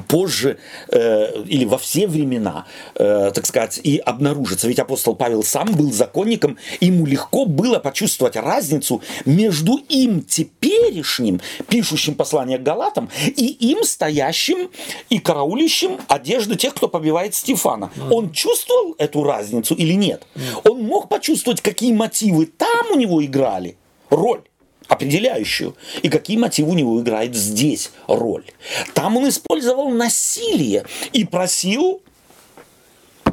позже 0.00 0.58
э, 0.88 1.42
или 1.42 1.64
во 1.64 1.78
все 1.78 2.06
времена, 2.06 2.66
э, 2.94 3.30
так 3.34 3.46
сказать, 3.46 3.80
и 3.82 3.98
обнаружится. 3.98 4.68
Ведь 4.68 4.78
апостол 4.78 5.14
Павел 5.14 5.42
сам 5.42 5.72
был 5.74 5.92
законником, 5.92 6.58
ему 6.80 7.06
легко 7.06 7.44
было 7.44 7.78
почувствовать 7.78 8.36
разницу 8.36 9.02
между 9.24 9.76
им 9.88 10.22
теперешним, 10.22 11.40
пишущим 11.68 12.14
послание 12.14 12.58
к 12.58 12.62
Галатам, 12.62 13.08
и 13.26 13.46
им 13.46 13.84
стоящим 13.84 14.70
и 15.08 15.18
караулищем 15.18 15.98
одежды 16.08 16.56
тех, 16.56 16.74
кто 16.74 16.88
побивает 16.88 17.34
Стефана. 17.34 17.90
Он 18.10 18.30
чувствовал 18.32 18.94
эту 18.98 19.22
разницу 19.22 19.74
или 19.74 19.92
нет? 19.92 20.26
Он 20.64 20.82
мог 20.82 21.08
почувствовать, 21.08 21.60
какие 21.60 21.92
мотивы 21.92 22.46
там 22.46 22.92
у 22.92 22.96
него 22.96 23.24
играли 23.24 23.76
роль 24.10 24.42
определяющую, 24.88 25.76
и 26.02 26.08
какие 26.08 26.36
мотивы 26.36 26.70
у 26.70 26.74
него 26.74 27.00
играет 27.00 27.34
здесь 27.34 27.90
роль. 28.06 28.44
Там 28.94 29.16
он 29.16 29.28
использовал 29.28 29.90
насилие 29.90 30.84
и 31.12 31.24
просил 31.24 32.02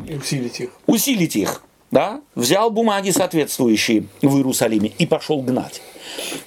усилить 0.10 0.60
их. 0.60 0.70
Усилить 0.86 1.36
их. 1.36 1.64
Да? 1.92 2.22
Взял 2.34 2.72
бумаги 2.72 3.12
соответствующие 3.12 4.06
в 4.22 4.36
Иерусалиме 4.38 4.92
и 4.98 5.06
пошел 5.06 5.42
гнать. 5.44 5.82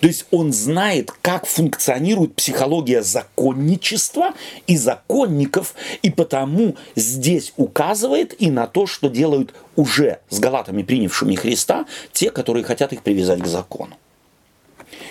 То 0.01 0.09
есть 0.09 0.27
он 0.31 0.53
знает, 0.53 1.13
как 1.23 1.47
функционирует 1.47 2.35
психология 2.35 3.03
законничества 3.03 4.35
и 4.67 4.77
законников, 4.77 5.75
и 6.03 6.11
потому 6.11 6.77
здесь 6.97 7.53
указывает 7.57 8.41
и 8.41 8.51
на 8.51 8.67
то, 8.67 8.87
что 8.87 9.09
делают 9.09 9.55
уже 9.77 10.19
с 10.31 10.41
галатами, 10.41 10.83
принявшими 10.83 11.35
Христа, 11.37 11.87
те, 12.13 12.31
которые 12.31 12.65
хотят 12.65 12.93
их 12.93 13.03
привязать 13.03 13.41
к 13.41 13.47
закону. 13.47 13.97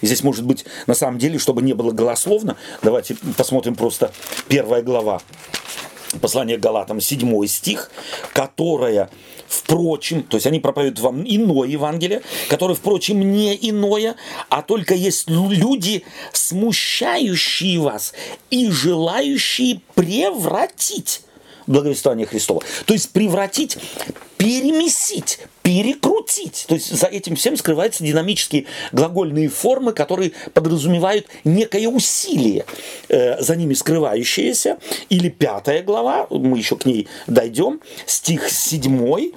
И 0.01 0.05
здесь 0.05 0.23
может 0.23 0.45
быть, 0.45 0.65
на 0.87 0.93
самом 0.93 1.17
деле, 1.17 1.39
чтобы 1.39 1.61
не 1.61 1.73
было 1.73 1.91
голословно, 1.91 2.57
давайте 2.81 3.15
посмотрим 3.37 3.75
просто 3.75 4.11
первая 4.47 4.81
глава 4.81 5.21
послание 6.21 6.57
Галатам, 6.57 7.01
7 7.01 7.45
стих, 7.47 7.91
которая, 8.33 9.09
впрочем, 9.47 10.23
то 10.23 10.37
есть 10.37 10.47
они 10.47 10.59
проповедуют 10.59 10.99
вам 10.99 11.23
иное 11.23 11.67
Евангелие, 11.67 12.21
которое, 12.49 12.75
впрочем, 12.75 13.19
не 13.19 13.55
иное, 13.55 14.15
а 14.49 14.61
только 14.61 14.93
есть 14.93 15.29
люди, 15.29 16.03
смущающие 16.31 17.79
вас 17.79 18.13
и 18.49 18.69
желающие 18.69 19.81
превратить 19.93 21.21
благовествование 21.67 22.27
Христова. 22.27 22.61
То 22.85 22.93
есть 22.93 23.11
превратить, 23.11 23.77
перемесить, 24.37 25.39
перекрутить. 25.63 26.65
То 26.67 26.75
есть 26.75 26.91
за 26.91 27.07
этим 27.07 27.35
всем 27.35 27.57
скрываются 27.57 28.03
динамические 28.03 28.65
глагольные 28.91 29.49
формы, 29.49 29.93
которые 29.93 30.31
подразумевают 30.53 31.27
некое 31.43 31.87
усилие, 31.87 32.65
э, 33.09 33.41
за 33.41 33.55
ними 33.55 33.73
скрывающееся. 33.73 34.77
Или 35.09 35.29
пятая 35.29 35.83
глава, 35.83 36.27
мы 36.29 36.57
еще 36.57 36.75
к 36.75 36.85
ней 36.85 37.07
дойдем, 37.27 37.81
стих 38.05 38.49
седьмой. 38.49 39.33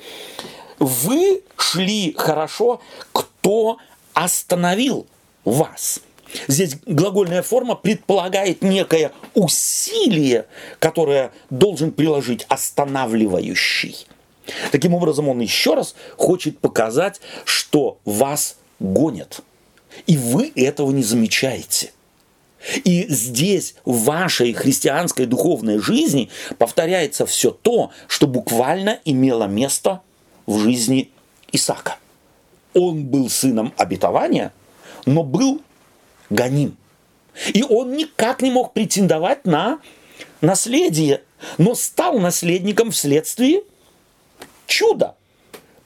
Вы 0.78 1.42
шли 1.56 2.14
хорошо, 2.16 2.80
кто 3.12 3.78
остановил 4.14 5.06
вас. 5.44 6.00
Здесь 6.46 6.76
глагольная 6.86 7.42
форма 7.42 7.74
предполагает 7.74 8.62
некое 8.62 9.12
усилие, 9.34 10.46
которое 10.78 11.32
должен 11.50 11.90
приложить 11.90 12.44
останавливающий. 12.48 14.06
Таким 14.72 14.94
образом, 14.94 15.28
он 15.28 15.40
еще 15.40 15.74
раз 15.74 15.94
хочет 16.16 16.58
показать, 16.58 17.20
что 17.44 17.98
вас 18.04 18.56
гонят. 18.80 19.40
И 20.06 20.16
вы 20.16 20.52
этого 20.54 20.90
не 20.90 21.02
замечаете. 21.02 21.92
И 22.84 23.06
здесь 23.08 23.76
в 23.84 24.04
вашей 24.04 24.52
христианской 24.52 25.26
духовной 25.26 25.78
жизни 25.78 26.28
повторяется 26.58 27.24
все 27.24 27.50
то, 27.50 27.92
что 28.08 28.26
буквально 28.26 29.00
имело 29.04 29.44
место 29.44 30.02
в 30.46 30.58
жизни 30.58 31.10
Исаака. 31.52 31.96
Он 32.74 33.04
был 33.04 33.30
сыном 33.30 33.72
обетования, 33.76 34.52
но 35.06 35.22
был 35.22 35.62
гоним. 36.30 36.76
И 37.54 37.62
он 37.62 37.92
никак 37.92 38.42
не 38.42 38.50
мог 38.50 38.72
претендовать 38.72 39.46
на 39.46 39.78
наследие, 40.40 41.22
но 41.56 41.74
стал 41.74 42.18
наследником 42.18 42.90
вследствие 42.90 43.62
чуда. 44.68 45.16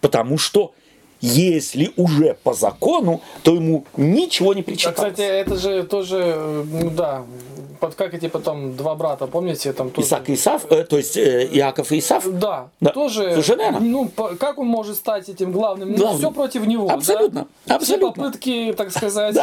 Потому 0.02 0.36
что 0.36 0.74
если 1.22 1.92
уже 1.96 2.36
по 2.42 2.52
закону, 2.52 3.22
то 3.42 3.54
ему 3.54 3.84
ничего 3.96 4.54
не 4.54 4.62
причиталось. 4.62 4.98
А, 4.98 5.10
кстати, 5.10 5.22
это 5.22 5.56
же 5.56 5.84
тоже, 5.84 6.64
ну 6.70 6.90
да, 6.90 7.24
под 7.82 7.94
как 7.94 8.14
эти 8.14 8.28
потом 8.28 8.76
два 8.76 8.94
брата, 8.94 9.26
помните? 9.26 9.72
Там 9.72 9.90
тоже... 9.90 10.06
Исаак 10.06 10.28
и 10.28 10.34
Исав, 10.34 10.70
э, 10.70 10.84
то 10.84 10.96
есть 10.96 11.16
э, 11.16 11.48
Иаков 11.52 11.90
и 11.92 11.98
Исав? 11.98 12.24
Да, 12.28 12.68
да. 12.80 12.90
тоже. 12.90 13.30
Совершенно 13.30 13.80
Ну, 13.80 14.08
по, 14.08 14.36
как 14.36 14.58
он 14.58 14.66
может 14.66 14.96
стать 14.96 15.28
этим 15.28 15.52
главным? 15.52 15.94
главным. 15.94 16.12
Ну, 16.12 16.18
все 16.18 16.30
против 16.30 16.66
него. 16.66 16.88
Абсолютно, 16.88 17.46
да? 17.66 17.76
абсолютно. 17.76 18.12
Все 18.12 18.22
попытки, 18.22 18.74
так 18.76 18.90
сказать, 18.96 19.36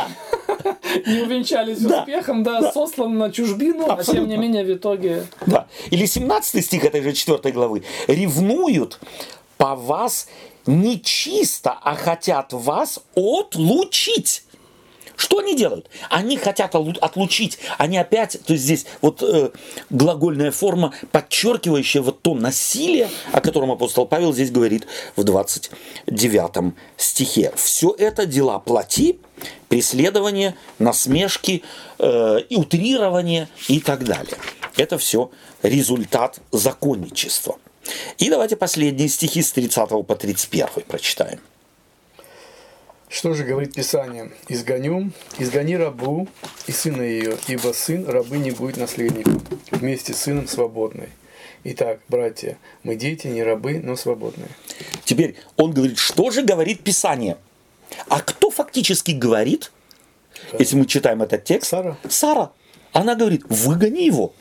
не 1.07 1.21
увенчались 1.21 1.83
успехом, 1.83 2.43
да, 2.43 2.71
сослан 2.71 3.17
на 3.17 3.31
чужбину, 3.31 3.89
а 3.89 4.03
тем 4.03 4.27
не 4.27 4.37
менее 4.37 4.63
в 4.63 4.73
итоге... 4.73 5.25
Да. 5.45 5.67
Или 5.91 6.05
17 6.05 6.65
стих 6.65 6.83
этой 6.83 7.01
же 7.01 7.13
4 7.13 7.53
главы. 7.53 7.83
«Ревнуют 8.07 8.99
по 9.57 9.75
вас 9.75 10.27
нечисто, 10.69 11.77
а 11.81 11.95
хотят 11.95 12.53
вас 12.53 12.99
отлучить. 13.15 14.43
Что 15.15 15.39
они 15.39 15.53
делают? 15.53 15.89
Они 16.09 16.37
хотят 16.37 16.75
отлучить. 16.75 17.59
Они 17.77 17.97
опять, 17.97 18.39
то 18.45 18.53
есть 18.53 18.63
здесь 18.63 18.85
вот 19.01 19.21
э, 19.21 19.49
глагольная 19.89 20.51
форма, 20.51 20.93
подчеркивающая 21.11 22.01
вот 22.01 22.21
то 22.21 22.35
насилие, 22.35 23.09
о 23.33 23.41
котором 23.41 23.69
апостол 23.71 24.05
Павел 24.05 24.31
здесь 24.31 24.49
говорит 24.49 24.87
в 25.17 25.25
29 25.25 26.73
стихе. 26.95 27.51
Все 27.57 27.93
это 27.97 28.25
дела 28.25 28.59
плоти, 28.59 29.19
преследование, 29.67 30.55
насмешки, 30.77 31.63
э, 31.97 32.39
и 32.47 32.55
утрирование 32.55 33.49
и 33.67 33.81
так 33.81 34.05
далее. 34.05 34.37
Это 34.77 34.97
все 34.97 35.31
результат 35.63 36.39
законничества. 36.53 37.57
И 38.17 38.29
давайте 38.29 38.55
последние 38.55 39.09
стихи 39.09 39.41
с 39.41 39.51
30 39.51 39.89
по 39.89 40.15
31 40.15 40.67
прочитаем. 40.87 41.39
Что 43.09 43.33
же 43.33 43.43
говорит 43.43 43.73
Писание? 43.73 44.31
«Изгоню, 44.49 45.11
изгони 45.39 45.75
рабу 45.75 46.27
и 46.67 46.71
сына 46.71 47.01
ее, 47.01 47.37
ибо 47.47 47.73
сын 47.73 48.07
рабы 48.07 48.37
не 48.37 48.51
будет 48.51 48.77
наследником, 48.77 49.41
вместе 49.71 50.13
с 50.13 50.17
сыном 50.17 50.47
свободной». 50.47 51.09
Итак, 51.63 51.99
братья, 52.07 52.57
мы 52.83 52.95
дети, 52.95 53.27
не 53.27 53.43
рабы, 53.43 53.81
но 53.83 53.95
свободные. 53.95 54.49
Теперь 55.03 55.35
он 55.57 55.73
говорит, 55.73 55.97
что 55.97 56.29
же 56.31 56.43
говорит 56.43 56.83
Писание? 56.83 57.37
А 58.07 58.21
кто 58.21 58.49
фактически 58.49 59.11
говорит, 59.11 59.71
если 60.57 60.77
мы 60.77 60.85
читаем 60.85 61.21
этот 61.21 61.43
текст? 61.43 61.71
Сара. 61.71 61.97
Сара. 62.07 62.51
Она 62.93 63.15
говорит, 63.15 63.43
выгони 63.49 64.03
его. 64.03 64.33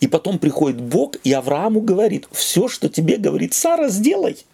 И 0.00 0.06
потом 0.06 0.38
приходит 0.38 0.80
Бог 0.80 1.16
и 1.24 1.32
Аврааму 1.32 1.80
говорит, 1.80 2.28
все, 2.32 2.68
что 2.68 2.88
тебе 2.88 3.16
говорит 3.16 3.54
Сара, 3.54 3.88
сделай. 3.88 4.44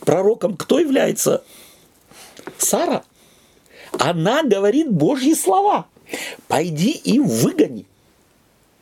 Пророком 0.00 0.56
кто 0.56 0.78
является? 0.78 1.42
Сара. 2.58 3.04
Она 3.92 4.42
говорит 4.42 4.90
Божьи 4.90 5.34
слова. 5.34 5.86
Пойди 6.48 6.90
и 6.90 7.18
выгони. 7.18 7.86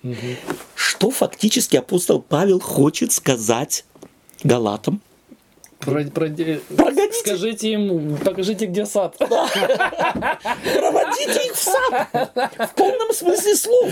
Угу. 0.03 0.15
Что 0.75 1.11
фактически 1.11 1.77
апостол 1.77 2.23
Павел 2.23 2.61
хочет 2.61 3.13
сказать 3.13 3.85
Галатам? 4.45 5.01
Про- 5.81 6.05
про- 6.05 6.29
Прогодите. 6.77 7.13
Скажите 7.21 7.71
им, 7.73 8.17
покажите, 8.25 8.67
где 8.67 8.85
сад. 8.85 9.17
Проводите 9.19 9.47
их 11.47 11.55
в 11.55 11.59
сад. 11.59 12.09
В 12.71 12.75
полном 12.75 13.13
смысле 13.13 13.55
слова. 13.57 13.91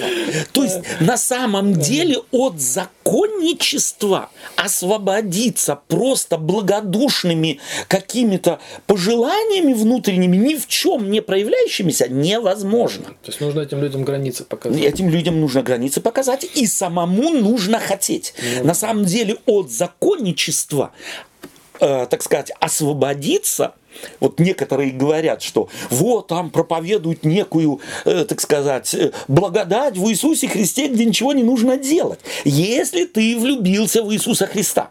То 0.52 0.64
есть 0.64 0.78
на 1.00 1.16
самом 1.16 1.74
деле 1.74 2.18
от 2.32 2.60
законничества 2.60 4.30
освободиться 4.56 5.78
просто 5.88 6.38
благодушными 6.38 7.60
какими-то 7.88 8.58
пожеланиями 8.86 9.72
внутренними, 9.72 10.36
ни 10.36 10.56
в 10.56 10.66
чем 10.66 11.10
не 11.10 11.22
проявляющимися, 11.22 12.08
невозможно. 12.08 13.04
То 13.04 13.28
есть 13.28 13.40
нужно 13.40 13.60
этим 13.60 13.80
людям 13.80 14.04
границы 14.04 14.44
показать. 14.44 14.82
Этим 14.82 15.08
людям 15.08 15.40
нужно 15.40 15.62
границы 15.62 16.00
показать, 16.00 16.44
и 16.54 16.66
самому 16.66 17.30
нужно 17.30 17.78
хотеть. 17.78 18.34
На 18.62 18.74
самом 18.74 19.04
деле 19.04 19.36
от 19.46 19.70
законничества, 19.70 20.92
э, 21.80 22.06
так 22.08 22.22
сказать, 22.22 22.52
освободиться, 22.60 23.74
вот 24.20 24.38
некоторые 24.40 24.90
говорят, 24.92 25.42
что 25.42 25.68
вот 25.90 26.28
там 26.28 26.50
проповедуют 26.50 27.24
некую, 27.24 27.80
э, 28.04 28.24
так 28.28 28.40
сказать, 28.40 28.94
э, 28.94 29.12
благодать 29.28 29.96
в 29.96 30.08
Иисусе 30.08 30.48
Христе, 30.48 30.88
где 30.88 31.04
ничего 31.04 31.32
не 31.32 31.42
нужно 31.42 31.76
делать. 31.76 32.20
Если 32.44 33.04
ты 33.04 33.36
влюбился 33.38 34.02
в 34.02 34.12
Иисуса 34.12 34.46
Христа, 34.46 34.90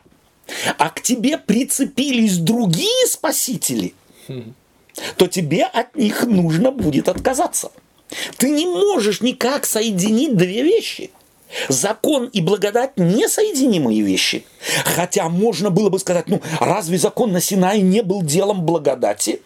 а 0.77 0.89
к 0.89 1.01
тебе 1.01 1.37
прицепились 1.37 2.37
другие 2.37 3.07
спасители, 3.07 3.93
то 5.17 5.27
тебе 5.27 5.63
от 5.63 5.95
них 5.95 6.23
нужно 6.23 6.71
будет 6.71 7.09
отказаться. 7.09 7.71
Ты 8.37 8.49
не 8.49 8.65
можешь 8.65 9.21
никак 9.21 9.65
соединить 9.65 10.35
две 10.37 10.61
вещи. 10.61 11.09
Закон 11.69 12.25
и 12.25 12.41
благодать 12.41 12.97
несоединимые 12.97 14.01
вещи. 14.01 14.45
Хотя 14.83 15.29
можно 15.29 15.69
было 15.69 15.89
бы 15.89 15.99
сказать, 15.99 16.27
ну 16.27 16.41
разве 16.59 16.97
закон 16.97 17.31
на 17.31 17.41
Синае 17.41 17.81
не 17.81 18.01
был 18.01 18.21
делом 18.21 18.65
благодати? 18.65 19.41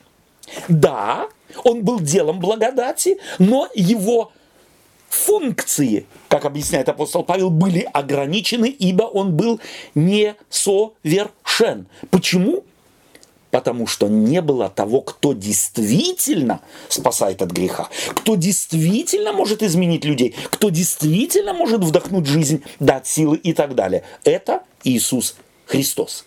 Да, 0.67 1.27
он 1.63 1.83
был 1.83 1.99
делом 1.99 2.39
благодати, 2.39 3.17
но 3.37 3.67
его 3.75 4.31
функции, 5.09 6.05
как 6.27 6.45
объясняет 6.45 6.89
апостол 6.89 7.23
Павел, 7.23 7.49
были 7.49 7.87
ограничены, 7.91 8.67
ибо 8.67 9.03
он 9.03 9.35
был 9.35 9.59
несовершен. 9.95 11.87
Почему? 12.09 12.63
Потому 13.51 13.87
что 13.87 14.07
не 14.07 14.41
было 14.41 14.69
того, 14.69 15.01
кто 15.01 15.33
действительно 15.33 16.61
спасает 16.87 17.41
от 17.41 17.51
греха, 17.51 17.89
кто 18.15 18.35
действительно 18.35 19.33
может 19.33 19.63
изменить 19.63 20.05
людей, 20.05 20.35
кто 20.51 20.69
действительно 20.69 21.53
может 21.53 21.83
вдохнуть 21.83 22.27
жизнь, 22.27 22.63
дать 22.79 23.07
силы 23.07 23.37
и 23.37 23.53
так 23.53 23.73
далее. 23.73 24.03
Это 24.23 24.63
Иисус 24.83 25.35
Христос. 25.65 26.25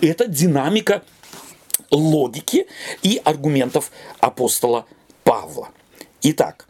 Это 0.00 0.26
динамика 0.26 1.02
логики 1.90 2.66
и 3.02 3.20
аргументов 3.24 3.90
апостола 4.18 4.86
Павла. 5.22 5.70
Итак, 6.22 6.66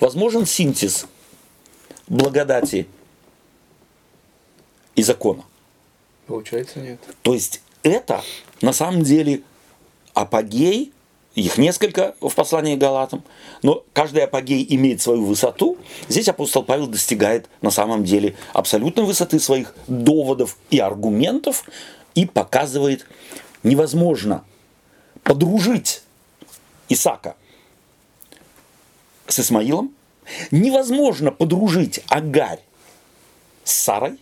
возможен 0.00 0.46
синтез 0.46 1.06
благодати 2.08 2.86
и 4.94 5.02
закона. 5.02 5.44
Получается, 6.26 6.80
нет. 6.80 7.00
То 7.22 7.34
есть 7.34 7.62
это 7.86 8.22
на 8.62 8.72
самом 8.72 9.02
деле 9.02 9.42
апогей, 10.14 10.92
их 11.34 11.58
несколько 11.58 12.14
в 12.20 12.34
послании 12.34 12.76
к 12.76 12.78
Галатам, 12.78 13.22
но 13.62 13.84
каждый 13.92 14.24
апогей 14.24 14.66
имеет 14.70 15.02
свою 15.02 15.24
высоту. 15.24 15.76
Здесь 16.08 16.28
апостол 16.28 16.62
Павел 16.62 16.86
достигает 16.86 17.48
на 17.60 17.70
самом 17.70 18.04
деле 18.04 18.34
абсолютной 18.54 19.04
высоты 19.04 19.38
своих 19.38 19.74
доводов 19.86 20.56
и 20.70 20.78
аргументов 20.78 21.64
и 22.14 22.24
показывает, 22.26 23.06
невозможно 23.62 24.44
подружить 25.22 26.02
Исака 26.88 27.36
с 29.26 29.38
Исмаилом, 29.40 29.92
невозможно 30.50 31.30
подружить 31.30 32.00
Агарь 32.08 32.60
с 33.64 33.74
Сарой, 33.74 34.18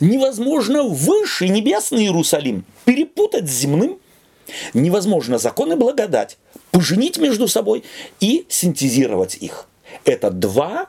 невозможно 0.00 0.84
высший 0.84 1.48
небесный 1.48 2.04
Иерусалим 2.04 2.64
перепутать 2.84 3.48
с 3.48 3.52
земным, 3.52 3.98
невозможно 4.74 5.38
закон 5.38 5.72
и 5.72 5.76
благодать 5.76 6.38
поженить 6.70 7.18
между 7.18 7.48
собой 7.48 7.84
и 8.20 8.46
синтезировать 8.48 9.36
их. 9.36 9.68
Это 10.04 10.30
два 10.30 10.88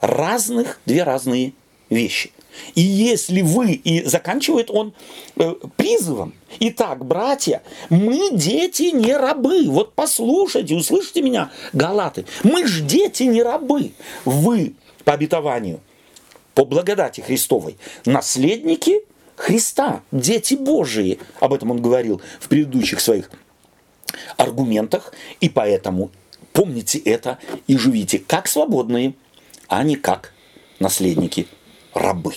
разных, 0.00 0.80
две 0.86 1.02
разные 1.02 1.54
вещи. 1.90 2.30
И 2.74 2.82
если 2.82 3.40
вы, 3.40 3.72
и 3.72 4.04
заканчивает 4.04 4.70
он 4.70 4.92
э, 5.36 5.54
призывом, 5.76 6.34
итак, 6.60 7.04
братья, 7.04 7.62
мы 7.88 8.30
дети 8.32 8.94
не 8.94 9.16
рабы. 9.16 9.68
Вот 9.68 9.94
послушайте, 9.94 10.74
услышите 10.74 11.22
меня, 11.22 11.50
галаты. 11.72 12.26
Мы 12.42 12.66
ж 12.66 12.82
дети 12.82 13.22
не 13.22 13.42
рабы. 13.42 13.92
Вы 14.26 14.74
по 15.04 15.14
обетованию, 15.14 15.80
по 16.54 16.64
благодати 16.64 17.20
Христовой, 17.20 17.76
наследники 18.04 19.00
Христа, 19.36 20.02
дети 20.12 20.54
Божии. 20.54 21.18
Об 21.40 21.52
этом 21.52 21.70
он 21.70 21.82
говорил 21.82 22.20
в 22.40 22.48
предыдущих 22.48 23.00
своих 23.00 23.30
аргументах. 24.36 25.12
И 25.40 25.48
поэтому 25.48 26.10
помните 26.52 26.98
это 26.98 27.38
и 27.66 27.76
живите 27.76 28.18
как 28.18 28.46
свободные, 28.46 29.14
а 29.68 29.82
не 29.82 29.96
как 29.96 30.32
наследники 30.78 31.48
рабы. 31.94 32.34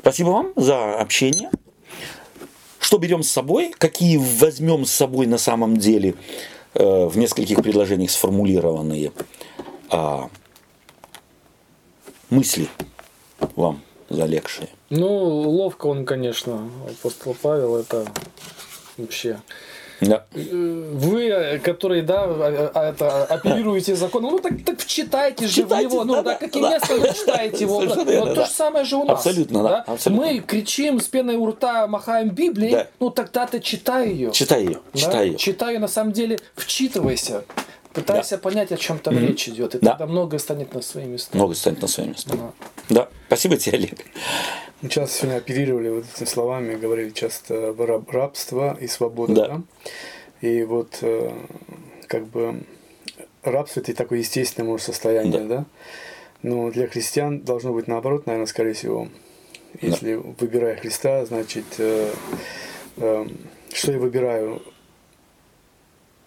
Спасибо 0.00 0.28
вам 0.28 0.52
за 0.56 0.98
общение. 0.98 1.50
Что 2.78 2.98
берем 2.98 3.22
с 3.22 3.30
собой, 3.30 3.72
какие 3.78 4.16
возьмем 4.16 4.84
с 4.84 4.90
собой 4.90 5.26
на 5.26 5.38
самом 5.38 5.76
деле 5.76 6.14
э, 6.74 7.06
в 7.06 7.16
нескольких 7.16 7.62
предложениях 7.62 8.10
сформулированные 8.10 9.12
э, 9.90 10.18
мысли 12.32 12.68
вам 13.56 13.80
залегшие. 14.08 14.68
Ну, 14.90 15.08
ловко 15.08 15.86
он, 15.86 16.04
конечно, 16.04 16.68
апостол 16.88 17.36
Павел, 17.40 17.76
это 17.76 18.06
вообще 18.96 19.38
Да. 20.00 20.24
Вы, 20.32 21.60
которые, 21.62 22.02
да, 22.02 22.24
а- 22.24 22.70
а- 22.74 22.88
это, 22.90 23.24
оперируете 23.24 23.94
законом, 23.94 24.32
ну 24.32 24.38
так, 24.40 24.52
так 24.64 24.80
вчитайте 24.80 25.46
же 25.46 25.62
Читайте, 25.62 25.88
в 25.88 25.92
него, 25.92 26.04
ну 26.04 26.14
да, 26.14 26.22
да, 26.22 26.30
да, 26.32 26.38
каким 26.38 26.62
да. 26.62 26.70
местом 26.70 27.00
вы 27.00 27.08
читаете 27.14 27.64
его. 27.64 27.80
Вот 27.80 28.06
верно, 28.08 28.30
то 28.30 28.34
да. 28.34 28.46
же 28.46 28.50
самое 28.50 28.84
же 28.84 28.96
у 28.96 29.04
нас. 29.04 29.18
Абсолютно, 29.18 29.62
да, 29.62 29.84
абсолютно. 29.86 30.26
Мы 30.26 30.40
кричим 30.40 31.00
с 31.00 31.06
пеной 31.06 31.36
у 31.36 31.46
рта, 31.46 31.86
махаем 31.86 32.30
Библией, 32.30 32.72
Да. 32.72 32.86
ну 32.98 33.10
тогда 33.10 33.46
ты 33.46 33.60
читай 33.60 34.08
ее. 34.10 34.32
Читай 34.32 34.64
ее, 34.64 34.78
Да? 34.92 34.98
читай 35.00 35.28
ее. 35.28 35.36
Читай 35.38 35.74
ее, 35.74 35.78
на 35.78 35.88
самом 35.88 36.12
деле, 36.12 36.38
вчитывайся. 36.56 37.44
Пытайся 37.94 38.38
понять, 38.38 38.72
о 38.72 38.76
чем 38.76 38.98
там 38.98 39.14
Мгм. 39.14 39.26
речь 39.26 39.48
идет, 39.48 39.74
и 39.74 39.78
Да. 39.78 39.90
тогда 39.92 40.06
многое 40.06 40.38
станет 40.38 40.72
на 40.74 40.80
свои 40.82 41.04
места. 41.04 41.36
Много 41.36 41.54
станет 41.54 41.82
на 41.82 41.88
свои 41.88 42.08
места. 42.08 42.36
Да. 42.36 42.52
Да, 42.88 43.08
спасибо 43.26 43.56
тебе, 43.56 43.76
Олег. 43.78 43.98
Мы 44.80 44.88
часто 44.88 45.18
сегодня 45.18 45.36
оперировали 45.38 45.88
вот 45.90 46.04
этими 46.14 46.26
словами, 46.26 46.74
говорили 46.76 47.10
часто 47.10 47.74
раб- 47.78 48.10
рабство 48.10 48.76
и 48.80 48.86
свобода. 48.86 49.34
Да. 49.34 49.48
Да. 49.48 49.62
И 50.48 50.64
вот 50.64 50.98
э, 51.02 51.32
как 52.08 52.26
бы 52.26 52.64
рабство 53.42 53.80
это 53.80 53.94
такое 53.94 54.20
естественное 54.20 54.68
может 54.68 54.86
состояние, 54.86 55.40
Да. 55.42 55.56
да. 55.56 55.64
Но 56.42 56.70
для 56.70 56.88
христиан 56.88 57.40
должно 57.40 57.72
быть 57.72 57.86
наоборот, 57.86 58.26
наверное, 58.26 58.46
скорее 58.46 58.72
всего. 58.72 59.08
Если 59.80 60.14
выбирая 60.14 60.76
Христа, 60.76 61.24
значит, 61.26 61.64
э, 61.78 62.12
э, 62.96 63.26
что 63.72 63.92
я 63.92 63.98
выбираю? 63.98 64.62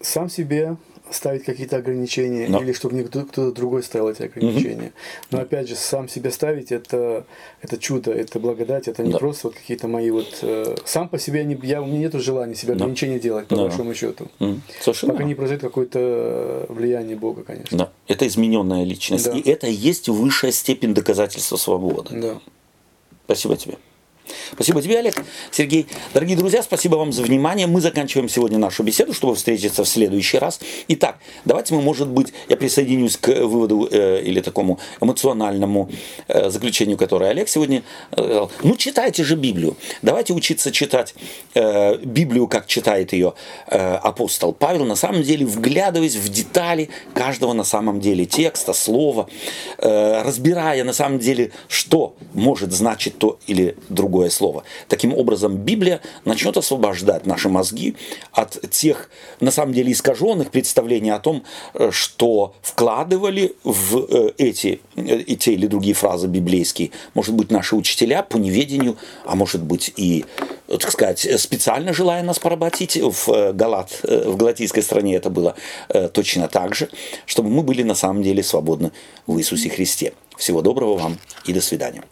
Сам 0.00 0.28
себе 0.30 0.76
ставить 1.10 1.44
какие-то 1.44 1.76
ограничения 1.76 2.48
Да. 2.48 2.58
или 2.58 2.72
чтобы 2.72 2.94
мне 2.94 3.04
кто- 3.04 3.22
кто-то 3.24 3.52
другой 3.54 3.82
ставил 3.82 4.08
эти 4.08 4.22
ограничения. 4.22 4.92
Но 5.30 5.40
опять 5.40 5.68
же, 5.68 5.74
сам 5.76 6.08
себя 6.08 6.30
ставить 6.30 6.72
это, 6.72 7.24
это 7.62 7.78
чудо, 7.78 8.12
это 8.12 8.40
благодать, 8.40 8.88
это 8.88 9.02
не 9.02 9.12
Да. 9.12 9.18
просто 9.18 9.48
вот 9.48 9.56
какие-то 9.56 9.88
мои 9.88 10.10
вот... 10.10 10.38
э, 10.42 10.74
сам 10.84 11.08
по 11.08 11.18
себе, 11.18 11.44
не, 11.44 11.58
я, 11.62 11.80
у 11.82 11.86
меня 11.86 11.98
нет 11.98 12.14
желания 12.14 12.54
себе 12.54 12.74
Да. 12.74 12.84
ограничения 12.84 13.18
делать, 13.18 13.46
по 13.46 13.56
Да. 13.56 13.62
большому 13.62 13.94
счету. 13.94 14.28
М, 14.40 14.62
Совершенно. 14.80 15.12
Пока 15.12 15.24
не 15.24 15.34
произойдет 15.34 15.62
какое-то 15.62 16.66
влияние 16.68 17.16
Бога, 17.16 17.42
конечно. 17.44 17.76
Да, 17.78 17.90
это 18.08 18.26
измененная 18.26 18.84
личность. 18.84 19.26
Да. 19.26 19.32
И 19.36 19.40
это 19.48 19.66
и 19.66 19.72
есть 19.72 20.08
высшая 20.08 20.52
степень 20.52 20.94
доказательства 20.94 21.56
свободы. 21.56 22.14
Да. 22.20 22.40
Спасибо 23.26 23.56
тебе. 23.56 23.76
Спасибо 24.52 24.82
тебе, 24.82 24.98
Олег. 24.98 25.22
Сергей. 25.50 25.86
Дорогие 26.14 26.36
друзья, 26.36 26.62
спасибо 26.62 26.96
вам 26.96 27.12
за 27.12 27.22
внимание. 27.22 27.66
Мы 27.66 27.80
заканчиваем 27.80 28.28
сегодня 28.28 28.58
нашу 28.58 28.82
беседу, 28.82 29.12
чтобы 29.12 29.34
встретиться 29.34 29.84
в 29.84 29.88
следующий 29.88 30.38
раз. 30.38 30.60
Итак, 30.88 31.18
давайте 31.44 31.74
мы, 31.74 31.82
может 31.82 32.08
быть, 32.08 32.32
я 32.48 32.56
присоединюсь 32.56 33.16
к 33.16 33.28
выводу 33.28 33.88
э, 33.90 34.22
или 34.22 34.40
такому 34.40 34.78
эмоциональному 35.00 35.90
э, 36.28 36.50
заключению, 36.50 36.96
которое 36.96 37.30
Олег 37.30 37.48
сегодня 37.48 37.82
э. 38.12 38.46
Ну, 38.62 38.76
читайте 38.76 39.24
же 39.24 39.36
Библию. 39.36 39.76
Давайте 40.02 40.32
учиться 40.32 40.72
читать 40.72 41.14
э, 41.54 41.96
Библию, 41.98 42.46
как 42.48 42.66
читает 42.66 43.12
ее 43.12 43.34
э, 43.68 43.76
апостол 43.96 44.52
Павел, 44.52 44.84
на 44.84 44.96
самом 44.96 45.22
деле 45.22 45.46
вглядываясь 45.46 46.16
в 46.16 46.28
детали 46.28 46.88
каждого 47.14 47.52
на 47.52 47.64
самом 47.64 48.00
деле 48.00 48.26
текста, 48.26 48.72
слова. 48.72 49.28
э, 49.78 50.22
разбирая 50.22 50.84
на 50.84 50.92
самом 50.92 51.18
деле, 51.18 51.50
что 51.68 52.14
может 52.32 52.72
значить 52.72 53.18
то 53.18 53.38
или 53.46 53.76
другое 53.88 54.15
слово. 54.30 54.64
Таким 54.88 55.14
образом, 55.14 55.56
Библия 55.56 56.00
начнет 56.24 56.56
освобождать 56.56 57.26
наши 57.26 57.48
мозги 57.48 57.96
от 58.32 58.70
тех, 58.70 59.10
на 59.40 59.50
самом 59.50 59.72
деле, 59.72 59.92
искаженных 59.92 60.50
представлений 60.50 61.10
о 61.10 61.18
том, 61.18 61.42
э, 61.74 61.90
что 61.92 62.54
вкладывали 62.62 63.54
в 63.64 63.98
э, 63.98 64.32
эти 64.38 64.80
и 64.96 65.36
те 65.36 65.52
или 65.52 65.66
другие 65.66 65.94
фразы 65.94 66.26
библейские, 66.26 66.90
может 67.14 67.34
быть, 67.34 67.50
наши 67.50 67.76
учителя 67.76 68.22
по 68.22 68.36
неведению, 68.36 68.96
а 69.24 69.34
может 69.34 69.62
быть 69.62 69.92
и, 69.96 70.24
так 70.68 70.90
сказать, 70.90 71.28
специально 71.38 71.92
желая 71.92 72.22
нас 72.22 72.38
поработить. 72.38 72.96
В, 72.96 73.52
Галат, 73.52 74.00
в 74.02 74.36
галатийской 74.36 74.82
стране 74.82 75.16
это 75.16 75.30
было 75.30 75.54
точно 76.12 76.48
так 76.48 76.74
же, 76.74 76.88
чтобы 77.26 77.50
мы 77.50 77.62
были 77.62 77.82
на 77.82 77.94
самом 77.94 78.22
деле 78.22 78.42
свободны 78.42 78.92
в 79.26 79.38
Иисусе 79.38 79.68
Христе. 79.68 80.12
Всего 80.36 80.62
доброго 80.62 80.96
вам 80.96 81.18
и 81.46 81.52
до 81.52 81.60
свидания. 81.60 82.02